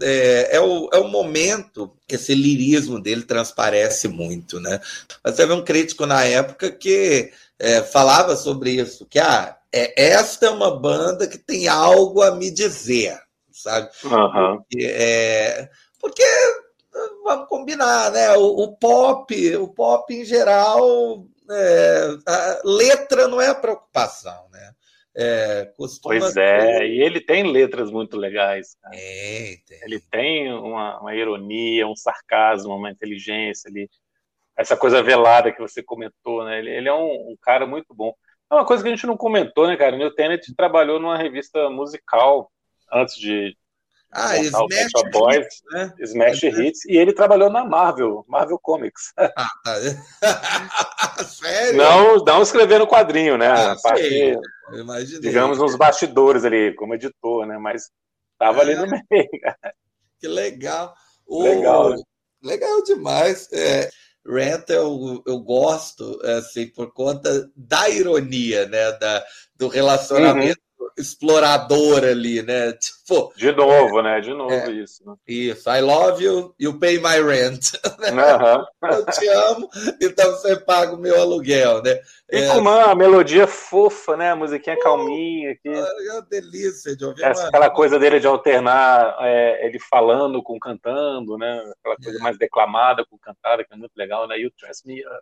É, 0.02 0.56
é, 0.56 0.60
o, 0.60 0.90
é 0.94 0.98
o 0.98 1.08
momento 1.08 1.96
que 2.08 2.16
esse 2.16 2.34
lirismo 2.34 3.00
dele 3.00 3.24
transparece 3.24 4.08
muito, 4.08 4.60
né? 4.60 4.80
Você 5.24 5.46
vê 5.46 5.54
um 5.54 5.64
crítico 5.64 6.06
na 6.06 6.24
época 6.24 6.72
que 6.72 7.32
é, 7.60 7.82
falava 7.82 8.36
sobre 8.36 8.72
isso, 8.72 9.06
que 9.06 9.20
ah, 9.20 9.56
é, 9.72 10.12
esta 10.12 10.48
é 10.48 10.50
uma 10.50 10.78
banda 10.78 11.28
que 11.28 11.38
tem 11.38 11.68
algo 11.68 12.22
a 12.22 12.36
me 12.36 12.50
dizer, 12.50 13.20
sabe? 13.62 13.90
Uhum. 14.04 14.58
Porque, 14.58 14.86
é, 14.86 15.70
porque 16.00 16.24
vamos 17.24 17.48
combinar, 17.48 18.12
né? 18.12 18.36
O, 18.36 18.64
o, 18.64 18.78
pop, 18.78 19.56
o 19.56 19.68
pop 19.68 20.14
em 20.14 20.26
geral, 20.26 21.26
é, 21.50 22.08
a 22.28 22.62
letra 22.64 23.28
não 23.28 23.42
é 23.42 23.48
a 23.48 23.56
preocupação, 23.56 24.50
né? 24.52 24.72
É, 25.14 25.74
pois 26.02 26.38
é, 26.38 26.88
e 26.88 27.02
ele 27.02 27.20
tem 27.20 27.52
letras 27.52 27.92
muito 27.92 28.16
legais. 28.16 28.78
É, 28.94 29.56
ele 29.84 30.00
tem 30.00 30.52
uma, 30.54 31.02
uma, 31.02 31.14
ironia, 31.14 31.86
um 31.86 31.96
sarcasmo, 31.96 32.74
uma 32.74 32.90
inteligência, 32.90 33.68
ele, 33.68 33.90
essa 34.56 34.78
coisa 34.78 35.04
velada 35.04 35.52
que 35.52 35.60
você 35.60 35.84
comentou, 35.84 36.46
né? 36.46 36.60
Ele, 36.60 36.70
ele 36.70 36.88
é 36.88 36.94
um, 36.94 37.32
um, 37.32 37.36
cara 37.42 37.66
muito 37.66 37.94
bom. 37.94 38.14
É 38.50 38.56
uma 38.56 38.66
coisa 38.66 38.82
que 38.82 38.90
a 38.90 38.96
gente 38.96 39.08
não 39.08 39.18
comentou, 39.18 39.68
né, 39.68 39.76
cara? 39.76 39.96
O 39.96 39.98
Neil 39.98 40.16
Tennant 40.16 40.42
trabalhou 40.56 40.98
numa 41.00 41.18
revista 41.18 41.70
musical 41.70 42.50
antes 42.92 43.16
de, 43.16 43.56
ah, 44.12 44.38
Smash 44.38 44.72
Hits, 44.72 45.12
Boys, 45.12 45.48
né? 45.72 45.94
Smash 46.02 46.44
Hits, 46.44 46.86
e 46.86 46.98
ele 46.98 47.14
trabalhou 47.14 47.50
na 47.50 47.64
Marvel, 47.64 48.26
Marvel 48.28 48.60
Comics. 48.60 49.14
Ah, 49.38 49.50
tá. 49.64 51.24
Sério? 51.24 51.78
Não, 51.78 52.16
não 52.18 52.42
escrevendo 52.42 52.88
quadrinho, 52.88 53.38
né? 53.38 53.48
Ah, 53.48 53.76
parte, 53.82 54.38
digamos, 55.22 55.58
nos 55.58 55.76
bastidores 55.78 56.44
ali, 56.44 56.74
como 56.76 56.96
editor, 56.96 57.46
né? 57.46 57.58
Mas 57.58 57.90
estava 58.34 58.60
é. 58.60 58.62
ali 58.62 58.76
no 58.76 58.88
meio. 58.88 59.30
Que 60.20 60.28
legal. 60.28 60.94
Legal. 61.30 61.96
legal 62.44 62.84
demais. 62.84 63.48
É, 63.54 63.90
Rant 64.26 64.70
eu, 64.70 65.24
eu 65.26 65.40
gosto, 65.40 66.20
assim, 66.38 66.68
por 66.68 66.94
conta 66.94 67.50
da 67.56 67.90
ironia, 67.90 68.68
né? 68.68 68.92
Da, 68.94 69.24
do 69.56 69.68
relacionamento 69.68 70.60
explorador 71.02 72.04
ali, 72.04 72.42
né? 72.42 72.74
Tipo, 72.74 73.34
de 73.36 73.52
novo, 73.52 74.02
né? 74.02 74.22
De 74.22 74.34
novo 74.34 74.54
é, 74.54 74.72
isso. 74.72 75.06
Né? 75.06 75.16
Isso. 75.28 75.70
I 75.70 75.82
love 75.82 76.24
you, 76.24 76.56
you 76.60 76.80
pay 76.80 76.98
my 76.98 77.22
rent. 77.22 77.72
Eu 78.84 79.06
te 79.06 79.28
amo, 79.28 79.70
então 80.02 80.32
você 80.32 80.56
paga 80.56 80.94
o 80.94 80.98
meu 80.98 81.20
aluguel, 81.20 81.82
né? 81.82 82.00
E 82.32 82.38
é, 82.38 82.48
com 82.48 82.60
uma 82.60 82.96
melodia 82.96 83.46
fofa, 83.46 84.16
né? 84.16 84.32
A 84.32 84.36
musiquinha 84.36 84.76
uh, 84.76 84.80
calminha 84.80 85.52
aqui. 85.52 85.70
É 85.70 86.14
uma 86.14 86.22
delícia 86.22 86.96
de 86.96 87.06
ouvir. 87.06 87.24
Essa, 87.24 87.48
aquela 87.48 87.70
coisa 87.70 88.00
dele 88.00 88.20
de 88.20 88.28
alternar 88.28 89.18
é, 89.20 89.66
ele 89.66 89.80
falando 89.80 90.42
com 90.42 90.58
cantando, 90.60 91.38
né? 91.38 91.60
Aquela 91.80 91.96
coisa 91.98 92.18
é. 92.18 92.22
mais 92.22 92.38
declamada 92.38 93.06
com 93.06 93.18
cantada, 93.18 93.64
que 93.64 93.74
é 93.74 93.78
muito 93.78 93.94
legal, 93.96 94.28
né? 94.28 94.38
You 94.38 94.52
trust 94.58 94.88
me 94.88 95.02
up. 95.06 95.22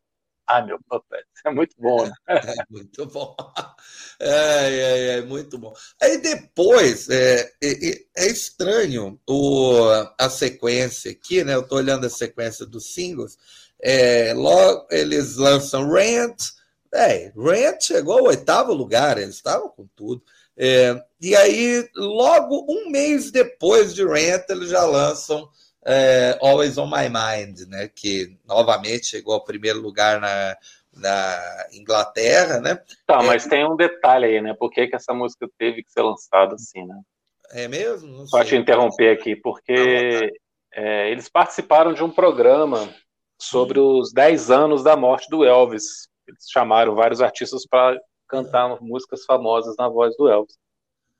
Ah, 0.51 0.63
meu 0.63 0.79
puppet. 0.89 1.23
É 1.45 1.51
muito 1.51 1.75
bom, 1.77 2.03
né? 2.03 2.11
É 2.27 2.65
muito 2.71 3.05
bom. 3.05 3.35
É, 4.19 4.29
é, 4.29 5.07
é, 5.17 5.21
muito 5.21 5.59
bom. 5.59 5.71
Aí 6.01 6.17
depois, 6.17 7.07
é, 7.07 7.51
é, 7.63 8.01
é 8.17 8.27
estranho 8.27 9.19
o, 9.29 9.79
a 10.17 10.27
sequência 10.27 11.11
aqui, 11.11 11.43
né? 11.43 11.53
Eu 11.53 11.61
estou 11.61 11.77
olhando 11.77 12.07
a 12.07 12.09
sequência 12.09 12.65
dos 12.65 12.93
singles. 12.93 13.37
É, 13.79 14.33
logo 14.33 14.87
eles 14.89 15.35
lançam 15.37 15.87
Rant. 15.87 16.41
É, 16.91 17.31
Rant 17.37 17.81
chegou 17.81 18.17
ao 18.17 18.25
oitavo 18.25 18.73
lugar, 18.73 19.19
eles 19.19 19.35
estavam 19.35 19.69
com 19.69 19.87
tudo. 19.95 20.23
É, 20.57 20.99
e 21.21 21.35
aí, 21.35 21.87
logo 21.95 22.65
um 22.67 22.89
mês 22.89 23.29
depois 23.29 23.93
de 23.93 24.03
Rant, 24.03 24.49
eles 24.49 24.69
já 24.69 24.83
lançam 24.83 25.47
é, 25.85 26.37
Always 26.41 26.77
on 26.77 26.87
My 26.87 27.09
Mind, 27.09 27.67
né? 27.67 27.89
Que 27.93 28.37
novamente 28.45 29.07
chegou 29.07 29.33
ao 29.33 29.43
primeiro 29.43 29.79
lugar 29.79 30.19
na, 30.19 30.57
na 30.93 31.67
Inglaterra, 31.73 32.59
né? 32.59 32.81
Tá, 33.05 33.21
é, 33.21 33.25
mas 33.25 33.45
tem 33.45 33.65
um 33.65 33.75
detalhe 33.75 34.25
aí, 34.25 34.41
né? 34.41 34.53
Por 34.53 34.69
que, 34.69 34.87
que 34.87 34.95
essa 34.95 35.13
música 35.13 35.47
teve 35.57 35.83
que 35.83 35.91
ser 35.91 36.01
lançada 36.01 36.55
assim, 36.55 36.85
né? 36.85 36.99
É 37.51 37.67
mesmo? 37.67 38.25
Pode 38.29 38.55
interromper 38.55 39.11
aqui, 39.11 39.35
porque 39.35 40.31
é, 40.73 41.09
eles 41.09 41.27
participaram 41.27 41.93
de 41.93 42.03
um 42.03 42.11
programa 42.11 42.87
sobre 43.39 43.79
os 43.79 44.11
10 44.13 44.51
anos 44.51 44.83
da 44.83 44.95
morte 44.95 45.29
do 45.29 45.43
Elvis. 45.43 46.07
Eles 46.27 46.45
chamaram 46.51 46.93
vários 46.93 47.21
artistas 47.21 47.65
para 47.65 47.99
cantar 48.27 48.79
músicas 48.81 49.25
famosas 49.25 49.75
na 49.77 49.89
voz 49.89 50.15
do 50.15 50.29
Elvis. 50.29 50.57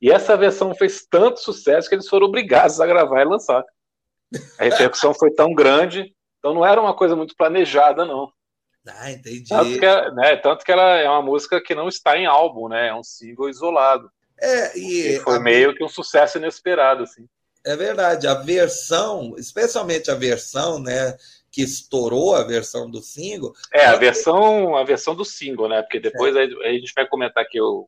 E 0.01 0.11
essa 0.11 0.37
versão 0.37 0.73
fez 0.75 1.05
tanto 1.09 1.39
sucesso 1.39 1.89
que 1.89 1.95
eles 1.95 2.07
foram 2.07 2.27
obrigados 2.27 2.79
a 2.79 2.85
gravar 2.85 3.21
e 3.21 3.25
lançar. 3.25 3.63
A 4.57 4.63
repercussão 4.63 5.13
foi 5.13 5.31
tão 5.31 5.53
grande, 5.53 6.13
então 6.37 6.53
não 6.53 6.65
era 6.65 6.79
uma 6.79 6.93
coisa 6.93 7.15
muito 7.15 7.35
planejada, 7.35 8.05
não. 8.05 8.31
Ah, 8.87 9.11
entendi. 9.11 9.47
Tanto 9.47 9.79
que, 9.79 10.11
né, 10.11 10.35
tanto 10.37 10.65
que 10.65 10.71
ela 10.71 10.97
é 10.97 11.09
uma 11.09 11.21
música 11.21 11.61
que 11.61 11.75
não 11.75 11.87
está 11.87 12.17
em 12.17 12.25
álbum, 12.25 12.67
né? 12.67 12.87
É 12.87 12.95
um 12.95 13.03
single 13.03 13.49
isolado. 13.49 14.09
É, 14.41 14.77
e, 14.77 15.19
foi 15.19 15.39
meio 15.39 15.75
que 15.75 15.83
um 15.83 15.89
sucesso 15.89 16.37
inesperado, 16.37 17.03
assim. 17.03 17.27
É 17.65 17.75
verdade, 17.75 18.25
a 18.25 18.35
versão, 18.35 19.35
especialmente 19.37 20.09
a 20.09 20.15
versão, 20.15 20.79
né, 20.79 21.17
que 21.51 21.61
estourou 21.61 22.33
a 22.33 22.43
versão 22.43 22.89
do 22.89 23.01
single. 23.01 23.53
É, 23.73 23.85
a 23.85 23.97
versão, 23.97 24.77
a 24.77 24.83
versão 24.83 25.13
do 25.13 25.25
single, 25.25 25.67
né? 25.67 25.81
Porque 25.81 25.99
depois 25.99 26.35
é. 26.35 26.39
aí, 26.39 26.55
aí 26.63 26.77
a 26.77 26.79
gente 26.79 26.93
vai 26.95 27.05
comentar 27.05 27.43
aqui 27.43 27.59
o, 27.59 27.87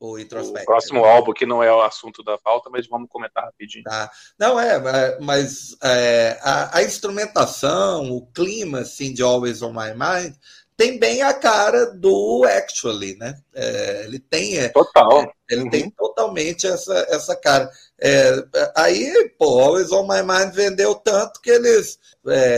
o, 0.00 0.16
o 0.16 0.64
próximo 0.64 1.04
álbum, 1.04 1.32
que 1.32 1.44
não 1.44 1.62
é 1.62 1.72
o 1.72 1.82
assunto 1.82 2.22
da 2.22 2.38
pauta, 2.38 2.70
mas 2.70 2.86
vamos 2.86 3.08
comentar 3.10 3.44
rapidinho. 3.44 3.84
Tá. 3.84 4.10
Não, 4.38 4.58
é, 4.58 4.76
é 4.76 5.18
mas 5.20 5.76
é, 5.82 6.38
a, 6.40 6.78
a, 6.78 6.82
instrumentação, 6.82 8.10
o 8.12 8.26
clima 8.26 8.80
assim, 8.80 9.12
de 9.12 9.22
Always 9.22 9.60
on 9.60 9.72
My 9.72 9.92
Mind 9.92 10.34
tem 10.76 10.96
bem 10.96 11.22
a 11.22 11.34
cara 11.34 11.86
do 11.86 12.44
Actually, 12.44 13.16
né? 13.16 13.36
É, 13.52 14.04
ele 14.04 14.20
tem. 14.20 14.58
É, 14.58 14.68
Total. 14.68 15.22
É, 15.22 15.32
ele 15.50 15.62
uhum. 15.62 15.70
tem 15.70 15.90
totalmente 15.90 16.68
essa, 16.68 16.94
essa 17.10 17.34
cara. 17.34 17.68
É, 18.00 18.46
aí, 18.76 19.34
pô, 19.36 19.58
Always 19.58 19.90
on 19.90 20.06
My 20.06 20.22
Mind 20.22 20.54
vendeu 20.54 20.94
tanto 20.94 21.40
que 21.40 21.50
eles 21.50 21.98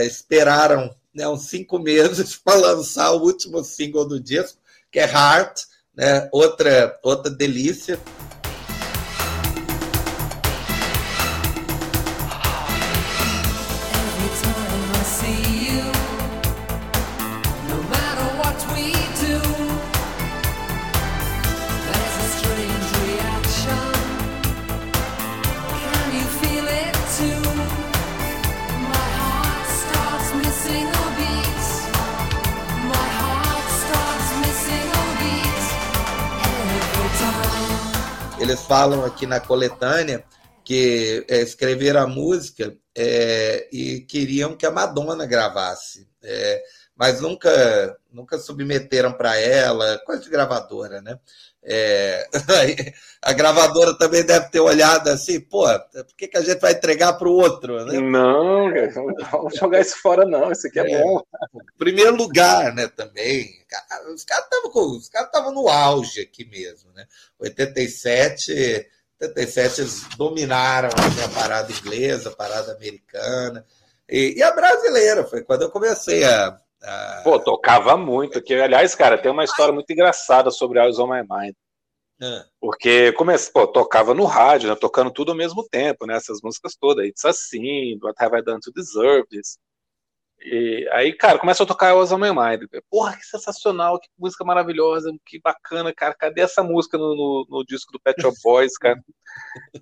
esperaram 0.05 0.95
né, 1.11 1.27
uns 1.27 1.47
cinco 1.47 1.79
meses 1.79 2.35
para 2.45 2.59
lançar 2.59 3.11
o 3.13 3.23
último 3.23 3.63
single 3.63 4.07
do 4.07 4.19
disco, 4.19 4.59
que 4.91 4.99
é 4.99 5.05
Heart 5.05 5.70
né? 5.95 6.27
Outra, 6.31 6.97
outra 7.03 7.31
delícia. 7.31 7.99
Falam 38.71 39.03
aqui 39.03 39.27
na 39.27 39.41
coletânea 39.41 40.23
que 40.63 41.25
é, 41.27 41.41
escreveram 41.41 42.03
a 42.03 42.07
música 42.07 42.73
é, 42.95 43.67
e 43.69 43.99
queriam 43.99 44.55
que 44.55 44.65
a 44.65 44.71
Madonna 44.71 45.25
gravasse, 45.25 46.07
é, 46.23 46.63
mas 46.95 47.19
nunca 47.19 47.97
nunca 48.09 48.37
submeteram 48.39 49.11
para 49.11 49.37
ela, 49.37 49.99
coisa 50.05 50.23
de 50.23 50.29
gravadora, 50.29 51.01
né? 51.01 51.19
É, 51.63 52.27
a 53.21 53.33
gravadora 53.33 53.95
também 53.95 54.23
deve 54.23 54.49
ter 54.49 54.59
olhado 54.59 55.09
assim, 55.09 55.39
pô, 55.39 55.67
por 55.91 56.15
que, 56.17 56.27
que 56.27 56.37
a 56.37 56.41
gente 56.41 56.59
vai 56.59 56.73
entregar 56.73 57.13
para 57.13 57.27
o 57.27 57.33
outro? 57.33 57.85
Né? 57.85 57.99
Não, 57.99 58.71
vamos 59.29 59.55
jogar 59.55 59.79
isso 59.79 59.97
fora, 60.01 60.25
não, 60.25 60.51
isso 60.51 60.67
aqui 60.67 60.79
é, 60.79 60.91
é 60.91 61.01
bom. 61.01 61.21
Primeiro 61.77 62.15
lugar, 62.15 62.73
né, 62.73 62.87
também. 62.87 63.61
Os 64.13 64.23
caras 64.23 64.45
estavam 64.45 64.71
os 64.97 65.09
caras 65.09 65.27
estavam 65.27 65.53
no 65.53 65.69
auge 65.69 66.21
aqui 66.21 66.45
mesmo, 66.45 66.91
né? 66.93 67.05
87, 67.39 68.87
87 69.21 69.81
eles 69.81 70.07
dominaram 70.17 70.89
a 70.89 71.29
parada 71.29 71.71
inglesa, 71.71 72.29
a 72.29 72.35
parada 72.35 72.73
americana. 72.73 73.63
E, 74.09 74.33
e 74.37 74.43
a 74.43 74.51
brasileira, 74.51 75.23
foi 75.25 75.43
quando 75.43 75.61
eu 75.61 75.71
comecei 75.71 76.23
a, 76.23 76.59
Pô, 77.23 77.39
tocava 77.39 77.95
muito 77.95 78.39
aqui. 78.39 78.53
Aliás, 78.55 78.95
cara, 78.95 79.17
tem 79.17 79.31
uma 79.31 79.43
história 79.43 79.73
muito 79.73 79.91
engraçada 79.91 80.49
sobre 80.49 80.79
Eyes 80.79 80.97
on 80.97 81.07
My 81.07 81.21
Mind. 81.21 81.53
É. 82.21 82.45
Porque 82.59 83.11
comece, 83.13 83.51
pô, 83.51 83.65
tocava 83.67 84.13
no 84.13 84.25
rádio, 84.25 84.69
né, 84.69 84.75
tocando 84.75 85.11
tudo 85.11 85.31
ao 85.31 85.37
mesmo 85.37 85.67
tempo, 85.67 86.05
né? 86.05 86.15
Essas 86.15 86.39
músicas 86.43 86.75
todas. 86.75 87.05
It's 87.07 87.25
assim, 87.25 87.97
What 88.01 88.15
Have 88.23 88.37
I 88.37 88.43
Done 88.43 88.59
to 88.61 88.71
Deserve 88.71 89.27
This? 89.27 89.57
E 90.43 90.89
aí, 90.91 91.13
cara, 91.13 91.37
começa 91.37 91.61
a 91.61 91.65
tocar 91.67 91.95
on 91.95 92.17
My 92.17 92.29
Mind. 92.29 92.63
Porra, 92.89 93.15
que 93.15 93.25
sensacional, 93.25 93.99
que 93.99 94.09
música 94.17 94.43
maravilhosa, 94.43 95.13
que 95.25 95.39
bacana, 95.39 95.93
cara. 95.93 96.15
Cadê 96.15 96.41
essa 96.41 96.63
música 96.63 96.97
no, 96.97 97.15
no, 97.15 97.47
no 97.49 97.65
disco 97.65 97.91
do 97.91 97.99
Pet 97.99 98.19
Shop 98.19 98.35
Boys, 98.43 98.75
cara? 98.77 98.99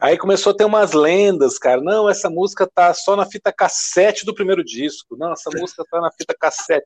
Aí 0.02 0.18
começou 0.18 0.52
a 0.52 0.56
ter 0.56 0.66
umas 0.66 0.92
lendas, 0.92 1.58
cara. 1.58 1.80
Não, 1.82 2.10
essa 2.10 2.30
música 2.30 2.70
tá 2.74 2.94
só 2.94 3.16
na 3.16 3.26
fita 3.26 3.54
cassete 3.54 4.26
do 4.26 4.36
primeiro 4.36 4.64
disco. 4.64 5.16
Não, 5.18 5.32
essa 5.32 5.50
música 5.54 5.84
tá 5.90 6.02
na 6.02 6.12
fita 6.12 6.36
cassete 6.38 6.86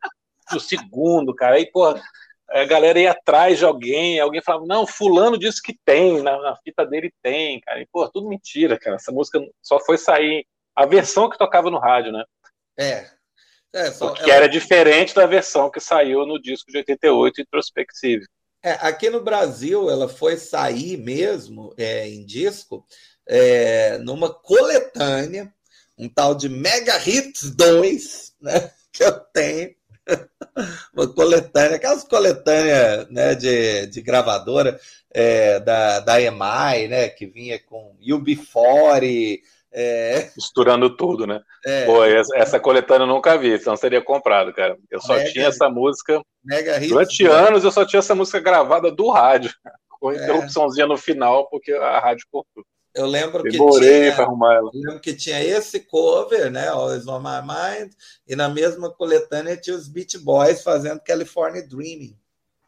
do 0.51 0.59
segundo, 0.59 1.33
cara. 1.33 1.55
Aí, 1.55 1.65
porra, 1.71 1.99
a 2.49 2.65
galera 2.65 2.99
ia 2.99 3.11
atrás 3.11 3.57
de 3.57 3.65
alguém, 3.65 4.19
alguém 4.19 4.41
falava, 4.41 4.65
não, 4.67 4.85
fulano 4.85 5.37
disse 5.37 5.61
que 5.61 5.75
tem, 5.83 6.21
na, 6.21 6.39
na 6.39 6.55
fita 6.57 6.85
dele 6.85 7.11
tem, 7.23 7.59
cara. 7.61 7.81
E, 7.81 7.87
pô, 7.91 8.07
tudo 8.07 8.29
mentira, 8.29 8.77
cara. 8.77 8.97
Essa 8.97 9.11
música 9.11 9.39
só 9.63 9.79
foi 9.79 9.97
sair 9.97 10.45
a 10.75 10.85
versão 10.85 11.27
que 11.27 11.37
tocava 11.37 11.71
no 11.71 11.79
rádio, 11.79 12.11
né? 12.11 12.23
É, 12.77 13.07
é, 13.73 13.91
só, 13.91 14.11
que 14.11 14.23
ela... 14.23 14.33
era 14.33 14.49
diferente 14.49 15.15
da 15.15 15.25
versão 15.25 15.69
que 15.69 15.79
saiu 15.79 16.25
no 16.25 16.41
disco 16.41 16.71
de 16.71 16.77
88, 16.77 17.41
Introspective. 17.41 18.25
É, 18.63 18.71
aqui 18.81 19.09
no 19.09 19.21
Brasil, 19.21 19.89
ela 19.89 20.07
foi 20.07 20.37
sair 20.37 20.95
mesmo 20.97 21.73
é, 21.77 22.07
em 22.07 22.25
disco 22.25 22.85
é, 23.27 23.97
numa 23.99 24.33
coletânea, 24.33 25.53
um 25.97 26.07
tal 26.07 26.35
de 26.35 26.49
Mega 26.49 26.97
Hits 26.97 27.51
2, 27.51 28.33
né, 28.41 28.71
que 28.91 29.03
eu 29.03 29.11
tenho. 29.33 29.75
uma 30.93 31.07
coletânea, 31.13 31.77
aquelas 31.77 32.03
coletâneas 32.03 33.09
né, 33.09 33.35
de, 33.35 33.87
de 33.87 34.01
gravadora 34.01 34.79
é, 35.09 35.59
da, 35.61 35.99
da 36.01 36.21
EMI, 36.21 36.87
né, 36.89 37.09
que 37.09 37.25
vinha 37.25 37.57
com 37.59 37.95
UB40, 38.05 39.39
é... 39.73 40.29
Misturando 40.35 40.95
tudo, 40.95 41.25
né? 41.25 41.41
É. 41.65 41.85
Pô, 41.85 42.03
essa, 42.05 42.59
coletânea 42.59 43.03
eu 43.03 43.07
nunca 43.07 43.37
vi, 43.37 43.57
senão 43.57 43.75
seria 43.75 44.01
comprado, 44.01 44.53
cara. 44.53 44.77
Eu 44.91 45.01
só 45.01 45.15
Mega 45.15 45.31
tinha 45.31 45.47
essa 45.47 45.67
música. 45.67 46.21
Mega 46.43 46.79
Durante 46.79 47.25
anos 47.25 47.63
eu 47.63 47.71
só 47.71 47.83
tinha 47.83 47.99
essa 47.99 48.13
música 48.13 48.39
gravada 48.39 48.91
do 48.91 49.09
rádio, 49.09 49.51
com 49.99 50.11
é. 50.11 50.15
interrupçãozinha 50.15 50.85
no 50.85 50.97
final, 50.97 51.49
porque 51.49 51.73
a 51.73 51.99
rádio 51.99 52.27
cortou. 52.31 52.63
Eu 52.93 53.07
lembro 53.07 53.41
que 53.41 53.49
tinha. 53.49 54.15
Eu 54.15 54.69
lembro 54.71 54.99
que 54.99 55.15
tinha 55.15 55.43
esse 55.43 55.79
cover, 55.79 56.51
né? 56.51 56.67
Always 56.67 57.07
on 57.07 57.19
My 57.19 57.41
Mind, 57.41 57.91
e 58.27 58.35
na 58.35 58.47
mesma 58.47 58.91
coletânea 58.91 59.57
tinha 59.57 59.75
os 59.75 59.87
Beach 59.87 60.19
Boys 60.19 60.61
fazendo 60.61 61.01
California 61.01 61.67
Dreaming. 61.67 62.15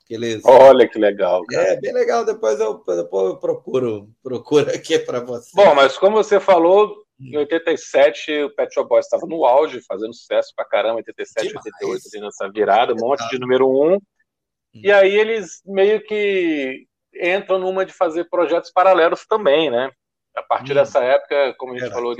Eles... 0.09 0.43
Olha 0.45 0.87
que 0.87 0.99
legal. 0.99 1.43
Cara. 1.45 1.69
É, 1.69 1.79
bem 1.79 1.93
legal. 1.93 2.23
Depois 2.23 2.59
eu, 2.59 2.83
depois 2.85 3.29
eu 3.29 3.37
procuro, 3.37 4.09
procuro 4.21 4.69
aqui 4.69 4.99
para 4.99 5.19
você. 5.19 5.49
Bom, 5.53 5.73
mas 5.73 5.97
como 5.97 6.17
você 6.17 6.39
falou, 6.39 7.05
em 7.19 7.37
87 7.37 8.43
o 8.43 8.55
Pet 8.55 8.73
Shop 8.73 8.87
Boys 8.87 9.05
estava 9.05 9.25
no 9.25 9.45
auge, 9.45 9.81
fazendo 9.81 10.13
sucesso 10.13 10.53
pra 10.55 10.65
caramba, 10.65 10.97
87, 10.97 11.47
Demais. 11.47 11.65
88, 11.65 12.03
ali 12.13 12.21
nessa 12.23 12.51
virada, 12.51 12.93
um 12.93 12.97
monte 12.97 13.27
de 13.29 13.39
número 13.39 13.67
um. 13.67 13.95
Hum. 13.95 13.99
E 14.75 14.91
aí 14.91 15.15
eles 15.15 15.61
meio 15.65 16.01
que 16.03 16.85
entram 17.13 17.57
numa 17.57 17.85
de 17.85 17.93
fazer 17.93 18.25
projetos 18.25 18.71
paralelos 18.71 19.25
também, 19.25 19.71
né? 19.71 19.89
A 20.35 20.43
partir 20.43 20.73
hum. 20.73 20.75
dessa 20.75 21.03
época, 21.03 21.55
como 21.57 21.73
a 21.73 21.79
gente 21.79 21.91
falou, 21.91 22.15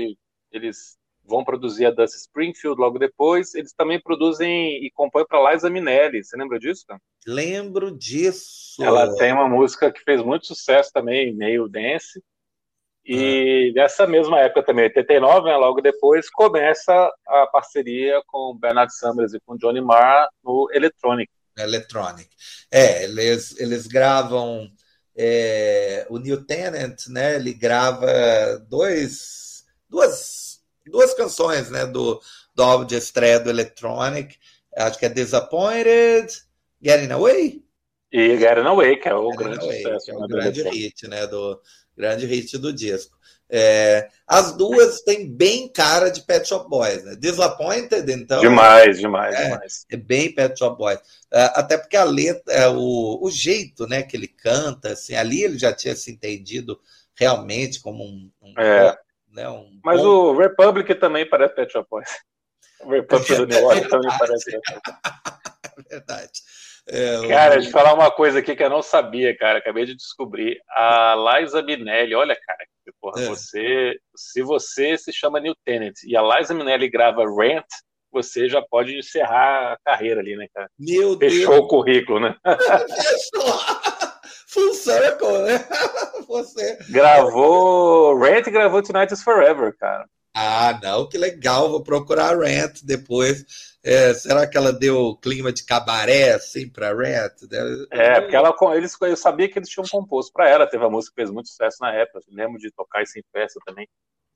eles 0.51 0.97
vão 1.27 1.43
produzir 1.43 1.85
a 1.85 1.91
Dusty 1.91 2.17
Springfield 2.17 2.79
logo 2.79 2.99
depois. 2.99 3.53
Eles 3.55 3.73
também 3.73 3.99
produzem 3.99 4.83
e 4.83 4.91
compõem 4.91 5.25
para 5.25 5.51
Liza 5.51 5.69
Minnelli. 5.69 6.23
Você 6.23 6.37
lembra 6.37 6.59
disso? 6.59 6.85
Lembro 7.25 7.91
disso. 7.91 8.83
Ela 8.83 9.15
tem 9.15 9.33
uma 9.33 9.47
música 9.47 9.91
que 9.91 10.01
fez 10.01 10.21
muito 10.21 10.47
sucesso 10.47 10.91
também, 10.93 11.35
meio 11.35 11.67
dance. 11.67 12.21
E 13.05 13.71
ah. 13.71 13.81
nessa 13.81 14.07
mesma 14.07 14.39
época 14.39 14.63
também, 14.63 14.85
89, 14.85 15.47
né, 15.47 15.55
logo 15.55 15.79
depois, 15.79 16.29
começa 16.29 17.13
a 17.27 17.47
parceria 17.47 18.21
com 18.27 18.57
Bernard 18.59 18.95
Summers 18.95 19.33
e 19.33 19.39
com 19.45 19.57
Johnny 19.57 19.81
Marr 19.81 20.27
no 20.43 20.67
Electronic. 20.73 21.31
Electronic. 21.57 22.27
É, 22.71 23.03
eles, 23.03 23.57
eles 23.59 23.87
gravam 23.87 24.69
é, 25.15 26.05
o 26.09 26.17
New 26.17 26.43
Tenant, 26.45 27.07
né? 27.07 27.35
Ele 27.35 27.53
grava 27.53 28.07
dois, 28.67 29.65
duas 29.87 30.54
duas 30.89 31.13
canções 31.13 31.69
né, 31.69 31.85
do, 31.85 32.21
do 32.53 32.63
álbum 32.63 32.85
de 32.85 32.95
estreia 32.95 33.39
do 33.39 33.49
Electronic. 33.49 34.37
Acho 34.75 34.99
que 34.99 35.05
é 35.05 35.09
Disappointed, 35.09 36.27
Getting 36.81 37.11
Away. 37.11 37.63
E 38.11 38.37
Getting 38.37 38.67
Away, 38.67 38.97
que 38.97 39.09
é 39.09 39.13
o 39.13 39.31
Getting 39.31 39.43
grande 39.43 39.65
Away, 39.65 39.83
sucesso. 39.83 40.11
é 40.11 40.15
o 40.15 40.27
grande 40.27 40.63
hit, 40.63 41.07
né? 41.07 41.27
Do 41.27 41.61
grande 41.95 42.25
hit 42.25 42.57
do 42.57 42.73
disco. 42.73 43.15
É, 43.47 44.07
as 44.27 44.57
duas 44.57 45.01
têm 45.01 45.29
bem 45.29 45.67
cara 45.67 46.09
de 46.09 46.21
Pet 46.21 46.47
Shop 46.47 46.67
Boys, 46.67 47.03
né? 47.03 47.15
Disappointed, 47.15 48.11
então. 48.11 48.41
Demais, 48.41 48.99
demais, 48.99 49.35
é, 49.35 49.43
demais. 49.43 49.85
É 49.91 49.97
bem 49.97 50.33
Pet 50.33 50.57
Shop 50.57 50.77
Boys. 50.77 50.99
É, 51.31 51.43
até 51.53 51.77
porque 51.77 51.95
a 51.95 52.03
letra, 52.03 52.51
é, 52.51 52.67
o, 52.67 53.19
o 53.21 53.29
jeito 53.29 53.87
né, 53.87 54.01
que 54.01 54.17
ele 54.17 54.27
canta, 54.27 54.93
assim, 54.93 55.15
ali 55.15 55.43
ele 55.43 55.59
já 55.59 55.71
tinha 55.71 55.95
se 55.95 56.11
entendido 56.11 56.79
realmente 57.13 57.79
como 57.79 58.03
um, 58.03 58.31
um 58.41 58.59
é. 58.59 58.97
Né, 59.35 59.49
um 59.49 59.79
Mas 59.83 60.01
bom... 60.01 60.07
o 60.07 60.37
Republic 60.37 60.95
também 60.95 61.27
parece 61.27 61.53
Pet 61.53 61.71
Shop 61.71 61.85
Boys. 61.91 62.07
O 62.81 62.89
Republic 62.89 63.35
do 63.35 63.45
New 63.45 63.59
York 63.59 63.89
também 63.89 64.09
parece 64.17 64.51
Pet 64.51 64.61
Shop 64.69 64.81
Boys. 64.85 65.87
Verdade. 65.89 66.31
É, 66.87 67.27
cara, 67.27 67.55
deixa 67.55 67.69
eu 67.69 67.71
falar 67.71 67.95
uma 67.95 68.11
coisa 68.11 68.37
aqui 68.37 68.55
que 68.55 68.61
eu 68.61 68.69
não 68.69 68.83
sabia, 68.83 69.35
cara. 69.35 69.57
Acabei 69.57 69.85
de 69.87 69.95
descobrir. 69.95 70.61
A 70.69 71.39
Liza 71.39 71.63
Minnelli, 71.63 72.13
olha, 72.13 72.35
cara, 72.39 72.59
porra, 73.01 73.23
é. 73.23 73.25
você, 73.25 73.97
se 74.15 74.43
você 74.43 74.95
se 74.95 75.11
chama 75.11 75.39
New 75.39 75.55
Tenant 75.65 75.95
e 76.05 76.15
a 76.15 76.21
Liza 76.21 76.53
Minnelli 76.53 76.87
grava 76.87 77.23
Rent, 77.23 77.65
você 78.11 78.47
já 78.47 78.61
pode 78.61 78.95
encerrar 78.95 79.73
a 79.73 79.77
carreira 79.83 80.21
ali, 80.21 80.35
né, 80.35 80.45
cara? 80.53 80.69
Meu 80.77 81.17
Fechou 81.17 81.53
Deus. 81.53 81.65
o 81.65 81.67
currículo, 81.67 82.19
né? 82.19 82.35
Fechou! 82.45 83.94
Full 84.55 84.73
circle, 84.73 85.39
né? 85.39 85.67
Você. 86.29 86.77
Gravou. 86.89 88.17
Rent 88.17 88.45
gravou 88.45 88.81
Tonight 88.81 89.13
is 89.13 89.21
Forever, 89.21 89.75
cara. 89.77 90.07
Ah, 90.33 90.79
não, 90.81 91.09
que 91.09 91.17
legal. 91.17 91.69
Vou 91.69 91.83
procurar 91.83 92.39
Rent 92.39 92.81
depois. 92.81 93.75
É, 93.83 94.13
será 94.13 94.47
que 94.47 94.57
ela 94.57 94.71
deu 94.71 95.17
clima 95.17 95.51
de 95.51 95.65
cabaré 95.65 96.31
assim 96.31 96.69
para 96.69 96.95
Rent? 96.95 97.33
É, 97.91 98.21
porque 98.21 98.35
ela, 98.35 98.55
eles, 98.75 98.95
eu 99.01 99.17
sabia 99.17 99.49
que 99.49 99.59
eles 99.59 99.67
tinham 99.67 99.85
composto 99.91 100.31
para 100.31 100.47
ela. 100.47 100.65
Teve 100.65 100.85
uma 100.85 100.89
música 100.89 101.13
que 101.13 101.21
fez 101.21 101.29
muito 101.29 101.49
sucesso 101.49 101.77
na 101.81 101.93
época. 101.93 102.19
Eu 102.19 102.33
lembro 102.33 102.57
de 102.57 102.71
tocar 102.71 103.03
isso 103.03 103.19
em 103.19 103.23
festa 103.33 103.59
também. 103.65 103.85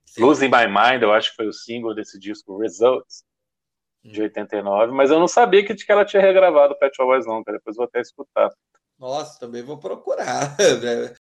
Sim. 0.05 0.21
Losing 0.21 0.49
My 0.49 0.67
Mind, 0.67 1.01
eu 1.01 1.13
acho 1.13 1.29
que 1.29 1.37
foi 1.37 1.47
o 1.47 1.53
single 1.53 1.95
desse 1.95 2.19
disco, 2.19 2.57
Results, 2.57 3.23
de 4.03 4.21
89. 4.21 4.91
Hum. 4.91 4.95
Mas 4.95 5.11
eu 5.11 5.19
não 5.19 5.29
sabia 5.29 5.65
que, 5.65 5.73
que 5.73 5.91
ela 5.91 6.03
tinha 6.03 6.21
regravado 6.21 6.77
Pet 6.77 6.93
Shop 6.93 7.07
Boys, 7.07 7.25
não, 7.25 7.41
cara. 7.41 7.57
Depois 7.57 7.77
vou 7.77 7.85
até 7.85 8.01
escutar. 8.01 8.49
Nossa, 8.99 9.39
também 9.39 9.63
vou 9.63 9.77
procurar. 9.77 10.55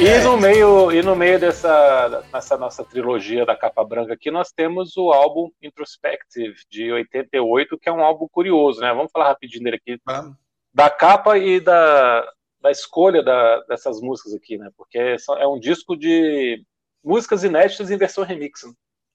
E 0.00 0.18
no 0.20 0.36
meio, 0.36 0.92
e 0.92 1.02
no 1.02 1.16
meio 1.16 1.40
dessa, 1.40 2.22
dessa 2.30 2.56
nossa 2.56 2.84
trilogia 2.84 3.44
da 3.44 3.56
capa 3.56 3.82
branca 3.84 4.14
aqui, 4.14 4.30
nós 4.30 4.52
temos 4.52 4.96
o 4.96 5.10
álbum 5.10 5.50
Introspective, 5.60 6.54
de 6.70 6.92
88, 6.92 7.76
que 7.76 7.88
é 7.88 7.92
um 7.92 8.00
álbum 8.00 8.28
curioso, 8.30 8.80
né? 8.80 8.94
Vamos 8.94 9.10
falar 9.10 9.26
rapidinho 9.26 9.64
dele 9.64 9.76
aqui. 9.76 10.00
Ah. 10.06 10.30
Da 10.72 10.88
capa 10.88 11.36
e 11.36 11.58
da, 11.58 12.24
da 12.60 12.70
escolha 12.70 13.24
da, 13.24 13.60
dessas 13.62 14.00
músicas 14.00 14.34
aqui, 14.34 14.56
né? 14.56 14.70
Porque 14.76 15.16
é 15.36 15.46
um 15.48 15.58
disco 15.58 15.96
de 15.96 16.62
músicas 17.02 17.42
inéditas 17.42 17.90
em 17.90 17.96
versão 17.96 18.22
remix. 18.22 18.62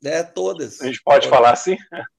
Né? 0.01 0.19
É, 0.19 0.21
todas. 0.21 0.81
A 0.81 0.87
gente 0.87 1.01
pode 1.01 1.29
falar 1.29 1.51
assim? 1.51 1.77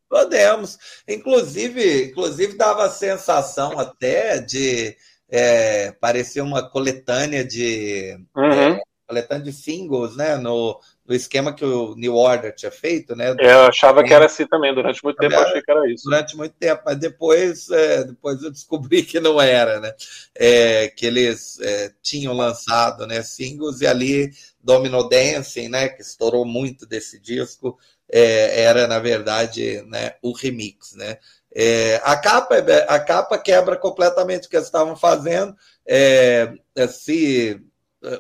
Podemos. 0.09 0.79
Inclusive, 1.07 2.07
inclusive 2.07 2.57
dava 2.57 2.85
a 2.85 2.91
sensação 2.91 3.79
até 3.79 4.39
de 4.39 4.97
é, 5.29 5.93
parecia 5.93 6.43
uma 6.43 6.69
coletânea 6.69 7.45
de. 7.45 8.19
Uhum. 8.37 8.75
É, 8.75 8.81
coletânea 9.07 9.45
de 9.45 9.53
singles, 9.53 10.17
né? 10.17 10.37
No, 10.37 10.81
no 11.07 11.15
esquema 11.15 11.53
que 11.53 11.65
o 11.65 11.95
New 11.95 12.15
Order 12.15 12.55
tinha 12.55 12.71
feito, 12.71 13.15
né? 13.15 13.35
Eu 13.39 13.67
achava 13.67 14.03
que 14.03 14.13
era 14.13 14.27
assim 14.27 14.47
também, 14.47 14.75
durante 14.75 15.03
muito 15.05 15.19
tempo 15.19 15.35
eu 15.35 15.41
achei 15.41 15.63
que 15.63 15.71
era 15.71 15.93
isso. 15.93 16.05
Durante 16.05 16.37
muito 16.37 16.55
tempo, 16.55 16.83
mas 16.85 16.99
depois, 16.99 17.71
é, 17.71 18.05
depois 18.05 18.43
eu 18.43 18.51
descobri 18.51 19.03
que 19.03 19.21
não 19.21 19.41
era, 19.41 19.81
né? 19.81 19.93
É, 20.35 20.89
que 20.89 21.07
eles 21.07 21.61
é, 21.61 21.93
tinham 22.03 22.33
lançado 22.33 23.07
né, 23.07 23.23
singles 23.23 23.81
e 23.81 23.87
ali 23.87 24.31
Domino 24.63 25.09
Dancing, 25.09 25.69
né? 25.69 25.89
Que 25.89 26.03
estourou 26.03 26.45
muito 26.47 26.87
desse 26.87 27.21
disco, 27.21 27.79
é, 28.11 28.63
era, 28.63 28.87
na 28.87 28.99
verdade, 28.99 29.83
né, 29.87 30.15
o 30.23 30.33
remix, 30.33 30.95
né? 30.95 31.19
É, 31.55 32.01
a, 32.03 32.17
capa, 32.17 32.57
a 32.89 32.99
capa 32.99 33.39
quebra 33.39 33.77
completamente 33.77 34.47
o 34.47 34.51
que 34.51 34.57
eles 34.57 34.67
estavam 34.67 34.97
fazendo. 34.97 35.55
É, 35.87 36.53
se 36.89 37.61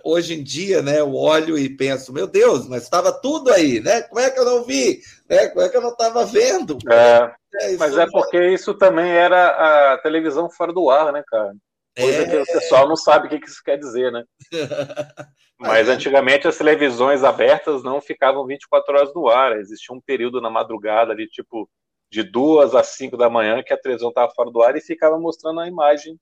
hoje 0.02 0.34
em 0.34 0.42
dia, 0.42 0.82
né, 0.82 1.00
eu 1.00 1.14
olho 1.14 1.58
e 1.58 1.68
penso, 1.68 2.12
meu 2.12 2.26
Deus, 2.26 2.66
mas 2.68 2.84
estava 2.84 3.12
tudo 3.12 3.52
aí, 3.52 3.80
né? 3.80 4.02
Como 4.02 4.20
é 4.20 4.30
que 4.30 4.38
eu 4.38 4.44
não 4.44 4.64
vi? 4.64 5.00
Né? 5.28 5.48
Como 5.48 5.64
é 5.64 5.68
que 5.68 5.76
eu 5.76 5.82
não 5.82 5.90
estava 5.90 6.24
vendo? 6.24 6.78
É, 6.90 7.32
é 7.60 7.76
mas 7.76 7.96
é 7.98 8.06
porque 8.10 8.38
isso 8.48 8.74
também 8.74 9.10
era 9.10 9.94
a 9.94 9.98
televisão 9.98 10.48
fora 10.50 10.72
do 10.72 10.88
ar, 10.90 11.12
né, 11.12 11.22
cara? 11.26 11.52
Coisa 11.96 12.22
é... 12.22 12.28
que 12.28 12.36
o 12.36 12.46
pessoal 12.46 12.88
não 12.88 12.96
sabe 12.96 13.26
o 13.26 13.30
que 13.30 13.46
isso 13.48 13.62
quer 13.64 13.78
dizer, 13.78 14.10
né? 14.10 14.24
Mas 15.58 15.88
antigamente 15.88 16.48
as 16.48 16.58
televisões 16.58 17.22
abertas 17.22 17.84
não 17.84 18.00
ficavam 18.00 18.44
24 18.44 18.92
horas 18.92 19.14
no 19.14 19.28
ar. 19.28 19.56
Existia 19.56 19.94
um 19.94 20.00
período 20.00 20.40
na 20.40 20.50
madrugada 20.50 21.12
ali, 21.12 21.28
tipo, 21.28 21.70
de 22.14 22.22
duas 22.22 22.76
às 22.76 22.88
cinco 22.88 23.16
da 23.16 23.28
manhã, 23.28 23.60
que 23.60 23.74
a 23.74 23.76
televisão 23.76 24.10
estava 24.10 24.32
fora 24.32 24.48
do 24.48 24.62
ar 24.62 24.76
e 24.76 24.80
ficava 24.80 25.18
mostrando 25.18 25.58
a 25.58 25.66
imagem 25.66 26.16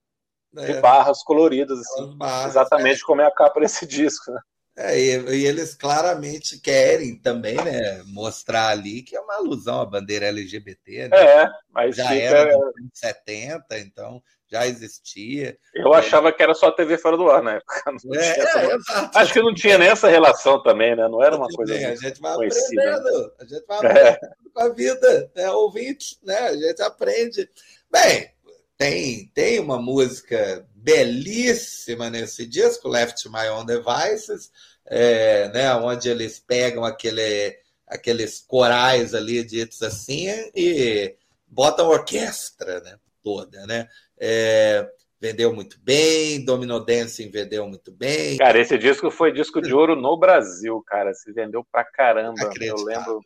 de 0.50 0.72
é. 0.72 0.80
barras 0.80 1.22
coloridas, 1.22 1.78
assim, 1.78 2.16
barras, 2.16 2.52
exatamente 2.52 3.02
é. 3.02 3.04
como 3.04 3.20
é 3.20 3.26
a 3.26 3.30
capa 3.30 3.60
desse 3.60 3.84
disco. 3.86 4.30
Né? 4.30 4.40
É, 4.74 4.98
e, 4.98 5.18
e, 5.34 5.46
eles 5.46 5.74
claramente 5.74 6.58
querem 6.58 7.20
também, 7.20 7.56
né, 7.56 8.02
mostrar 8.06 8.68
ali 8.68 9.02
que 9.02 9.14
é 9.14 9.20
uma 9.20 9.36
alusão 9.36 9.82
à 9.82 9.84
bandeira 9.84 10.28
LGBT, 10.28 11.08
né? 11.08 11.16
É, 11.18 11.50
mas 11.68 11.94
já 11.94 12.08
fica... 12.08 12.22
era 12.22 12.54
em 12.54 12.88
70, 12.94 13.78
então 13.80 14.22
já 14.52 14.66
existia. 14.66 15.56
Eu 15.74 15.94
é. 15.94 15.98
achava 15.98 16.30
que 16.30 16.42
era 16.42 16.52
só 16.52 16.70
TV 16.70 16.98
fora 16.98 17.16
do 17.16 17.30
ar 17.30 17.42
na 17.42 17.54
época. 17.54 17.82
É, 18.14 18.40
é, 18.40 18.76
Acho 19.14 19.32
que 19.32 19.40
não 19.40 19.54
tinha 19.54 19.78
nem 19.78 19.88
essa 19.88 20.08
relação 20.08 20.62
também, 20.62 20.94
né? 20.94 21.08
Não 21.08 21.22
era 21.22 21.36
uma 21.36 21.48
coisa 21.48 21.74
a 21.74 21.94
gente 21.94 22.20
vai 22.20 22.34
conhecida. 22.34 22.96
aprendendo, 22.96 23.32
a 23.38 23.44
gente 23.44 23.64
vai 23.66 23.76
é. 23.78 24.08
aprendendo 24.08 24.52
com 24.52 24.62
a 24.62 24.68
vida, 24.68 25.30
né? 25.34 25.50
Ouvinte, 25.52 26.18
né? 26.22 26.38
A 26.38 26.56
gente 26.56 26.82
aprende. 26.82 27.48
Bem, 27.90 28.30
tem, 28.76 29.30
tem 29.32 29.60
uma 29.60 29.80
música 29.80 30.66
belíssima 30.74 32.10
nesse 32.10 32.44
disco, 32.46 32.88
Left 32.88 33.28
My 33.30 33.48
Own 33.48 33.64
Devices, 33.64 34.50
é, 34.84 35.48
né, 35.48 35.74
onde 35.74 36.08
eles 36.08 36.38
pegam 36.40 36.84
aquele, 36.84 37.56
aqueles 37.86 38.40
corais 38.40 39.14
ali 39.14 39.44
ditos 39.44 39.82
assim 39.82 40.28
e 40.54 41.14
botam 41.46 41.86
a 41.86 41.90
orquestra 41.90 42.80
né, 42.80 42.98
toda. 43.22 43.66
Né? 43.66 43.88
É, 44.18 44.88
vendeu 45.20 45.54
muito 45.54 45.78
bem, 45.80 46.44
Domino 46.44 46.84
Dancing 46.84 47.30
vendeu 47.30 47.66
muito 47.66 47.92
bem. 47.92 48.36
Cara, 48.36 48.58
esse 48.58 48.76
disco 48.76 49.10
foi 49.10 49.32
disco 49.32 49.60
de 49.60 49.72
ouro 49.72 49.94
no 49.94 50.16
Brasil, 50.16 50.82
cara. 50.86 51.14
Se 51.14 51.32
vendeu 51.32 51.64
pra 51.70 51.84
caramba. 51.84 52.50
Eu 52.60 52.76
lembro. 52.84 53.20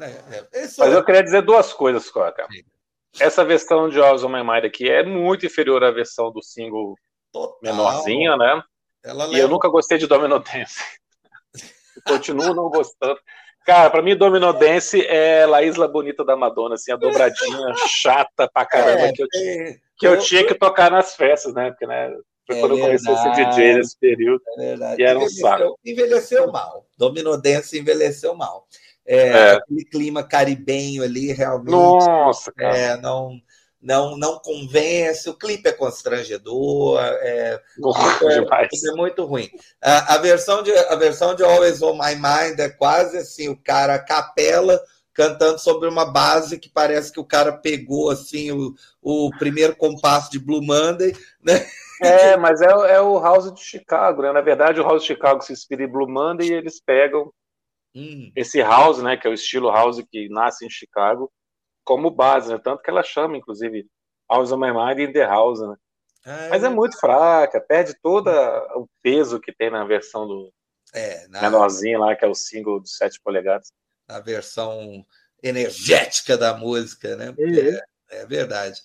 É, 0.00 0.38
é, 0.38 0.62
Mas 0.78 0.92
eu 0.92 1.04
queria 1.04 1.22
dizer 1.22 1.42
duas 1.42 1.72
coisas, 1.72 2.10
Coca. 2.10 2.46
Essa 3.20 3.44
versão 3.44 3.88
de 3.88 4.00
Always 4.00 4.24
on 4.24 4.28
My 4.28 4.42
Mind 4.42 4.64
aqui 4.64 4.90
é 4.90 5.04
muito 5.04 5.46
inferior 5.46 5.82
à 5.84 5.90
versão 5.90 6.30
do 6.32 6.42
single 6.42 6.94
Total. 7.32 7.58
menorzinha, 7.62 8.36
né? 8.36 8.62
Ela 9.04 9.24
e 9.26 9.28
leva... 9.28 9.38
eu 9.38 9.48
nunca 9.48 9.68
gostei 9.68 9.96
de 9.98 10.06
Domino 10.06 10.40
Dance. 10.40 10.82
Continuo 12.06 12.54
não 12.54 12.68
gostando. 12.68 13.18
Cara, 13.66 13.90
pra 13.90 14.00
mim, 14.00 14.16
Domino 14.16 14.52
Dance 14.52 15.04
é 15.04 15.44
La 15.44 15.60
Isla 15.60 15.88
Bonita 15.88 16.24
da 16.24 16.36
Madonna, 16.36 16.76
assim, 16.76 16.92
a 16.92 16.96
dobradinha 16.96 17.74
chata 17.88 18.48
pra 18.48 18.64
caramba 18.64 19.06
é, 19.06 19.12
que, 19.12 19.22
eu, 19.22 19.26
é, 19.34 19.76
que 19.98 20.06
eu, 20.06 20.14
eu, 20.14 20.20
tinha 20.20 20.46
que 20.46 20.54
tocar 20.54 20.88
nas 20.88 21.16
festas, 21.16 21.52
né? 21.52 21.70
Porque, 21.70 21.84
né? 21.84 22.14
Foi 22.46 22.56
é 22.56 22.60
quando 22.60 22.76
verdade, 22.76 22.94
eu 22.94 23.04
comecei 23.04 23.12
a 23.12 23.34
ser 23.34 23.44
DJ 23.44 23.74
nesse 23.74 23.98
período. 23.98 24.42
É 24.56 25.00
e 25.00 25.02
era 25.02 25.18
um 25.18 25.22
envelheceu, 25.22 25.48
saco. 25.48 25.78
Envelheceu 25.84 26.52
mal. 26.52 26.86
Domino 26.96 27.36
Dance 27.42 27.76
envelheceu 27.76 28.36
mal. 28.36 28.68
É, 29.04 29.28
é. 29.28 29.50
Aquele 29.54 29.84
clima 29.84 30.22
caribenho 30.22 31.02
ali, 31.02 31.32
realmente. 31.32 31.72
Nossa, 31.72 32.52
cara. 32.52 32.76
É, 32.76 32.96
não, 32.96 33.36
não, 33.86 34.16
não 34.16 34.38
convence. 34.40 35.28
O 35.30 35.34
clipe 35.34 35.68
é 35.68 35.72
constrangedor. 35.72 37.00
É, 37.00 37.08
é, 37.22 37.62
é, 38.90 38.96
muito 38.96 39.24
ruim. 39.24 39.48
A, 39.80 40.14
a, 40.14 40.18
versão 40.18 40.62
de, 40.62 40.76
a 40.76 40.96
versão 40.96 41.34
de 41.34 41.44
Always 41.44 41.80
On 41.82 41.94
My 41.94 42.14
Mind 42.14 42.58
é 42.58 42.68
quase 42.68 43.18
assim: 43.18 43.48
o 43.48 43.56
cara 43.56 43.98
capela 43.98 44.80
cantando 45.14 45.58
sobre 45.58 45.88
uma 45.88 46.04
base 46.04 46.58
que 46.58 46.68
parece 46.68 47.10
que 47.10 47.20
o 47.20 47.24
cara 47.24 47.52
pegou 47.52 48.10
assim 48.10 48.52
o, 48.52 48.74
o 49.00 49.30
primeiro 49.38 49.74
compasso 49.74 50.30
de 50.30 50.38
Blue 50.38 50.60
Monday, 50.60 51.14
né? 51.42 51.64
É, 52.02 52.36
mas 52.36 52.60
é, 52.60 52.66
é 52.66 53.00
o 53.00 53.18
House 53.18 53.50
de 53.54 53.62
Chicago, 53.62 54.20
né? 54.20 54.32
Na 54.32 54.42
verdade, 54.42 54.80
o 54.80 54.82
House 54.82 55.00
de 55.00 55.06
Chicago 55.06 55.42
se 55.42 55.52
inspira 55.52 55.84
em 55.84 55.88
Blue 55.88 56.06
Monday 56.06 56.48
e 56.48 56.52
eles 56.52 56.78
pegam 56.84 57.32
Hum. 57.96 58.30
Esse 58.36 58.60
house, 58.60 59.02
né, 59.02 59.16
que 59.16 59.26
é 59.26 59.30
o 59.30 59.32
estilo 59.32 59.70
house 59.70 60.04
que 60.12 60.28
nasce 60.28 60.66
em 60.66 60.68
Chicago, 60.68 61.32
como 61.86 62.10
base, 62.10 62.52
né? 62.52 62.60
Tanto 62.62 62.82
que 62.82 62.90
ela 62.90 63.02
chama, 63.02 63.36
inclusive, 63.36 63.86
House 64.28 64.50
of 64.50 64.60
My 64.60 64.72
Mind 64.72 65.08
in 65.08 65.12
the 65.12 65.24
House, 65.24 65.60
né? 65.60 65.76
Ah, 66.26 66.48
Mas 66.50 66.64
é 66.64 66.68
muito 66.68 66.98
fraca, 66.98 67.60
perde 67.60 67.94
todo 68.02 68.28
o 68.74 68.88
peso 69.00 69.40
que 69.40 69.52
tem 69.52 69.70
na 69.70 69.84
versão 69.84 70.26
do 70.26 70.52
é, 70.92 71.28
na... 71.28 71.42
menorzinho 71.42 72.00
lá, 72.00 72.16
que 72.16 72.24
é 72.24 72.28
o 72.28 72.34
single 72.34 72.80
de 72.80 72.90
7 72.90 73.20
polegadas. 73.22 73.72
Na 74.08 74.18
versão 74.18 75.06
energética 75.40 76.36
da 76.36 76.54
música, 76.54 77.14
né? 77.14 77.32
Uhum. 77.38 77.78
É, 78.10 78.22
é, 78.22 78.26
verdade. 78.26 78.82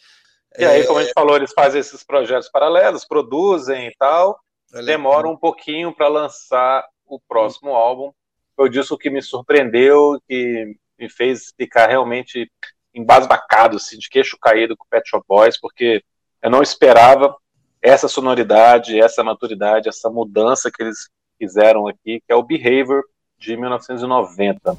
E 0.59 0.63
aí, 0.63 0.85
como 0.85 0.99
a 0.99 1.03
gente 1.03 1.13
falou, 1.13 1.35
eles 1.35 1.53
fazem 1.53 1.81
esses 1.81 2.03
projetos 2.03 2.49
paralelos, 2.49 3.05
produzem 3.05 3.87
e 3.87 3.95
tal, 3.97 4.39
demoram 4.85 5.31
um 5.31 5.37
pouquinho 5.37 5.95
para 5.95 6.07
lançar 6.07 6.85
o 7.05 7.19
próximo 7.19 7.71
álbum, 7.71 8.11
foi 8.55 8.65
o 8.65 8.69
disco 8.69 8.97
que 8.97 9.09
me 9.09 9.21
surpreendeu, 9.21 10.21
que 10.27 10.75
me 10.99 11.09
fez 11.09 11.51
ficar 11.57 11.87
realmente 11.87 12.51
embasbacado, 12.93 13.77
assim, 13.77 13.97
de 13.97 14.09
queixo 14.09 14.37
caído 14.39 14.75
com 14.75 14.83
o 14.83 14.87
Pet 14.89 15.09
Shop 15.09 15.25
Boys, 15.27 15.59
porque 15.59 16.03
eu 16.41 16.49
não 16.49 16.61
esperava 16.61 17.35
essa 17.81 18.07
sonoridade, 18.07 18.99
essa 18.99 19.23
maturidade, 19.23 19.89
essa 19.89 20.09
mudança 20.09 20.69
que 20.71 20.83
eles 20.83 21.09
fizeram 21.37 21.87
aqui, 21.87 22.21
que 22.25 22.31
é 22.31 22.35
o 22.35 22.43
Behavior 22.43 23.03
de 23.39 23.57
1990. 23.57 24.77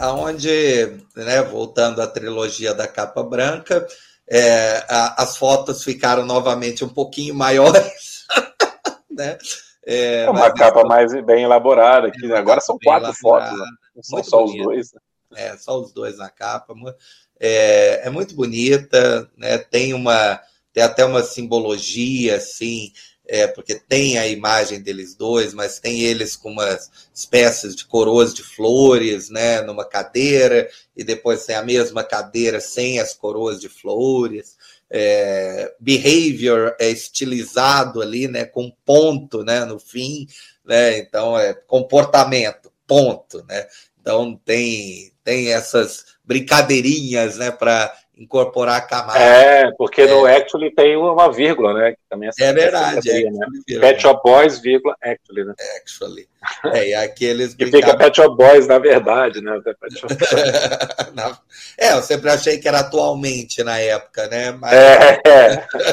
Onde, 0.00 1.02
né, 1.16 1.42
voltando 1.42 2.00
à 2.00 2.06
trilogia 2.06 2.74
da 2.74 2.86
capa 2.86 3.22
branca, 3.22 3.86
é, 4.28 4.84
a, 4.88 5.22
as 5.22 5.36
fotos 5.36 5.82
ficaram 5.82 6.24
novamente 6.24 6.84
um 6.84 6.88
pouquinho 6.88 7.34
maiores. 7.34 8.26
né? 9.10 9.38
É, 9.86 10.24
é 10.24 10.30
uma 10.30 10.52
capa 10.52 10.84
mais 10.84 11.12
bem 11.24 11.44
elaborada, 11.44 12.08
aqui, 12.08 12.26
né? 12.26 12.36
agora 12.36 12.60
são 12.60 12.78
quatro 12.78 13.08
elaborada, 13.08 13.50
fotos, 13.50 13.58
né? 13.58 13.76
não 13.96 14.02
são 14.02 14.24
só 14.24 14.44
bonito. 14.44 14.60
os 14.60 14.64
dois. 14.64 14.92
Né? 14.92 15.00
É, 15.34 15.56
só 15.56 15.80
os 15.80 15.92
dois 15.92 16.18
na 16.18 16.28
capa. 16.28 16.74
É, 17.40 18.06
é 18.06 18.10
muito 18.10 18.34
bonita, 18.34 19.30
né? 19.36 19.58
tem 19.58 19.94
uma 19.94 20.40
tem 20.72 20.82
até 20.84 21.04
uma 21.04 21.22
simbologia 21.22 22.36
assim 22.36 22.92
é, 23.28 23.46
porque 23.46 23.74
tem 23.74 24.18
a 24.18 24.26
imagem 24.26 24.80
deles 24.80 25.14
dois, 25.14 25.52
mas 25.52 25.78
tem 25.78 26.00
eles 26.00 26.34
com 26.34 26.50
umas 26.50 26.90
espécies 27.14 27.76
de 27.76 27.84
coroas 27.84 28.32
de 28.32 28.42
flores, 28.42 29.28
né, 29.28 29.60
numa 29.60 29.84
cadeira, 29.84 30.68
e 30.96 31.04
depois 31.04 31.44
tem 31.44 31.54
a 31.54 31.62
mesma 31.62 32.02
cadeira 32.02 32.58
sem 32.58 32.98
as 32.98 33.12
coroas 33.12 33.60
de 33.60 33.68
flores. 33.68 34.56
É, 34.90 35.74
behavior 35.78 36.74
é 36.80 36.88
estilizado 36.88 38.00
ali, 38.00 38.26
né, 38.26 38.46
com 38.46 38.72
ponto, 38.86 39.44
né, 39.44 39.62
no 39.66 39.78
fim, 39.78 40.26
né, 40.64 40.98
então 40.98 41.38
é 41.38 41.52
comportamento, 41.52 42.72
ponto, 42.86 43.44
né. 43.46 43.66
Então 44.00 44.40
tem 44.42 45.12
tem 45.22 45.52
essas 45.52 46.06
brincadeirinhas, 46.24 47.36
né, 47.36 47.50
para 47.50 47.94
incorporar 48.18 48.86
camada. 48.86 49.18
É, 49.18 49.70
porque 49.78 50.02
é. 50.02 50.06
no 50.06 50.26
Actually 50.26 50.74
tem 50.74 50.96
uma 50.96 51.32
vírgula, 51.32 51.72
né? 51.72 51.94
Também 52.10 52.28
é, 52.28 52.44
é 52.44 52.52
verdade. 52.52 53.08
É, 53.10 53.30
né? 53.30 53.46
Pet 53.80 54.02
Shop 54.02 54.20
Boys, 54.22 54.58
vírgula, 54.58 54.96
Actually, 55.00 55.44
né? 55.44 55.54
Actually. 55.76 56.28
É, 56.74 56.88
e 56.88 56.94
aqueles 56.94 57.54
que 57.54 57.66
fica 57.66 57.96
Pet 57.96 58.16
Shop 58.16 58.36
Boys, 58.36 58.66
na 58.66 58.78
verdade, 58.78 59.40
né? 59.40 59.60
é, 61.78 61.92
eu 61.92 62.02
sempre 62.02 62.28
achei 62.30 62.58
que 62.58 62.66
era 62.66 62.80
atualmente 62.80 63.62
na 63.62 63.78
época, 63.78 64.26
né? 64.26 64.50
Mas 64.52 64.72
é. 64.72 65.22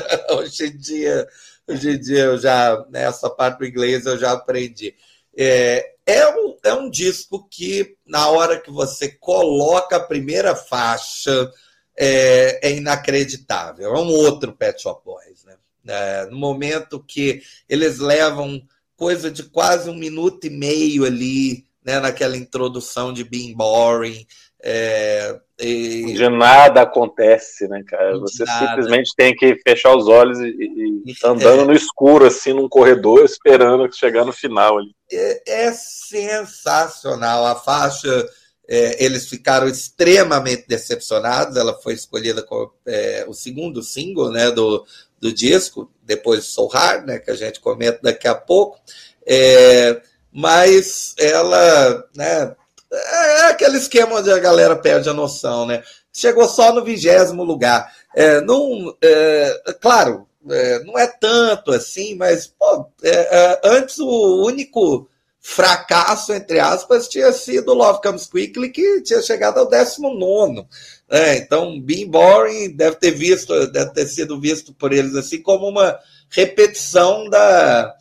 hoje 0.34 0.66
em 0.66 0.78
dia, 0.78 1.28
hoje 1.68 1.92
em 1.92 2.00
dia 2.00 2.24
eu 2.24 2.38
já, 2.40 2.84
nessa 2.90 3.30
né, 3.30 3.36
parte 3.38 3.60
do 3.60 3.66
inglês 3.66 4.06
eu 4.06 4.18
já 4.18 4.32
aprendi. 4.32 4.96
É, 5.38 5.92
é, 6.08 6.28
um, 6.30 6.58
é 6.64 6.74
um 6.74 6.90
disco 6.90 7.48
que, 7.52 7.96
na 8.08 8.30
hora 8.30 8.60
que 8.60 8.72
você 8.72 9.10
coloca 9.10 9.98
a 9.98 10.04
primeira 10.04 10.56
faixa, 10.56 11.52
é, 11.98 12.70
é 12.70 12.76
inacreditável. 12.76 13.96
É 13.96 14.00
um 14.00 14.08
outro 14.08 14.54
Pet 14.54 14.82
Shop 14.82 15.04
Boys. 15.04 15.46
Né? 15.46 15.56
É, 15.88 16.26
no 16.26 16.38
momento 16.38 17.04
que 17.06 17.42
eles 17.70 18.00
levam 18.00 18.62
coisa 18.98 19.30
de 19.30 19.44
quase 19.44 19.90
um 19.90 19.96
minuto 19.96 20.46
e 20.48 20.50
meio 20.50 21.06
ali, 21.06 21.66
né, 21.84 22.00
naquela 22.00 22.38
introdução 22.38 23.14
de 23.14 23.24
Being 23.24 23.56
Boring. 23.56 24.26
É, 24.64 25.40
e... 25.60 26.14
De 26.14 26.28
nada 26.28 26.82
acontece, 26.82 27.68
né, 27.68 27.84
cara? 27.88 28.18
Você 28.20 28.44
nada. 28.44 28.68
simplesmente 28.68 29.12
tem 29.16 29.36
que 29.36 29.56
fechar 29.58 29.96
os 29.96 30.08
olhos 30.08 30.40
e, 30.40 30.48
e, 30.48 31.12
e 31.12 31.16
andando 31.24 31.62
é. 31.62 31.66
no 31.66 31.74
escuro, 31.74 32.26
assim, 32.26 32.54
num 32.54 32.68
corredor, 32.68 33.24
esperando 33.24 33.94
chegar 33.96 34.26
no 34.26 34.34
final 34.34 34.80
ali. 34.80 34.92
É, 35.12 35.68
é 35.68 35.72
sensacional. 35.72 37.46
A 37.46 37.56
faixa 37.56 38.28
é, 38.68 39.04
eles 39.04 39.28
ficaram 39.28 39.68
extremamente 39.68 40.66
decepcionados. 40.68 41.58
Ela 41.58 41.74
foi 41.82 41.94
escolhida 41.94 42.42
como 42.44 42.72
é, 42.86 43.26
o 43.28 43.34
segundo 43.34 43.84
single 43.84 44.32
né, 44.32 44.52
do, 44.52 44.86
do 45.20 45.32
disco, 45.32 45.92
depois 46.04 46.44
de 46.44 46.52
Soul 46.52 46.70
Hard, 46.70 47.06
né, 47.06 47.20
que 47.20 47.32
a 47.32 47.36
gente 47.36 47.60
comenta 47.60 48.00
daqui 48.02 48.28
a 48.28 48.36
pouco. 48.36 48.80
É, 49.26 50.02
mas 50.32 51.16
ela, 51.18 52.06
né, 52.16 52.56
é 52.92 53.42
aquele 53.48 53.78
esquema 53.78 54.20
onde 54.20 54.32
a 54.32 54.40
galera 54.40 54.76
perde 54.76 55.10
a 55.10 55.14
noção, 55.14 55.66
né? 55.66 55.84
Chegou 56.14 56.48
só 56.48 56.74
no 56.74 56.84
vigésimo 56.84 57.44
lugar. 57.44 57.92
É, 58.16 58.40
não, 58.42 58.96
é, 59.02 59.62
claro, 59.82 60.28
é, 60.50 60.84
não 60.84 60.98
é 60.98 61.08
tanto 61.08 61.72
assim, 61.72 62.16
mas 62.16 62.48
pô, 62.48 62.88
é, 63.04 63.10
é, 63.10 63.62
antes 63.66 64.00
o 64.00 64.46
único 64.46 65.10
fracasso, 65.48 66.34
entre 66.34 66.60
aspas, 66.60 67.08
tinha 67.08 67.32
sido 67.32 67.76
Love 67.76 68.02
Comes 68.02 68.26
Quickly, 68.26 68.72
que 68.72 69.02
tinha 69.02 69.22
chegado 69.22 69.60
ao 69.60 69.70
19. 69.70 70.66
Né? 71.08 71.38
Então, 71.38 71.80
Being 71.80 72.10
Boring 72.10 72.76
deve 72.76 72.96
ter 72.96 73.12
visto, 73.12 73.68
deve 73.68 73.92
ter 73.92 74.08
sido 74.08 74.42
visto 74.42 74.74
por 74.74 74.92
eles 74.92 75.14
assim 75.14 75.40
como 75.40 75.68
uma 75.68 76.00
repetição 76.32 77.30
da, 77.30 77.94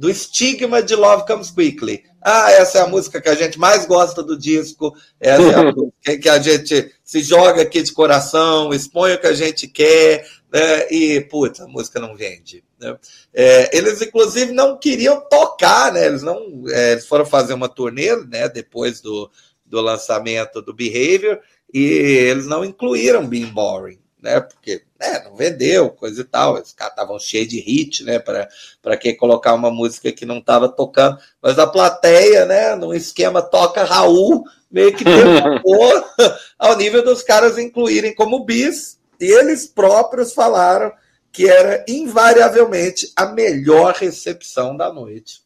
do 0.00 0.08
estigma 0.08 0.82
de 0.82 0.96
Love 0.96 1.26
Comes 1.26 1.50
Quickly. 1.50 2.04
Ah, 2.22 2.50
essa 2.52 2.78
é 2.78 2.80
a 2.80 2.86
música 2.86 3.20
que 3.20 3.28
a 3.28 3.34
gente 3.34 3.58
mais 3.58 3.84
gosta 3.84 4.22
do 4.22 4.34
disco, 4.34 4.96
essa 5.20 5.42
é 5.42 5.54
a 5.54 5.64
música 5.76 6.18
que 6.18 6.28
a 6.30 6.38
gente 6.38 6.90
se 7.04 7.22
joga 7.22 7.60
aqui 7.60 7.82
de 7.82 7.92
coração, 7.92 8.72
expõe 8.72 9.12
o 9.12 9.20
que 9.20 9.26
a 9.26 9.34
gente 9.34 9.68
quer, 9.68 10.26
né? 10.50 10.90
e, 10.90 11.20
puta, 11.20 11.64
a 11.64 11.68
música 11.68 12.00
não 12.00 12.16
vende. 12.16 12.64
Né? 12.80 12.96
É, 13.34 13.76
eles, 13.76 14.00
inclusive, 14.00 14.52
não 14.52 14.78
queriam 14.78 15.20
tocar, 15.28 15.92
né? 15.92 16.06
Eles 16.06 16.22
não 16.22 16.64
é, 16.70 16.92
eles 16.92 17.06
foram 17.06 17.26
fazer 17.26 17.52
uma 17.52 17.68
turnê 17.68 18.16
né? 18.24 18.48
depois 18.48 19.02
do, 19.02 19.30
do 19.66 19.82
lançamento 19.82 20.62
do 20.62 20.72
Behavior 20.72 21.38
e 21.74 21.82
eles 21.82 22.46
não 22.46 22.64
incluíram 22.64 23.28
Being 23.28 23.52
Boring, 23.52 24.00
né? 24.22 24.40
Porque 24.40 24.82
né, 24.98 25.22
não 25.24 25.34
vendeu, 25.34 25.90
coisa 25.90 26.20
e 26.20 26.24
tal. 26.24 26.54
Os 26.54 26.72
caras 26.72 26.92
estavam 26.92 27.18
cheios 27.18 27.48
de 27.48 27.60
hit, 27.60 28.04
né? 28.04 28.18
Para 28.18 28.96
quem 28.96 29.16
colocar 29.16 29.54
uma 29.54 29.70
música 29.70 30.12
que 30.12 30.26
não 30.26 30.38
estava 30.38 30.68
tocando. 30.68 31.18
Mas 31.42 31.58
a 31.58 31.66
plateia, 31.66 32.44
né? 32.44 32.74
No 32.74 32.94
esquema 32.94 33.42
toca 33.42 33.84
Raul, 33.84 34.44
meio 34.70 34.94
que 34.94 35.04
derrubou 35.04 36.04
ao 36.58 36.76
nível 36.76 37.04
dos 37.04 37.22
caras 37.22 37.58
incluírem 37.58 38.14
como 38.14 38.44
bis. 38.44 38.98
E 39.20 39.26
eles 39.26 39.66
próprios 39.66 40.32
falaram 40.32 40.92
que 41.32 41.48
era 41.48 41.84
invariavelmente 41.88 43.12
a 43.16 43.26
melhor 43.26 43.94
recepção 43.94 44.76
da 44.76 44.92
noite. 44.92 45.42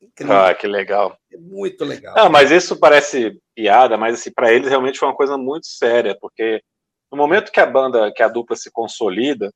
Incrível. 0.00 0.36
Ah, 0.36 0.54
que 0.54 0.66
legal. 0.66 1.16
É 1.32 1.36
muito 1.36 1.84
legal. 1.84 2.14
Ah, 2.16 2.28
mas 2.28 2.50
isso 2.50 2.76
parece 2.76 3.38
piada, 3.54 3.96
mas 3.96 4.14
assim, 4.14 4.32
para 4.32 4.52
eles 4.52 4.68
realmente 4.68 4.98
foi 4.98 5.08
uma 5.08 5.14
coisa 5.14 5.36
muito 5.36 5.66
séria, 5.66 6.16
porque 6.20 6.62
no 7.10 7.18
momento 7.18 7.52
que 7.52 7.60
a 7.60 7.66
banda, 7.66 8.12
que 8.12 8.22
a 8.22 8.28
dupla 8.28 8.56
se 8.56 8.70
consolida, 8.70 9.52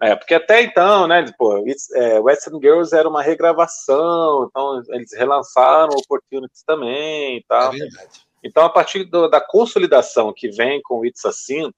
é, 0.00 0.14
porque 0.14 0.34
até 0.34 0.62
então, 0.62 1.08
né, 1.08 1.24
pô, 1.36 1.64
é, 1.94 2.20
Western 2.20 2.60
Girls 2.60 2.94
era 2.94 3.08
uma 3.08 3.22
regravação, 3.22 4.46
então 4.48 4.80
eles 4.90 5.12
relançaram 5.12 5.96
Opportunities 5.96 6.62
também 6.64 7.38
e 7.38 7.44
tal. 7.48 7.74
É. 7.74 7.78
Então, 8.44 8.64
a 8.64 8.70
partir 8.70 9.04
do, 9.04 9.28
da 9.28 9.40
consolidação 9.40 10.32
que 10.34 10.48
vem 10.50 10.80
com 10.82 11.04
It's 11.04 11.24
Assim, 11.24 11.72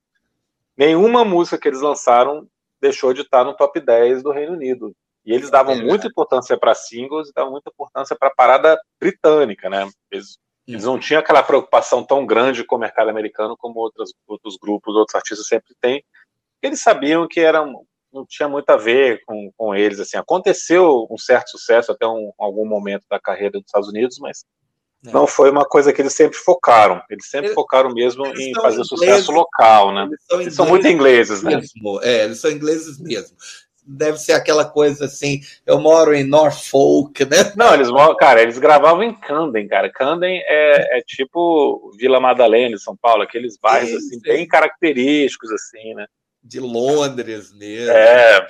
nenhuma 0.76 1.24
música 1.24 1.56
que 1.56 1.66
eles 1.66 1.80
lançaram 1.80 2.46
deixou 2.78 3.14
de 3.14 3.22
estar 3.22 3.44
no 3.44 3.56
top 3.56 3.80
10 3.80 4.22
do 4.22 4.30
Reino 4.30 4.52
Unido. 4.52 4.94
E 5.24 5.32
eles 5.32 5.50
davam 5.50 5.74
é 5.74 5.82
muita 5.82 6.06
importância 6.06 6.58
para 6.58 6.74
singles 6.74 7.28
e 7.28 7.32
davam 7.32 7.52
muita 7.52 7.70
importância 7.70 8.16
para 8.16 8.28
a 8.28 8.34
parada 8.34 8.80
britânica, 8.98 9.68
né? 9.68 9.88
Eles, 10.10 10.38
eles, 10.66 10.84
não 10.84 10.98
tinham 10.98 11.20
aquela 11.20 11.42
preocupação 11.42 12.04
tão 12.04 12.24
grande 12.24 12.64
com 12.64 12.76
o 12.76 12.78
mercado 12.78 13.10
americano 13.10 13.56
como 13.56 13.80
outros, 13.80 14.12
outros 14.26 14.56
grupos, 14.56 14.94
outros 14.94 15.14
artistas 15.14 15.46
sempre 15.46 15.74
têm. 15.80 16.04
Eles 16.62 16.80
sabiam 16.80 17.26
que 17.26 17.40
era, 17.40 17.64
não 18.12 18.26
tinha 18.28 18.48
muito 18.48 18.70
a 18.70 18.76
ver 18.76 19.22
com, 19.24 19.50
com 19.56 19.74
eles. 19.74 19.98
Assim, 19.98 20.16
aconteceu 20.16 21.06
um 21.10 21.18
certo 21.18 21.50
sucesso 21.50 21.92
até 21.92 22.06
um, 22.06 22.32
algum 22.38 22.66
momento 22.66 23.04
da 23.10 23.18
carreira 23.18 23.52
dos 23.52 23.66
Estados 23.66 23.88
Unidos, 23.88 24.18
mas 24.18 24.44
é. 25.06 25.12
Não 25.12 25.26
foi 25.26 25.50
uma 25.50 25.64
coisa 25.64 25.92
que 25.92 26.02
eles 26.02 26.12
sempre 26.12 26.36
focaram. 26.36 27.02
Eles 27.08 27.26
sempre 27.26 27.48
eles, 27.48 27.54
focaram 27.54 27.90
mesmo 27.90 28.26
em 28.26 28.52
fazer 28.54 28.82
ingleses, 28.82 28.88
sucesso 28.88 29.32
local, 29.32 29.94
né? 29.94 30.04
Eles 30.04 30.24
são, 30.28 30.40
eles 30.40 30.54
são 30.54 30.66
muito 30.66 30.86
ingleses, 30.86 31.42
né? 31.42 31.56
Mesmo. 31.56 32.00
É, 32.02 32.24
eles 32.24 32.38
são 32.38 32.50
ingleses 32.50 32.98
mesmo. 32.98 33.36
Deve 33.86 34.18
ser 34.18 34.32
aquela 34.32 34.64
coisa 34.64 35.06
assim, 35.06 35.40
eu 35.66 35.80
moro 35.80 36.14
em 36.14 36.22
Norfolk, 36.22 37.24
né? 37.24 37.52
Não, 37.56 37.74
eles 37.74 37.90
moram, 37.90 38.16
cara, 38.16 38.42
eles 38.42 38.58
gravavam 38.58 39.02
em 39.02 39.14
Camden, 39.14 39.66
cara. 39.66 39.90
Camden 39.90 40.40
é, 40.44 40.98
é 40.98 41.02
tipo 41.02 41.90
Vila 41.98 42.20
Madalena, 42.20 42.76
São 42.78 42.96
Paulo, 42.96 43.22
aqueles 43.22 43.58
bairros 43.58 43.92
assim, 43.92 44.20
bem 44.20 44.46
característicos, 44.46 45.50
assim, 45.50 45.94
né? 45.94 46.06
De 46.42 46.60
Londres 46.60 47.52
mesmo. 47.52 47.90
É, 47.90 48.46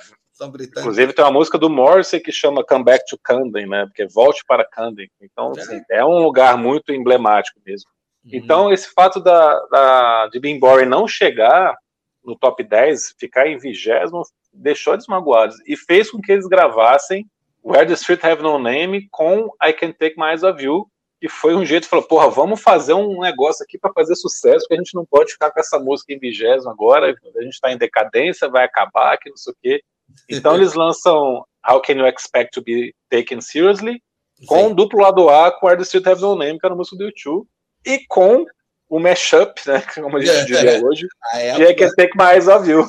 Inclusive 0.79 1.13
tem 1.13 1.23
uma 1.23 1.31
música 1.31 1.57
do 1.57 1.69
Morrissey 1.69 2.19
que 2.19 2.31
chama 2.31 2.63
Come 2.63 2.83
Back 2.83 3.05
to 3.07 3.19
Camden, 3.23 3.67
né? 3.67 3.85
Porque 3.85 4.07
volte 4.07 4.43
para 4.47 4.67
Camden. 4.67 5.09
Então, 5.21 5.53
é. 5.55 5.61
Assim, 5.61 5.81
é 5.91 6.03
um 6.03 6.17
lugar 6.17 6.57
muito 6.57 6.91
emblemático 6.91 7.59
mesmo. 7.65 7.89
Uhum. 8.25 8.31
Então, 8.33 8.73
esse 8.73 8.91
fato 8.91 9.19
da, 9.19 9.59
da, 9.71 10.27
de 10.29 10.59
Boring 10.59 10.87
não 10.87 11.07
chegar 11.07 11.75
no 12.23 12.37
top 12.37 12.63
10, 12.63 13.15
ficar 13.17 13.47
em 13.47 13.57
vigésimo, 13.57 14.23
deixou 14.53 14.93
eles 14.93 15.07
magoados. 15.07 15.57
E 15.65 15.75
fez 15.75 16.11
com 16.11 16.21
que 16.21 16.31
eles 16.31 16.47
gravassem 16.47 17.25
Where 17.63 17.85
the 17.85 17.93
Street 17.93 18.23
Have 18.23 18.41
No 18.41 18.57
Name 18.57 19.07
com 19.11 19.49
I 19.63 19.73
Can 19.73 19.91
Take 19.91 20.15
My 20.17 20.31
Eyes 20.31 20.43
Off 20.43 20.63
You, 20.63 20.87
que 21.19 21.29
foi 21.29 21.55
um 21.55 21.63
jeito 21.63 21.87
falar, 21.87 22.01
porra, 22.03 22.29
vamos 22.29 22.61
fazer 22.61 22.93
um 22.93 23.21
negócio 23.21 23.63
aqui 23.63 23.77
para 23.77 23.93
fazer 23.93 24.15
sucesso, 24.15 24.61
porque 24.61 24.73
a 24.73 24.77
gente 24.77 24.95
não 24.95 25.05
pode 25.05 25.33
ficar 25.33 25.51
com 25.51 25.59
essa 25.59 25.77
música 25.77 26.11
em 26.11 26.17
vigésimo 26.17 26.71
agora, 26.71 27.15
a 27.35 27.41
gente 27.43 27.53
está 27.53 27.71
em 27.71 27.77
decadência, 27.77 28.49
vai 28.49 28.65
acabar, 28.65 29.17
que 29.17 29.29
não 29.29 29.37
sei 29.37 29.53
o 29.53 29.57
quê. 29.61 29.83
Então 30.27 30.55
eles 30.55 30.73
lançam 30.73 31.45
How 31.67 31.79
Can 31.81 31.93
You 31.93 32.07
Expect 32.07 32.51
to 32.53 32.63
Be 32.63 32.95
Taken 33.09 33.39
Seriously, 33.39 34.01
com 34.47 34.69
Sim. 34.69 34.75
duplo 34.75 35.01
lado 35.01 35.29
A 35.29 35.51
com 35.51 35.67
Where 35.67 35.77
the 35.77 35.83
Street 35.83 36.07
Have 36.07 36.21
No 36.21 36.35
Name, 36.35 36.59
que 36.59 36.65
era 36.65 36.73
a 36.73 36.77
música 36.77 36.97
do 36.97 37.03
YouTube, 37.03 37.47
e 37.85 37.99
com 38.07 38.43
o 38.91 38.99
mashup, 38.99 39.53
né, 39.65 39.81
como 39.95 40.17
a 40.17 40.19
gente 40.19 40.37
é, 40.37 40.43
diria 40.43 40.77
é, 40.77 40.81
hoje, 40.81 41.07
que 41.55 41.63
é 41.63 41.73
Can 41.73 41.89
Take 41.95 42.17
My 42.17 42.33
Eyes 42.33 42.47
Off 42.49 42.69
You. 42.69 42.85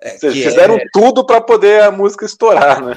É, 0.00 0.16
Vocês 0.16 0.32
fizeram 0.32 0.76
é... 0.76 0.84
tudo 0.92 1.24
para 1.26 1.40
poder 1.40 1.82
a 1.82 1.90
música 1.90 2.24
estourar, 2.24 2.82
né? 2.82 2.96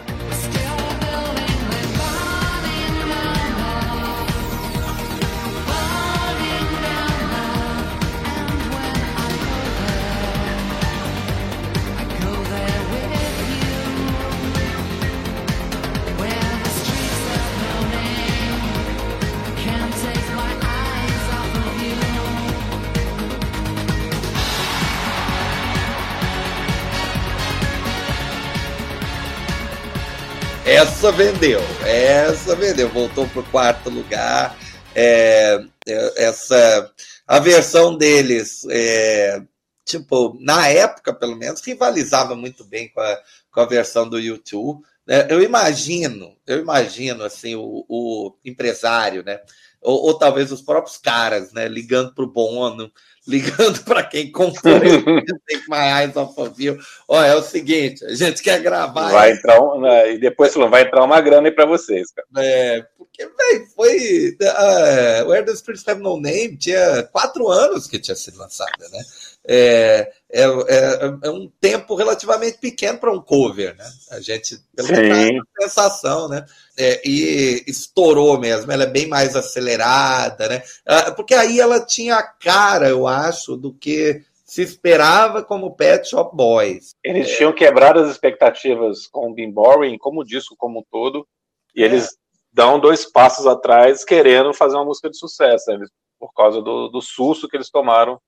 Essa 31.02 31.12
vendeu, 31.14 31.60
essa 31.84 32.56
vendeu, 32.56 32.88
voltou 32.88 33.28
para 33.28 33.39
o 33.39 33.49
quarto 33.49 33.89
lugar. 33.89 34.56
É, 34.93 35.60
é, 35.88 36.26
essa 36.26 36.93
a 37.26 37.39
versão 37.39 37.97
deles 37.97 38.68
é, 38.70 39.41
tipo, 39.84 40.38
na 40.39 40.68
época, 40.68 41.12
pelo 41.12 41.36
menos, 41.36 41.66
rivalizava 41.66 42.36
muito 42.36 42.64
bem 42.64 42.88
com 42.89 43.02
a, 43.02 43.20
com 43.52 43.62
a 43.62 43.66
versão 43.66 44.08
do 44.08 44.20
YouTube. 44.20 44.84
Né? 45.08 45.26
Eu 45.28 45.41
imagino, 45.41 46.38
eu 46.45 46.60
imagino 46.60 47.24
assim, 47.24 47.56
o, 47.56 47.84
o 47.89 48.36
empresário, 48.45 49.24
né? 49.24 49.39
Ou, 49.82 50.06
ou, 50.06 50.20
talvez 50.20 50.52
os 50.52 50.62
próprios 50.62 50.97
caras, 50.97 51.52
né? 51.52 51.68
Ligando 51.68 52.14
para 52.14 52.26
o 52.26 52.32
Bono, 52.32 52.91
ligando 53.28 53.84
para 53.86 54.04
quem 54.04 54.32
comprou 54.32 54.80
My 55.70 56.02
Eyes 56.02 56.16
Off 56.16 56.40
of 56.40 56.64
You. 56.64 56.78
Ó, 57.08 57.22
é 57.22 57.36
o 57.36 57.42
seguinte, 57.42 58.04
a 58.06 58.16
gente 58.16 58.42
quer 58.42 58.62
gravar. 58.62 59.12
Vai 59.12 59.32
entrar 59.32 59.62
um, 59.62 59.82
né, 59.82 60.14
e 60.14 60.18
depois 60.18 60.54
falou, 60.54 60.70
vai 60.70 60.84
entrar 60.84 61.04
uma 61.04 61.22
grana 61.22 61.48
aí 61.48 61.54
para 61.54 61.66
vocês, 61.66 62.12
cara. 62.12 62.28
É, 62.38 62.86
porque, 62.98 63.26
velho, 63.26 63.68
foi. 63.76 64.38
Uh, 64.42 65.30
Where 65.30 65.46
the 65.46 65.56
Spirits 65.56 65.88
Have 65.88 66.02
No 66.02 66.20
Name 66.20 66.58
tinha 66.58 67.04
quatro 67.12 67.48
anos 67.50 67.88
que 67.88 68.00
tinha 68.00 68.16
sido 68.16 68.38
lançada, 68.38 68.90
né? 68.92 69.00
É, 69.48 70.12
é, 70.32 70.44
é, 70.44 71.18
é 71.24 71.30
um 71.30 71.52
tempo 71.60 71.94
relativamente 71.96 72.58
pequeno 72.58 72.98
para 72.98 73.12
um 73.12 73.22
cover, 73.22 73.76
né? 73.76 73.86
A 74.12 74.20
gente, 74.22 74.58
pelo 74.76 74.88
menos, 74.90 75.44
a 75.58 75.64
sensação, 75.64 76.30
né? 76.30 76.46
É, 76.78 77.02
e 77.08 77.64
estourou 77.68 78.40
mesmo, 78.40 78.72
ela 78.72 78.84
é 78.84 78.88
bem 78.88 79.08
mais 79.08 79.36
acelerada, 79.36 80.48
né? 80.48 80.64
Ah, 80.86 81.12
porque 81.12 81.34
aí 81.34 81.60
ela 81.60 81.86
tinha 81.86 82.16
a 82.16 82.24
cara, 82.24 82.88
eu 82.90 83.06
acho, 83.08 83.58
do 83.58 83.74
que 83.74 84.24
se 84.46 84.62
esperava 84.62 85.44
como 85.44 85.76
Pet 85.76 86.10
Shop 86.10 86.36
Boys. 86.36 86.96
Eles 87.04 87.30
é. 87.30 87.38
tinham 87.38 87.54
quebrado 87.54 88.00
as 88.00 88.10
expectativas 88.10 89.08
com 89.08 89.30
o 89.30 89.34
Bim 89.34 89.52
Boring, 89.52 89.98
como 89.98 90.22
o 90.22 90.26
disco 90.26 90.56
como 90.58 90.80
um 90.80 90.84
todo, 90.90 91.28
e 91.76 91.84
eles 91.84 92.06
é. 92.06 92.08
dão 92.54 92.80
dois 92.80 93.06
passos 93.06 93.46
atrás 93.46 94.04
querendo 94.04 94.54
fazer 94.54 94.76
uma 94.76 94.86
música 94.86 95.10
de 95.10 95.18
sucesso, 95.18 95.72
né? 95.72 95.86
por 96.20 96.34
causa 96.34 96.62
do, 96.62 96.88
do 96.88 97.02
susto 97.02 97.48
que 97.48 97.58
eles 97.58 97.70
tomaram 97.70 98.22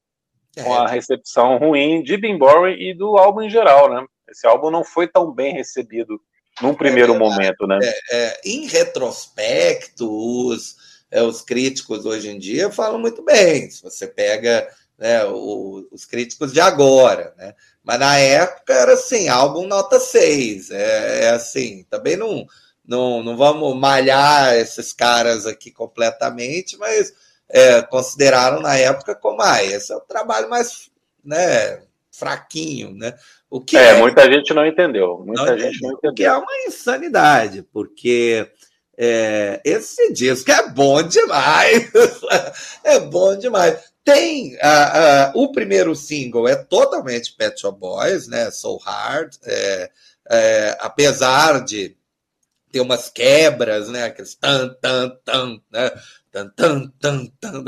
é, 0.56 0.64
com 0.64 0.74
a 0.74 0.88
recepção 0.88 1.58
ruim 1.58 2.04
de 2.04 2.18
Bim 2.18 2.38
Boring 2.38 2.80
e 2.80 2.94
do 2.94 3.18
álbum 3.18 3.42
em 3.42 3.50
geral, 3.50 3.90
né? 3.90 4.06
Esse 4.30 4.48
álbum 4.48 4.70
não 4.70 4.84
foi 4.84 5.08
tão 5.08 5.32
bem 5.32 5.54
recebido 5.54 6.20
num 6.62 6.74
primeiro 6.74 7.16
é 7.16 7.18
momento, 7.18 7.66
né? 7.68 7.80
É, 7.82 7.96
é, 8.12 8.42
em 8.46 8.68
retrospecto, 8.68 10.08
os, 10.10 10.76
é, 11.10 11.22
os 11.22 11.42
críticos 11.42 12.06
hoje 12.06 12.30
em 12.30 12.38
dia 12.38 12.72
falam 12.72 13.00
muito 13.00 13.24
bem. 13.24 13.70
Se 13.70 13.82
você 13.82 14.08
pega 14.08 14.68
né, 14.98 15.26
o, 15.26 15.88
os 15.92 16.06
críticos 16.06 16.54
de 16.54 16.62
agora, 16.62 17.34
né? 17.38 17.54
Mas 17.84 18.00
na 18.00 18.18
época 18.18 18.74
era 18.74 18.94
assim, 18.94 19.28
álbum 19.28 19.68
nota 19.68 20.00
6. 20.00 20.72
É, 20.72 21.26
é 21.26 21.30
assim, 21.32 21.86
também 21.90 22.16
não, 22.16 22.46
não, 22.86 23.24
não 23.24 23.36
vamos 23.36 23.76
malhar 23.76 24.56
esses 24.56 24.94
caras 24.94 25.46
aqui 25.46 25.72
completamente, 25.72 26.78
mas 26.78 27.14
é, 27.54 27.84
consideraram 27.84 28.60
na 28.60 28.76
época 28.76 29.14
como 29.14 29.42
ah, 29.44 29.64
esse 29.64 29.94
é 29.94 29.96
o 29.96 30.02
trabalho 30.02 30.50
mais 30.50 30.90
né, 31.24 31.84
fraquinho, 32.12 32.92
né? 32.96 33.14
O 33.50 33.62
que 33.62 33.78
é, 33.78 33.90
é, 33.90 34.00
muita 34.00 34.26
gente 34.26 34.52
não 34.56 34.66
entendeu. 34.66 35.24
Muita 35.24 35.52
não 35.52 35.58
gente 35.60 35.78
entendeu, 35.78 35.90
não 35.90 35.98
entendeu. 35.98 36.12
O 36.12 36.16
que 36.16 36.26
é 36.26 36.34
uma 36.34 36.68
insanidade, 36.68 37.62
porque 37.72 38.50
é, 38.98 39.62
esse 39.64 40.12
disco 40.12 40.52
é 40.52 40.70
bom 40.70 41.04
demais. 41.04 41.92
é 42.84 43.00
bom 43.00 43.38
demais. 43.38 43.94
Tem 44.04 44.56
uh, 44.56 45.38
uh, 45.38 45.42
o 45.44 45.52
primeiro 45.52 45.96
single 45.96 46.48
é 46.48 46.56
totalmente 46.56 47.36
Pet 47.38 47.62
Shop 47.62 47.80
Boys, 47.80 48.28
né? 48.28 48.50
So 48.50 48.78
Hard, 48.78 49.36
é, 49.44 49.92
é, 50.30 50.78
apesar 50.82 51.64
de 51.64 51.96
ter 52.72 52.82
umas 52.82 53.10
quebras, 53.10 53.88
né? 53.90 54.06
Aqueles 54.06 54.36
tan 54.36 54.76
tan 54.82 55.10
tan, 55.24 55.62
né? 55.72 55.92
Tan 56.34 56.50
tan 56.50 56.88
tan 57.00 57.28
tan, 57.40 57.64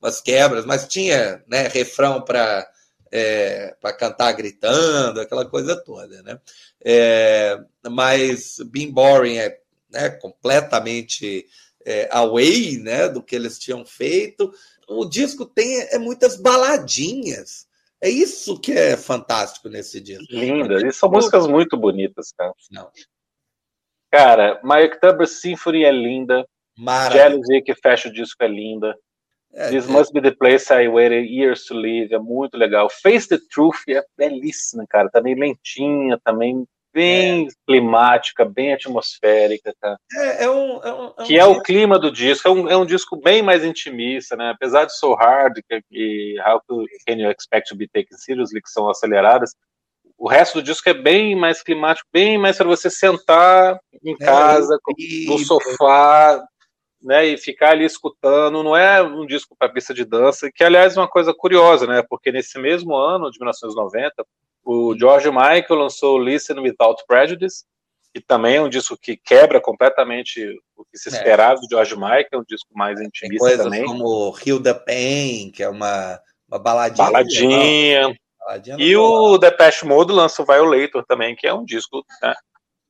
umas 0.00 0.20
quebras, 0.20 0.66
mas 0.66 0.88
tinha, 0.88 1.40
né? 1.46 1.68
Refrão 1.68 2.20
para 2.20 2.68
é, 3.12 3.76
para 3.80 3.92
cantar 3.92 4.32
gritando, 4.32 5.20
aquela 5.20 5.48
coisa 5.48 5.76
toda, 5.76 6.20
né? 6.22 6.40
É, 6.84 7.62
mas 7.88 8.58
Being 8.66 8.90
Boring 8.90 9.36
é 9.36 9.60
né, 9.88 10.10
completamente 10.10 11.46
é, 11.84 12.08
away 12.10 12.78
né, 12.78 13.08
do 13.08 13.22
que 13.22 13.36
eles 13.36 13.58
tinham 13.58 13.84
feito. 13.84 14.52
O 14.88 15.04
disco 15.04 15.44
tem 15.44 15.80
é, 15.82 15.98
muitas 15.98 16.36
baladinhas. 16.36 17.68
É 18.00 18.08
isso 18.08 18.58
que 18.58 18.72
é 18.72 18.96
fantástico 18.96 19.68
nesse 19.68 20.00
disco. 20.00 20.24
Linda, 20.28 20.84
e 20.84 20.92
são 20.92 21.08
músicas 21.08 21.46
muito 21.46 21.76
bonitas, 21.76 22.32
cara. 22.32 22.52
Não. 22.70 22.90
Cara, 24.10 24.60
My 24.64 24.84
October 24.84 25.28
Symphony 25.28 25.84
é 25.84 25.92
linda. 25.92 26.44
Maravilha. 26.82 27.22
Jealousy, 27.22 27.62
que 27.62 27.74
fecha 27.74 28.08
o 28.08 28.12
disco, 28.12 28.42
é 28.42 28.48
linda. 28.48 28.96
É, 29.54 29.68
This 29.68 29.88
é. 29.88 29.92
Must 29.92 30.12
Be 30.12 30.20
the 30.20 30.32
Place 30.32 30.72
I 30.72 30.88
Waited 30.88 31.28
Years 31.28 31.64
to 31.66 31.74
Live, 31.74 32.12
é 32.12 32.18
muito 32.18 32.56
legal. 32.56 32.88
Face 32.90 33.28
the 33.28 33.38
Truth 33.52 33.88
é 33.88 34.02
belíssima, 34.16 34.84
cara. 34.88 35.08
Também 35.10 35.34
lentinha, 35.34 36.18
também 36.24 36.66
bem 36.92 37.46
é. 37.46 37.50
climática, 37.66 38.44
bem 38.44 38.72
atmosférica, 38.72 39.72
cara. 39.80 39.96
É, 40.12 40.44
é, 40.44 40.50
um, 40.50 40.82
é, 40.82 40.92
um, 40.92 41.12
é 41.18 41.24
que 41.24 41.38
é 41.38 41.44
o 41.44 41.62
clima 41.62 41.98
do 41.98 42.10
disco. 42.10 42.48
É 42.48 42.50
um, 42.50 42.68
é 42.68 42.76
um 42.76 42.86
disco 42.86 43.16
bem 43.16 43.42
mais 43.42 43.64
intimista, 43.64 44.36
né? 44.36 44.50
Apesar 44.50 44.84
de 44.84 44.96
So 44.96 45.14
Hard 45.14 45.58
e 45.90 46.36
How 46.40 46.60
Can 47.06 47.14
You 47.14 47.30
Expect 47.30 47.68
to 47.68 47.76
Be 47.76 47.86
Taken 47.86 48.18
Seriously, 48.18 48.60
que 48.60 48.70
são 48.70 48.88
aceleradas, 48.88 49.54
o 50.18 50.28
resto 50.28 50.60
do 50.60 50.62
disco 50.62 50.88
é 50.88 50.94
bem 50.94 51.34
mais 51.34 51.62
climático, 51.62 52.08
bem 52.12 52.38
mais 52.38 52.56
para 52.56 52.66
você 52.66 52.88
sentar 52.88 53.78
em 54.04 54.14
é, 54.14 54.24
casa, 54.24 54.78
no 55.26 55.38
sofá, 55.38 56.40
né, 57.02 57.26
e 57.26 57.36
ficar 57.36 57.70
ali 57.70 57.84
escutando, 57.84 58.62
não 58.62 58.76
é 58.76 59.02
um 59.02 59.26
disco 59.26 59.56
para 59.58 59.72
pista 59.72 59.92
de 59.92 60.04
dança, 60.04 60.50
que 60.52 60.62
aliás 60.62 60.96
é 60.96 61.00
uma 61.00 61.08
coisa 61.08 61.34
curiosa, 61.34 61.86
né, 61.86 62.02
porque 62.08 62.30
nesse 62.30 62.58
mesmo 62.58 62.94
ano 62.94 63.30
de 63.30 63.38
1990, 63.38 64.24
o 64.64 64.96
George 64.96 65.30
Michael 65.30 65.66
lançou 65.70 66.18
Listen 66.18 66.60
Without 66.60 67.02
Prejudice, 67.06 67.64
que 68.14 68.20
também 68.20 68.56
é 68.56 68.62
um 68.62 68.68
disco 68.68 68.96
que 68.96 69.16
quebra 69.16 69.60
completamente 69.60 70.56
o 70.76 70.84
que 70.84 70.98
se 70.98 71.08
é. 71.08 71.12
esperava 71.12 71.54
é. 71.54 71.60
do 71.60 71.68
George 71.68 71.94
Michael, 71.94 72.28
um 72.34 72.44
disco 72.46 72.68
mais 72.74 73.00
intimista 73.00 73.48
Tem 73.48 73.58
também. 73.58 73.84
como 73.84 74.36
Hilda 74.44 74.74
Pain, 74.74 75.50
que 75.50 75.62
é 75.62 75.68
uma, 75.68 76.20
uma 76.46 76.58
baladinha. 76.58 77.06
Baladinha. 77.06 78.16
baladinha 78.38 78.76
e 78.78 78.96
o 78.96 79.38
Depeche 79.38 79.86
Mode 79.86 80.12
lançou 80.12 80.44
Violator 80.44 81.04
também, 81.06 81.34
que 81.34 81.46
é 81.46 81.54
um 81.54 81.64
disco 81.64 82.04
né, 82.22 82.34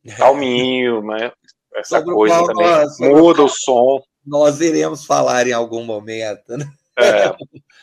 calminho, 0.16 1.02
né, 1.02 1.32
essa 1.74 1.98
sobre 1.98 2.14
coisa 2.14 2.46
também. 2.46 2.66
Nós, 2.66 2.98
muda 2.98 3.42
o 3.42 3.48
som. 3.48 4.02
Nós 4.24 4.60
iremos 4.60 5.04
falar 5.04 5.46
em 5.46 5.52
algum 5.52 5.84
momento, 5.84 6.56
né? 6.56 6.66
É, 6.98 7.34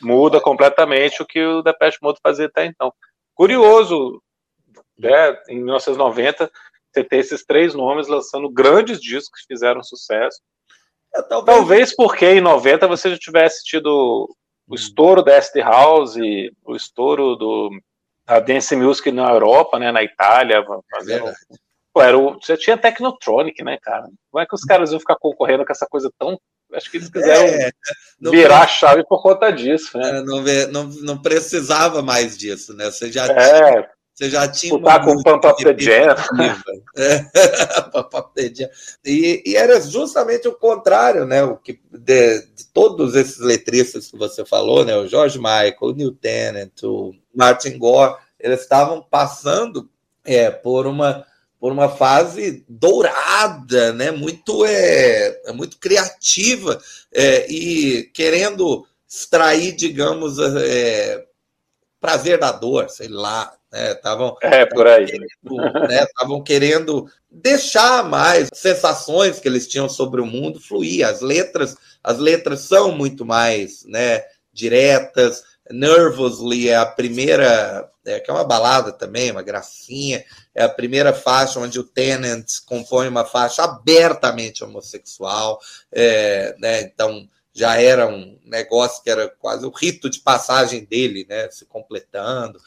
muda 0.01 0.39
completamente 0.39 1.21
o 1.21 1.25
que 1.25 1.43
o 1.43 1.61
Depeche 1.61 1.97
Mode 2.01 2.19
fazia 2.21 2.45
até 2.45 2.65
então. 2.65 2.93
Curioso, 3.33 4.21
né, 4.97 5.35
em 5.49 5.57
1990, 5.57 6.51
você 6.91 7.03
ter 7.03 7.17
esses 7.17 7.45
três 7.45 7.73
nomes 7.73 8.07
lançando 8.07 8.49
grandes 8.49 8.99
discos 8.99 9.41
que 9.41 9.53
fizeram 9.53 9.83
sucesso. 9.83 10.39
É, 11.15 11.21
talvez... 11.21 11.57
talvez... 11.57 11.95
porque 11.95 12.25
em 12.25 12.41
90 12.41 12.87
você 12.87 13.09
já 13.09 13.17
tivesse 13.17 13.63
tido 13.63 13.89
o 13.89 14.73
hum. 14.73 14.75
estouro 14.75 15.23
da 15.23 15.33
SD 15.33 15.61
House, 15.61 16.15
o 16.63 16.75
estouro 16.75 17.35
do 17.35 17.71
a 18.27 18.39
Dance 18.39 18.75
Music 18.75 19.11
na 19.11 19.31
Europa, 19.31 19.79
né, 19.79 19.91
na 19.91 20.03
Itália, 20.03 20.63
fazendo 20.91 21.29
é 21.29 21.33
Pô, 21.93 22.01
era 22.01 22.17
o, 22.17 22.39
você 22.39 22.55
tinha 22.55 22.77
Technotronic, 22.77 23.63
né, 23.63 23.77
cara? 23.81 24.07
Como 24.31 24.41
é 24.41 24.45
que 24.45 24.55
os 24.55 24.63
caras 24.63 24.91
iam 24.91 24.99
ficar 24.99 25.17
concorrendo 25.17 25.65
com 25.65 25.71
essa 25.71 25.87
coisa 25.87 26.11
tão. 26.17 26.39
Acho 26.73 26.91
que 26.91 26.97
eles 26.97 27.09
quiseram 27.09 27.45
é, 27.45 27.71
virar 28.21 28.61
a 28.61 28.67
chave 28.67 29.03
por 29.07 29.23
conta 29.23 29.49
disso, 29.49 29.97
né? 29.97 30.19
É, 30.19 30.21
não, 30.21 30.43
não, 30.71 30.83
não 31.01 31.17
precisava 31.17 32.03
mais 32.03 32.37
disso, 32.37 32.75
né? 32.75 32.85
Você 32.85 33.11
já 33.11 33.25
é. 33.25 33.71
tinha. 33.71 33.89
Você 34.19 34.29
já 34.29 34.47
tinha 34.49 34.75
uma 34.75 35.01
com 35.01 35.11
o 35.11 35.23
Pump 35.23 35.47
Up 35.47 35.63
the 35.63 35.77
Jam. 35.79 36.13
E, 39.05 39.41
e, 39.45 39.55
era 39.55 39.79
justamente 39.79 40.45
o 40.45 40.53
contrário, 40.53 41.25
né? 41.25 41.41
O 41.43 41.55
que 41.55 41.79
de, 41.89 42.41
de, 42.47 42.67
todos 42.73 43.15
esses 43.15 43.39
letristas 43.39 44.11
que 44.11 44.17
você 44.17 44.43
falou, 44.43 44.83
né? 44.83 44.93
O 44.97 45.07
George 45.07 45.37
Michael, 45.37 45.77
o 45.79 45.93
Neil 45.93 46.11
Tennant, 46.11 46.83
o 46.83 47.13
Martin 47.33 47.77
Gore, 47.77 48.17
eles 48.37 48.59
estavam 48.59 49.01
passando 49.01 49.89
é, 50.25 50.51
por 50.51 50.85
uma 50.85 51.25
por 51.59 51.71
uma 51.71 51.89
fase 51.89 52.63
dourada, 52.69 53.91
né? 53.93 54.11
muito, 54.11 54.65
é, 54.65 55.41
é 55.45 55.51
muito 55.51 55.77
criativa 55.77 56.79
é, 57.11 57.51
e 57.51 58.03
querendo 58.13 58.87
extrair, 59.07 59.75
digamos, 59.75 60.37
é, 60.39 61.25
prazer 61.99 62.39
da 62.39 62.51
dor, 62.51 62.89
sei 62.89 63.09
lá. 63.09 63.53
Estavam 63.71 64.35
né? 64.41 64.61
é, 64.61 64.65
por 64.65 64.87
aí. 64.87 65.05
Estavam 65.89 66.37
né? 66.37 66.43
querendo 66.43 67.07
deixar 67.29 68.03
mais 68.03 68.49
sensações 68.53 69.39
que 69.39 69.47
eles 69.47 69.67
tinham 69.67 69.87
sobre 69.87 70.21
o 70.21 70.25
mundo 70.25 70.59
fluir. 70.59 71.05
As 71.05 71.21
letras, 71.21 71.77
as 72.03 72.17
letras 72.17 72.61
são 72.61 72.91
muito 72.91 73.25
mais 73.25 73.85
né, 73.85 74.23
diretas, 74.51 75.43
Nervously 75.71 76.69
é 76.69 76.75
a 76.75 76.85
primeira, 76.85 77.89
é, 78.05 78.19
que 78.19 78.29
é 78.29 78.33
uma 78.33 78.43
balada 78.43 78.91
também, 78.91 79.31
uma 79.31 79.43
gracinha, 79.43 80.23
é 80.53 80.63
a 80.63 80.69
primeira 80.69 81.13
faixa 81.13 81.59
onde 81.59 81.79
o 81.79 81.83
Tennant 81.83 82.45
compõe 82.65 83.07
uma 83.07 83.25
faixa 83.25 83.63
abertamente 83.63 84.63
homossexual, 84.63 85.59
é, 85.91 86.55
né, 86.59 86.81
então 86.81 87.27
já 87.53 87.79
era 87.81 88.07
um 88.07 88.39
negócio 88.45 89.03
que 89.03 89.09
era 89.09 89.27
quase 89.27 89.65
o 89.65 89.69
rito 89.69 90.09
de 90.09 90.19
passagem 90.19 90.85
dele, 90.85 91.25
né? 91.27 91.49
Se 91.51 91.65
completando. 91.65 92.59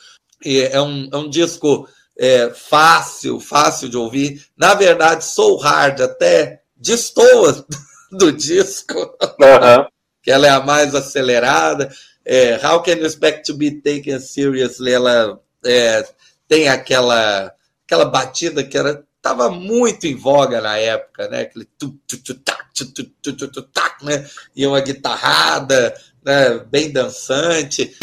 E 0.45 0.61
é 0.61 0.81
um, 0.83 1.09
é 1.11 1.17
um 1.17 1.31
disco 1.31 1.89
é, 2.19 2.51
fácil, 2.51 3.41
fácil 3.41 3.89
de 3.89 3.97
ouvir. 3.97 4.45
Na 4.57 4.75
verdade, 4.75 5.25
Soul 5.25 5.57
Hard 5.59 6.01
até 6.01 6.63
destoa 6.77 7.65
do 8.13 8.33
disco, 8.33 8.99
uhum. 8.99 9.87
que 10.23 10.31
ela 10.31 10.47
é 10.47 10.51
a 10.51 10.61
mais 10.61 10.95
acelerada. 10.95 11.91
É, 12.25 12.55
How 12.65 12.83
Can 12.83 12.93
You 12.93 13.07
Expect 13.07 13.45
to 13.47 13.57
Be 13.57 13.71
Taken 13.71 14.21
Seriously? 14.21 14.93
Ela 14.93 15.41
é, 15.65 16.07
tem 16.49 16.69
aquela, 16.69 17.53
aquela 17.87 18.05
batida 18.05 18.63
que 18.63 18.77
era 18.77 19.05
estava 19.23 19.49
muito 19.49 20.05
em 20.05 20.17
voga 20.17 20.61
na 20.61 20.77
época, 20.77 21.29
né? 21.29 21.43
Aquele 21.43 21.65
tu, 21.79 21.97
tu, 22.09 22.19
tu, 22.19 22.35
tac, 22.35 22.65
tu, 22.75 22.93
tu, 22.93 23.33
tu, 23.33 23.49
tu, 23.49 23.63
tac, 23.63 24.05
né? 24.05 24.29
E 24.55 24.67
uma 24.67 24.81
guitarrada, 24.81 25.95
né? 26.25 26.59
Bem 26.69 26.91
dançante. 26.91 27.97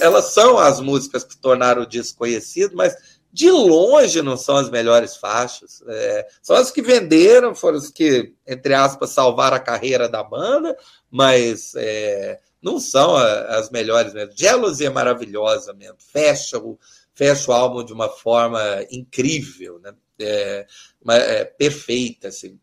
Elas 0.00 0.26
são 0.32 0.58
as 0.58 0.80
músicas 0.80 1.24
que 1.24 1.36
tornaram 1.36 1.82
o 1.82 1.86
disco 1.86 2.18
conhecido, 2.18 2.76
mas 2.76 2.94
de 3.32 3.50
longe 3.50 4.22
não 4.22 4.36
são 4.36 4.56
as 4.56 4.70
melhores 4.70 5.16
faixas. 5.16 5.82
É, 5.86 6.26
são 6.42 6.56
as 6.56 6.70
que 6.70 6.82
venderam, 6.82 7.54
foram 7.54 7.78
as 7.78 7.90
que, 7.90 8.34
entre 8.46 8.74
aspas, 8.74 9.10
salvaram 9.10 9.56
a 9.56 9.60
carreira 9.60 10.08
da 10.08 10.22
banda, 10.22 10.76
mas 11.10 11.74
é, 11.76 12.40
não 12.60 12.78
são 12.80 13.16
as 13.16 13.70
melhores 13.70 14.12
mesmo. 14.12 14.34
Jealousy 14.36 14.84
é 14.84 14.90
maravilhosa 14.90 15.72
mesmo, 15.72 15.96
fecha 15.98 16.58
o, 16.58 16.78
fecha 17.14 17.50
o 17.50 17.54
álbum 17.54 17.84
de 17.84 17.92
uma 17.92 18.08
forma 18.08 18.60
incrível, 18.90 19.78
né? 19.78 19.94
É, 20.18 20.66
é 21.08 21.44
perfeita, 21.44 22.28
assim. 22.28 22.58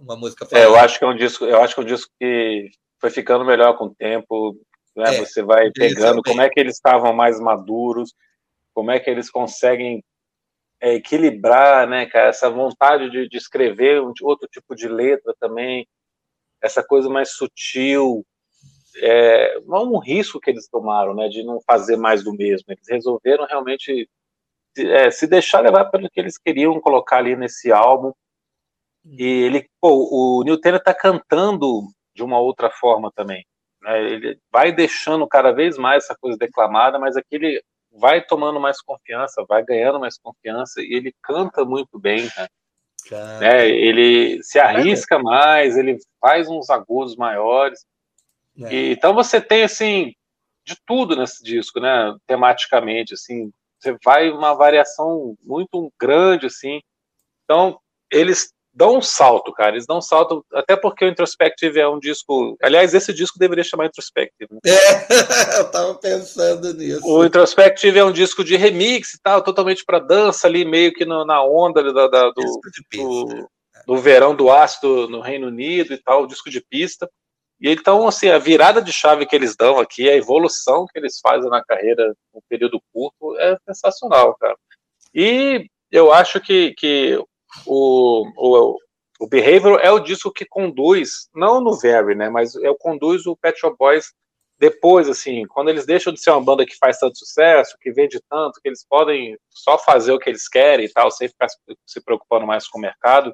Uma 0.00 0.16
música. 0.16 0.46
É, 0.52 0.64
eu 0.64 0.76
acho 0.76 0.98
que 0.98 1.04
é 1.04 1.08
um 1.08 1.16
disco, 1.16 1.44
eu 1.44 1.60
acho 1.60 1.74
que 1.74 1.80
é 1.80 1.84
um 1.84 1.86
disco 1.86 2.10
que 2.18 2.70
foi 3.00 3.10
ficando 3.10 3.44
melhor 3.44 3.76
com 3.76 3.86
o 3.86 3.94
tempo 3.94 4.56
né? 4.98 5.14
É, 5.14 5.18
você 5.18 5.42
vai 5.42 5.70
pegando 5.70 6.22
como 6.22 6.42
é 6.42 6.48
que 6.48 6.58
eles 6.58 6.74
estavam 6.74 7.12
mais 7.12 7.40
maduros, 7.40 8.14
como 8.74 8.90
é 8.90 8.98
que 8.98 9.08
eles 9.08 9.30
conseguem 9.30 10.02
é, 10.80 10.94
equilibrar, 10.94 11.88
né, 11.88 12.06
cara, 12.06 12.28
essa 12.28 12.48
vontade 12.50 13.10
de, 13.10 13.28
de 13.28 13.36
escrever 13.36 14.00
um, 14.00 14.12
outro 14.22 14.48
tipo 14.48 14.74
de 14.74 14.88
letra 14.88 15.34
também, 15.40 15.86
essa 16.62 16.82
coisa 16.82 17.08
mais 17.08 17.30
sutil, 17.32 18.24
é, 18.96 19.58
um 19.66 19.98
risco 19.98 20.40
que 20.40 20.50
eles 20.50 20.68
tomaram, 20.68 21.14
né, 21.14 21.28
de 21.28 21.42
não 21.42 21.60
fazer 21.60 21.96
mais 21.96 22.22
do 22.24 22.32
mesmo. 22.32 22.66
Eles 22.68 22.88
resolveram 22.88 23.46
realmente 23.46 24.08
é, 24.76 25.10
se 25.10 25.26
deixar 25.26 25.60
levar 25.60 25.86
pelo 25.86 26.10
que 26.10 26.20
eles 26.20 26.38
queriam 26.38 26.80
colocar 26.80 27.18
ali 27.18 27.36
nesse 27.36 27.70
álbum. 27.70 28.12
E 29.04 29.24
ele, 29.24 29.68
pô, 29.80 30.08
o 30.10 30.44
Neil 30.44 30.60
Taylor 30.60 30.82
tá 30.82 30.94
cantando 30.94 31.82
de 32.14 32.22
uma 32.22 32.38
outra 32.38 32.70
forma 32.70 33.10
também. 33.14 33.46
Né? 33.82 34.02
Ele 34.12 34.40
vai 34.50 34.72
deixando 34.72 35.26
cada 35.26 35.52
vez 35.52 35.76
mais 35.78 36.04
essa 36.04 36.16
coisa 36.16 36.38
declamada, 36.38 36.98
mas 36.98 37.16
aqui 37.16 37.36
ele 37.36 37.62
vai 37.92 38.22
tomando 38.22 38.60
mais 38.60 38.80
confiança, 38.80 39.44
vai 39.48 39.64
ganhando 39.64 40.00
mais 40.00 40.18
confiança 40.18 40.80
e 40.80 40.94
ele 40.94 41.14
canta 41.22 41.64
muito 41.64 41.98
bem, 41.98 42.28
né? 42.36 42.48
né? 43.40 43.68
Ele 43.68 44.42
se 44.42 44.58
arrisca 44.58 45.18
mais, 45.18 45.76
ele 45.76 45.98
faz 46.20 46.48
uns 46.48 46.70
agudos 46.70 47.16
maiores. 47.16 47.84
É. 48.60 48.72
E, 48.72 48.92
então 48.92 49.14
você 49.14 49.40
tem 49.40 49.64
assim 49.64 50.12
de 50.64 50.76
tudo 50.86 51.16
nesse 51.16 51.42
disco, 51.42 51.80
né? 51.80 52.14
Tematicamente, 52.26 53.14
assim, 53.14 53.50
você 53.78 53.96
vai 54.04 54.30
uma 54.30 54.54
variação 54.54 55.34
muito 55.42 55.90
grande, 55.98 56.46
assim. 56.46 56.80
Então 57.44 57.80
eles 58.10 58.52
dão 58.78 58.98
um 58.98 59.02
salto, 59.02 59.52
cara. 59.52 59.72
Eles 59.72 59.86
dão 59.86 59.98
um 59.98 60.00
salto, 60.00 60.44
até 60.54 60.76
porque 60.76 61.04
o 61.04 61.08
Introspective 61.08 61.80
é 61.80 61.88
um 61.88 61.98
disco. 61.98 62.56
Aliás, 62.62 62.94
esse 62.94 63.12
disco 63.12 63.36
deveria 63.36 63.64
chamar 63.64 63.86
Introspective. 63.86 64.48
Né? 64.52 64.60
É, 64.64 64.70
eu 65.58 65.68
tava 65.68 65.94
pensando 65.96 66.72
nisso. 66.72 67.04
O 67.04 67.24
Introspective 67.24 67.98
é 67.98 68.04
um 68.04 68.12
disco 68.12 68.44
de 68.44 68.56
remix 68.56 69.14
e 69.14 69.20
tal, 69.20 69.42
totalmente 69.42 69.84
para 69.84 69.98
dança 69.98 70.46
ali, 70.46 70.64
meio 70.64 70.92
que 70.92 71.04
no, 71.04 71.24
na 71.24 71.42
onda 71.42 71.82
da, 71.92 72.06
da, 72.06 72.30
do, 72.30 72.60
do, 72.92 73.48
do, 73.84 73.96
verão 73.96 74.32
do 74.32 74.48
ácido 74.48 75.08
no 75.08 75.20
Reino 75.20 75.48
Unido 75.48 75.92
e 75.92 75.98
tal, 75.98 76.26
disco 76.28 76.48
de 76.48 76.60
pista. 76.60 77.10
E 77.60 77.68
então, 77.68 78.06
assim, 78.06 78.28
a 78.28 78.38
virada 78.38 78.80
de 78.80 78.92
chave 78.92 79.26
que 79.26 79.34
eles 79.34 79.56
dão 79.56 79.80
aqui, 79.80 80.08
a 80.08 80.14
evolução 80.14 80.86
que 80.86 80.96
eles 80.96 81.18
fazem 81.20 81.50
na 81.50 81.64
carreira 81.64 82.14
num 82.32 82.40
período 82.48 82.80
curto 82.92 83.36
é 83.40 83.58
sensacional, 83.66 84.36
cara. 84.36 84.56
E 85.12 85.66
eu 85.90 86.12
acho 86.12 86.40
que, 86.40 86.72
que 86.74 87.20
o, 87.66 88.26
o, 88.36 88.76
o 89.20 89.26
Behavior 89.28 89.80
é 89.82 89.90
o 89.90 90.00
disco 90.00 90.32
que 90.32 90.44
conduz, 90.44 91.28
não 91.34 91.60
no 91.60 91.76
Very, 91.76 92.14
né, 92.14 92.28
mas 92.28 92.54
é 92.56 92.70
o 92.70 92.76
conduz 92.76 93.26
o 93.26 93.36
Pet 93.36 93.58
Shop 93.58 93.76
Boys 93.78 94.12
depois, 94.58 95.08
assim, 95.08 95.46
quando 95.46 95.68
eles 95.68 95.86
deixam 95.86 96.12
de 96.12 96.20
ser 96.20 96.30
uma 96.30 96.42
banda 96.42 96.66
que 96.66 96.76
faz 96.76 96.98
tanto 96.98 97.16
sucesso, 97.16 97.76
que 97.80 97.92
vende 97.92 98.20
tanto, 98.28 98.60
que 98.60 98.68
eles 98.68 98.84
podem 98.84 99.38
só 99.48 99.78
fazer 99.78 100.12
o 100.12 100.18
que 100.18 100.28
eles 100.28 100.48
querem 100.48 100.86
e 100.86 100.92
tal, 100.92 101.10
sem 101.12 101.28
ficar 101.28 101.46
se 101.86 102.00
preocupando 102.02 102.44
mais 102.44 102.66
com 102.66 102.78
o 102.78 102.80
mercado, 102.80 103.32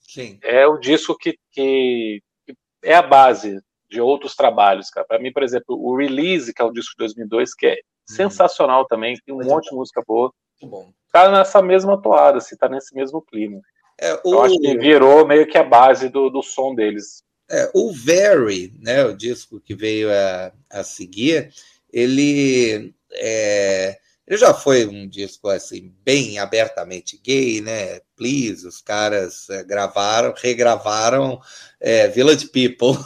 Sim. 0.00 0.38
é 0.42 0.66
o 0.66 0.76
disco 0.76 1.16
que, 1.16 1.38
que, 1.52 2.20
que 2.44 2.54
é 2.82 2.94
a 2.94 3.02
base 3.02 3.60
de 3.88 4.00
outros 4.00 4.34
trabalhos, 4.34 4.90
cara. 4.90 5.06
Para 5.06 5.20
mim, 5.20 5.32
por 5.32 5.44
exemplo, 5.44 5.76
o 5.78 5.96
Release, 5.96 6.52
que 6.52 6.60
é 6.60 6.64
o 6.64 6.72
disco 6.72 6.90
de 6.92 6.98
2002, 6.98 7.54
que 7.54 7.66
é 7.66 7.70
uhum. 7.70 8.16
sensacional 8.16 8.84
também, 8.86 9.16
tem 9.24 9.32
um 9.32 9.38
monte 9.38 9.66
bom. 9.66 9.70
de 9.70 9.76
música 9.76 10.02
boa. 10.04 10.32
Muito 10.60 10.70
bom 10.70 10.92
tá 11.14 11.30
nessa 11.30 11.62
mesma 11.62 11.96
toada, 12.02 12.40
se 12.40 12.56
tá 12.56 12.68
nesse 12.68 12.92
mesmo 12.92 13.22
clima. 13.22 13.60
É, 14.00 14.14
o... 14.24 14.34
Eu 14.34 14.42
acho 14.42 14.58
que 14.58 14.76
virou 14.76 15.24
meio 15.24 15.46
que 15.46 15.56
a 15.56 15.62
base 15.62 16.08
do, 16.08 16.28
do 16.28 16.42
som 16.42 16.74
deles. 16.74 17.22
É, 17.48 17.70
o 17.72 17.92
Very, 17.92 18.74
né, 18.80 19.04
o 19.04 19.16
disco 19.16 19.60
que 19.60 19.76
veio 19.76 20.08
a, 20.10 20.52
a 20.72 20.82
seguir, 20.82 21.52
ele, 21.92 22.92
é, 23.12 23.96
ele 24.26 24.36
já 24.36 24.52
foi 24.52 24.86
um 24.86 25.06
disco 25.06 25.48
assim 25.48 25.94
bem 26.04 26.40
abertamente 26.40 27.16
gay, 27.22 27.60
né? 27.60 28.00
Please, 28.16 28.66
os 28.66 28.80
caras 28.80 29.48
é, 29.50 29.62
gravaram, 29.62 30.34
regravaram 30.36 31.40
é, 31.80 32.08
Village 32.08 32.48
People. 32.48 32.98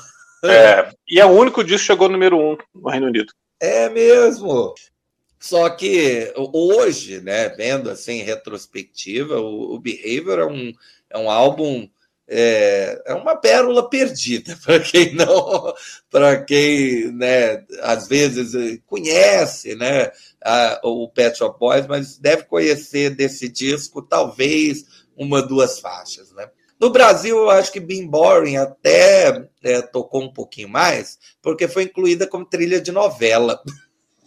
É, 0.44 0.88
e 1.06 1.20
é 1.20 1.26
o 1.26 1.30
único 1.30 1.64
disco 1.64 1.80
que 1.80 1.86
chegou 1.86 2.06
no 2.08 2.12
número 2.12 2.38
um 2.38 2.56
no 2.72 2.88
Reino 2.88 3.08
Unido. 3.08 3.32
É 3.60 3.90
mesmo. 3.90 4.72
Só 5.38 5.68
que 5.70 6.32
hoje, 6.36 7.20
né, 7.20 7.48
vendo 7.50 7.90
assim 7.90 8.22
retrospectiva, 8.22 9.38
o, 9.40 9.74
o 9.74 9.78
Behavior 9.78 10.40
é 10.40 10.46
um, 10.46 10.72
é 11.10 11.18
um 11.18 11.30
álbum 11.30 11.88
é, 12.30 13.02
é 13.06 13.14
uma 13.14 13.36
pérola 13.36 13.88
perdida 13.88 14.54
para 14.62 14.80
quem 14.80 15.14
não, 15.14 15.72
para 16.10 16.44
quem, 16.44 17.10
né, 17.12 17.64
às 17.80 18.06
vezes 18.06 18.54
eh, 18.54 18.78
conhece, 18.86 19.74
né, 19.74 20.10
a, 20.44 20.78
o 20.84 21.08
Pet 21.08 21.38
Shop 21.38 21.58
Boys, 21.58 21.86
mas 21.86 22.18
deve 22.18 22.44
conhecer 22.44 23.10
desse 23.10 23.48
disco 23.48 24.02
talvez 24.02 24.84
uma 25.16 25.40
duas 25.40 25.80
faixas, 25.80 26.30
né? 26.32 26.48
No 26.78 26.90
Brasil, 26.90 27.36
eu 27.36 27.50
acho 27.50 27.72
que 27.72 27.80
Being 27.80 28.06
Boring 28.06 28.56
até 28.56 29.48
é, 29.64 29.82
tocou 29.82 30.22
um 30.22 30.32
pouquinho 30.32 30.68
mais, 30.68 31.18
porque 31.42 31.66
foi 31.66 31.84
incluída 31.84 32.24
como 32.24 32.44
trilha 32.44 32.80
de 32.80 32.92
novela. 32.92 33.60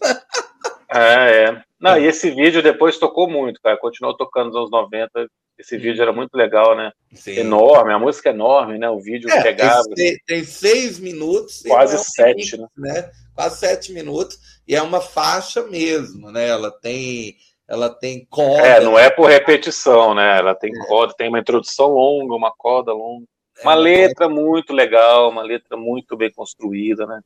É, 0.92 1.46
é. 1.46 1.64
Não, 1.80 1.98
e 1.98 2.06
esse 2.06 2.30
vídeo 2.30 2.62
depois 2.62 3.00
tocou 3.00 3.30
muito, 3.30 3.62
cara. 3.62 3.78
Continuou 3.78 4.16
tocando 4.16 4.48
nos 4.48 4.56
anos 4.56 4.72
90. 4.72 5.28
Esse 5.58 5.78
vídeo 5.78 6.02
era 6.02 6.12
muito 6.12 6.36
legal, 6.36 6.76
né? 6.76 6.92
Sim. 7.14 7.38
Enorme, 7.38 7.94
a 7.94 8.00
música 8.00 8.30
é 8.30 8.34
enorme, 8.34 8.78
né? 8.78 8.90
O 8.90 9.00
vídeo 9.00 9.30
é, 9.30 9.42
pegava. 9.42 9.84
Tem, 9.96 10.18
tem, 10.26 10.44
seis 10.44 11.00
minutos. 11.00 11.64
Quase 11.66 11.98
sete, 12.04 12.58
né? 12.58 12.68
né? 12.78 13.12
Quase 13.34 13.60
sete 13.60 13.94
minutos. 13.94 14.38
E 14.68 14.76
é 14.76 14.82
uma 14.82 15.00
faixa 15.00 15.64
mesmo, 15.64 16.32
né? 16.32 16.48
Ela 16.48 16.72
tem. 16.72 17.36
Ela 17.68 17.90
tem 17.90 18.26
corda. 18.30 18.68
É, 18.68 18.82
não 18.82 19.00
é 19.00 19.10
por 19.10 19.30
repetição, 19.30 20.14
né? 20.14 20.40
Ela 20.40 20.54
tem 20.54 20.72
é. 20.76 20.88
corda, 20.88 21.14
tem 21.18 21.30
uma 21.30 21.40
introdução 21.40 21.88
longa, 21.88 22.36
uma 22.36 22.52
corda 22.52 22.92
longa. 22.92 23.26
É, 23.60 23.62
uma 23.64 23.76
letra 23.76 24.28
muito 24.28 24.74
legal, 24.74 25.30
uma 25.30 25.42
letra 25.42 25.78
muito 25.78 26.18
bem 26.18 26.32
construída, 26.34 27.06
né? 27.06 27.22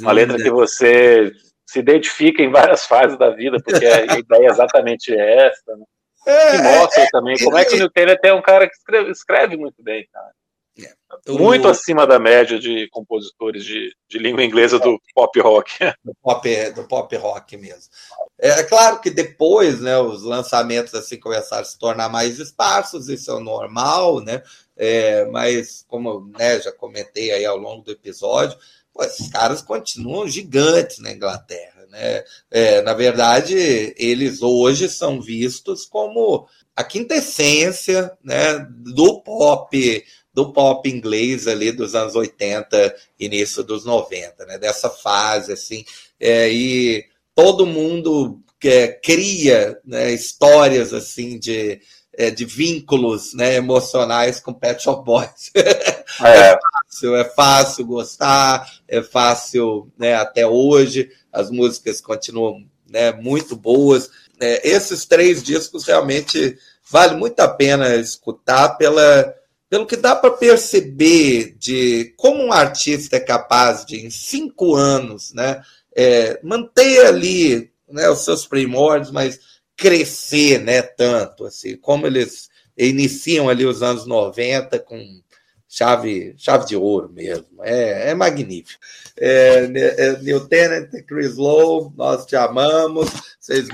Uma 0.00 0.12
letra 0.12 0.36
que 0.36 0.50
você 0.50 1.32
se 1.66 1.80
identifica 1.80 2.42
em 2.42 2.50
várias 2.50 2.86
fases 2.86 3.18
da 3.18 3.30
vida, 3.30 3.58
porque 3.62 3.84
a 3.84 4.18
ideia 4.18 4.46
é 4.46 4.50
exatamente 4.50 5.12
essa, 5.12 5.76
né? 5.76 5.84
É, 6.26 6.50
que 6.50 6.62
mostra 6.62 7.02
é, 7.04 7.08
também 7.10 7.38
como 7.38 7.56
é 7.56 7.64
que 7.64 7.74
o 7.74 7.78
Neil 7.78 7.90
Taylor 7.90 8.18
é 8.20 8.32
um 8.32 8.42
cara 8.42 8.68
que 8.68 8.74
escreve, 8.74 9.10
escreve 9.10 9.56
muito 9.56 9.80
bem, 9.80 10.04
cara. 10.12 10.32
É. 10.78 11.32
Muito 11.32 11.66
o... 11.66 11.70
acima 11.70 12.06
da 12.06 12.18
média 12.18 12.58
de 12.58 12.88
compositores 12.90 13.64
de, 13.64 13.94
de 14.08 14.18
língua 14.18 14.44
inglesa 14.44 14.78
do 14.78 15.00
pop 15.14 15.40
rock. 15.40 15.72
Do 16.04 16.14
pop, 16.22 16.70
do 16.72 16.84
pop 16.84 17.16
rock 17.16 17.56
mesmo. 17.56 17.90
É 18.38 18.62
claro 18.64 19.00
que 19.00 19.08
depois, 19.08 19.80
né, 19.80 19.96
os 19.98 20.22
lançamentos 20.22 20.94
assim 20.94 21.18
começaram 21.18 21.62
a 21.62 21.64
se 21.64 21.78
tornar 21.78 22.08
mais 22.08 22.38
esparsos, 22.38 23.08
isso 23.08 23.30
é 23.30 23.40
normal, 23.40 24.20
né? 24.20 24.42
É, 24.76 25.24
mas 25.26 25.84
como 25.88 26.30
né, 26.36 26.60
já 26.60 26.72
comentei 26.72 27.30
aí 27.30 27.46
ao 27.46 27.56
longo 27.56 27.82
do 27.82 27.92
episódio, 27.92 28.58
pô, 28.96 29.04
esses 29.04 29.28
caras 29.28 29.60
continuam 29.60 30.26
gigantes 30.26 30.98
na 30.98 31.12
Inglaterra, 31.12 31.86
né? 31.90 32.24
É, 32.50 32.82
na 32.82 32.94
verdade, 32.94 33.54
eles 33.96 34.42
hoje 34.42 34.88
são 34.88 35.20
vistos 35.20 35.84
como 35.84 36.48
a 36.74 36.82
quintessência, 36.82 38.16
né, 38.24 38.66
do 38.70 39.20
pop 39.22 40.04
do 40.32 40.52
pop 40.52 40.86
inglês 40.86 41.46
ali 41.48 41.72
dos 41.72 41.94
anos 41.94 42.14
80, 42.14 42.94
início 43.18 43.64
dos 43.64 43.86
90, 43.86 44.44
né? 44.44 44.58
Dessa 44.58 44.90
fase 44.90 45.52
assim, 45.52 45.82
é, 46.20 46.52
e 46.52 47.06
todo 47.34 47.64
mundo 47.64 48.38
é, 48.62 48.88
cria 48.88 49.78
né, 49.82 50.12
histórias 50.12 50.92
assim 50.92 51.38
de, 51.38 51.80
é, 52.12 52.30
de 52.30 52.44
vínculos 52.44 53.32
né, 53.32 53.54
emocionais 53.54 54.38
com 54.38 54.52
Pet 54.52 54.82
Shop 54.82 55.02
Boys. 55.04 55.50
É. 55.54 56.58
fácil, 56.96 57.16
é 57.16 57.24
fácil 57.24 57.86
gostar, 57.86 58.72
é 58.88 59.02
fácil 59.02 59.92
né, 59.98 60.14
até 60.14 60.46
hoje, 60.46 61.10
as 61.32 61.50
músicas 61.50 62.00
continuam 62.00 62.64
né, 62.88 63.12
muito 63.12 63.54
boas. 63.54 64.10
É, 64.40 64.68
esses 64.68 65.04
três 65.04 65.42
discos 65.42 65.84
realmente 65.84 66.56
vale 66.90 67.16
muito 67.16 67.40
a 67.40 67.48
pena 67.48 67.96
escutar 67.96 68.70
pela, 68.76 69.34
pelo 69.68 69.86
que 69.86 69.96
dá 69.96 70.14
para 70.14 70.30
perceber 70.30 71.56
de 71.58 72.14
como 72.16 72.42
um 72.42 72.52
artista 72.52 73.16
é 73.16 73.20
capaz 73.20 73.84
de, 73.84 74.04
em 74.04 74.10
cinco 74.10 74.74
anos, 74.74 75.32
né, 75.34 75.60
é, 75.94 76.40
manter 76.42 77.06
ali 77.06 77.70
né, 77.88 78.08
os 78.08 78.24
seus 78.24 78.46
primórdios, 78.46 79.10
mas 79.10 79.38
crescer 79.76 80.58
né, 80.60 80.80
tanto, 80.80 81.44
assim, 81.44 81.76
como 81.76 82.06
eles 82.06 82.48
iniciam 82.78 83.48
ali 83.48 83.64
os 83.64 83.82
anos 83.82 84.06
90 84.06 84.78
com 84.80 85.20
chave, 85.68 86.34
chave 86.38 86.66
de 86.66 86.76
ouro 86.76 87.10
mesmo. 87.12 87.46
É, 87.62 88.10
é 88.10 88.14
magnífico. 88.14 88.80
É, 89.18 89.64
é, 89.74 90.18
New 90.18 90.46
Tennant, 90.46 90.90
Chris 91.06 91.36
Lowe, 91.36 91.92
nós 91.96 92.26
te 92.26 92.36
amamos. 92.36 93.10
Vocês 93.40 93.68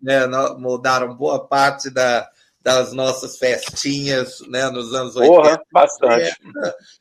moldaram, 0.00 1.08
né, 1.08 1.14
boa 1.14 1.46
parte 1.46 1.90
da, 1.90 2.28
das 2.62 2.92
nossas 2.92 3.38
festinhas 3.38 4.40
né, 4.48 4.68
nos 4.70 4.92
anos 4.94 5.16
80. 5.16 5.34
Porra, 5.34 5.62
bastante. 5.72 6.36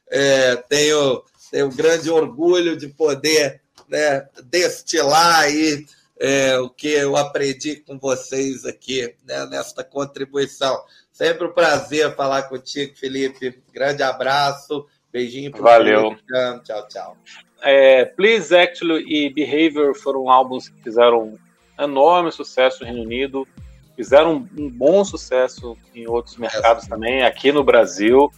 É, 0.09 0.55
tenho, 0.69 1.23
tenho 1.51 1.69
grande 1.69 2.09
orgulho 2.09 2.77
de 2.77 2.87
poder 2.87 3.61
né, 3.87 4.27
destilar 4.43 5.41
aí 5.41 5.85
é, 6.19 6.57
o 6.59 6.69
que 6.69 6.87
eu 6.87 7.15
aprendi 7.15 7.77
com 7.77 7.99
vocês 7.99 8.65
aqui 8.65 9.15
né, 9.25 9.45
nesta 9.47 9.83
contribuição. 9.83 10.81
Sempre 11.15 11.47
um 11.47 11.51
prazer 11.53 12.13
falar 12.13 12.43
contigo, 12.43 12.93
Felipe. 12.93 13.57
Grande 13.73 14.03
abraço, 14.03 14.85
beijinho 15.13 15.49
para 15.49 15.61
Valeu. 15.61 16.13
Tchau, 16.61 16.87
tchau. 16.89 17.17
É, 17.61 18.03
Please 18.03 18.53
Actually 18.53 19.05
e 19.07 19.29
Behavior 19.29 19.95
foram 19.95 20.29
álbuns 20.29 20.67
que 20.67 20.83
fizeram 20.83 21.39
enorme 21.79 22.33
sucesso 22.33 22.81
no 22.81 22.87
Reino 22.87 23.03
Unido, 23.03 23.47
fizeram 23.95 24.45
um 24.57 24.69
bom 24.69 25.05
sucesso 25.05 25.77
em 25.95 26.05
outros 26.05 26.35
mercados 26.35 26.83
é, 26.83 26.89
também, 26.89 27.23
aqui 27.23 27.49
no 27.49 27.63
Brasil. 27.63 28.29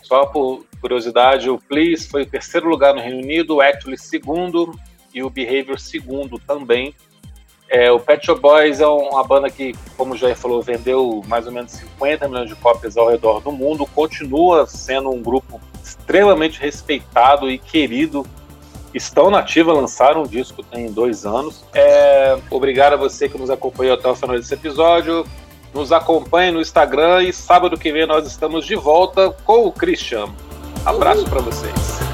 Só 0.00 0.24
por 0.26 0.64
curiosidade, 0.80 1.50
o 1.50 1.58
Please 1.58 2.08
foi 2.08 2.22
o 2.22 2.30
terceiro 2.30 2.68
lugar 2.68 2.94
no 2.94 3.00
Reino 3.00 3.18
Unido, 3.18 3.56
o 3.56 3.60
Actually 3.60 3.98
segundo 3.98 4.72
e 5.12 5.20
o 5.20 5.28
Behavior 5.28 5.80
segundo 5.80 6.38
também. 6.38 6.94
É, 7.70 7.90
o 7.92 8.00
Pet 8.00 8.26
Shop 8.26 8.40
Boys 8.40 8.80
é 8.80 8.86
uma 8.86 9.22
banda 9.22 9.48
que, 9.48 9.72
como 9.96 10.16
já 10.16 10.34
falou, 10.34 10.60
vendeu 10.60 11.22
mais 11.28 11.46
ou 11.46 11.52
menos 11.52 11.70
50 11.70 12.28
milhões 12.28 12.48
de 12.48 12.56
cópias 12.56 12.96
ao 12.96 13.08
redor 13.08 13.40
do 13.40 13.52
mundo, 13.52 13.86
continua 13.86 14.66
sendo 14.66 15.08
um 15.08 15.22
grupo 15.22 15.60
extremamente 15.82 16.60
respeitado 16.60 17.48
e 17.48 17.58
querido. 17.58 18.26
Estão 18.92 19.30
na 19.30 19.38
ativa, 19.38 19.72
lançaram 19.72 20.22
um 20.22 20.26
disco 20.26 20.64
tem 20.64 20.90
dois 20.90 21.24
anos. 21.24 21.64
É, 21.72 22.36
obrigado 22.50 22.94
a 22.94 22.96
você 22.96 23.28
que 23.28 23.38
nos 23.38 23.50
acompanhou 23.50 23.94
até 23.94 24.08
o 24.08 24.16
final 24.16 24.36
desse 24.36 24.52
episódio. 24.52 25.24
Nos 25.72 25.92
acompanhe 25.92 26.50
no 26.50 26.60
Instagram 26.60 27.22
e 27.22 27.32
sábado 27.32 27.78
que 27.78 27.92
vem 27.92 28.04
nós 28.04 28.26
estamos 28.26 28.66
de 28.66 28.74
volta 28.74 29.30
com 29.44 29.64
o 29.64 29.70
Christian. 29.70 30.28
Abraço 30.84 31.24
para 31.26 31.40
vocês. 31.40 32.09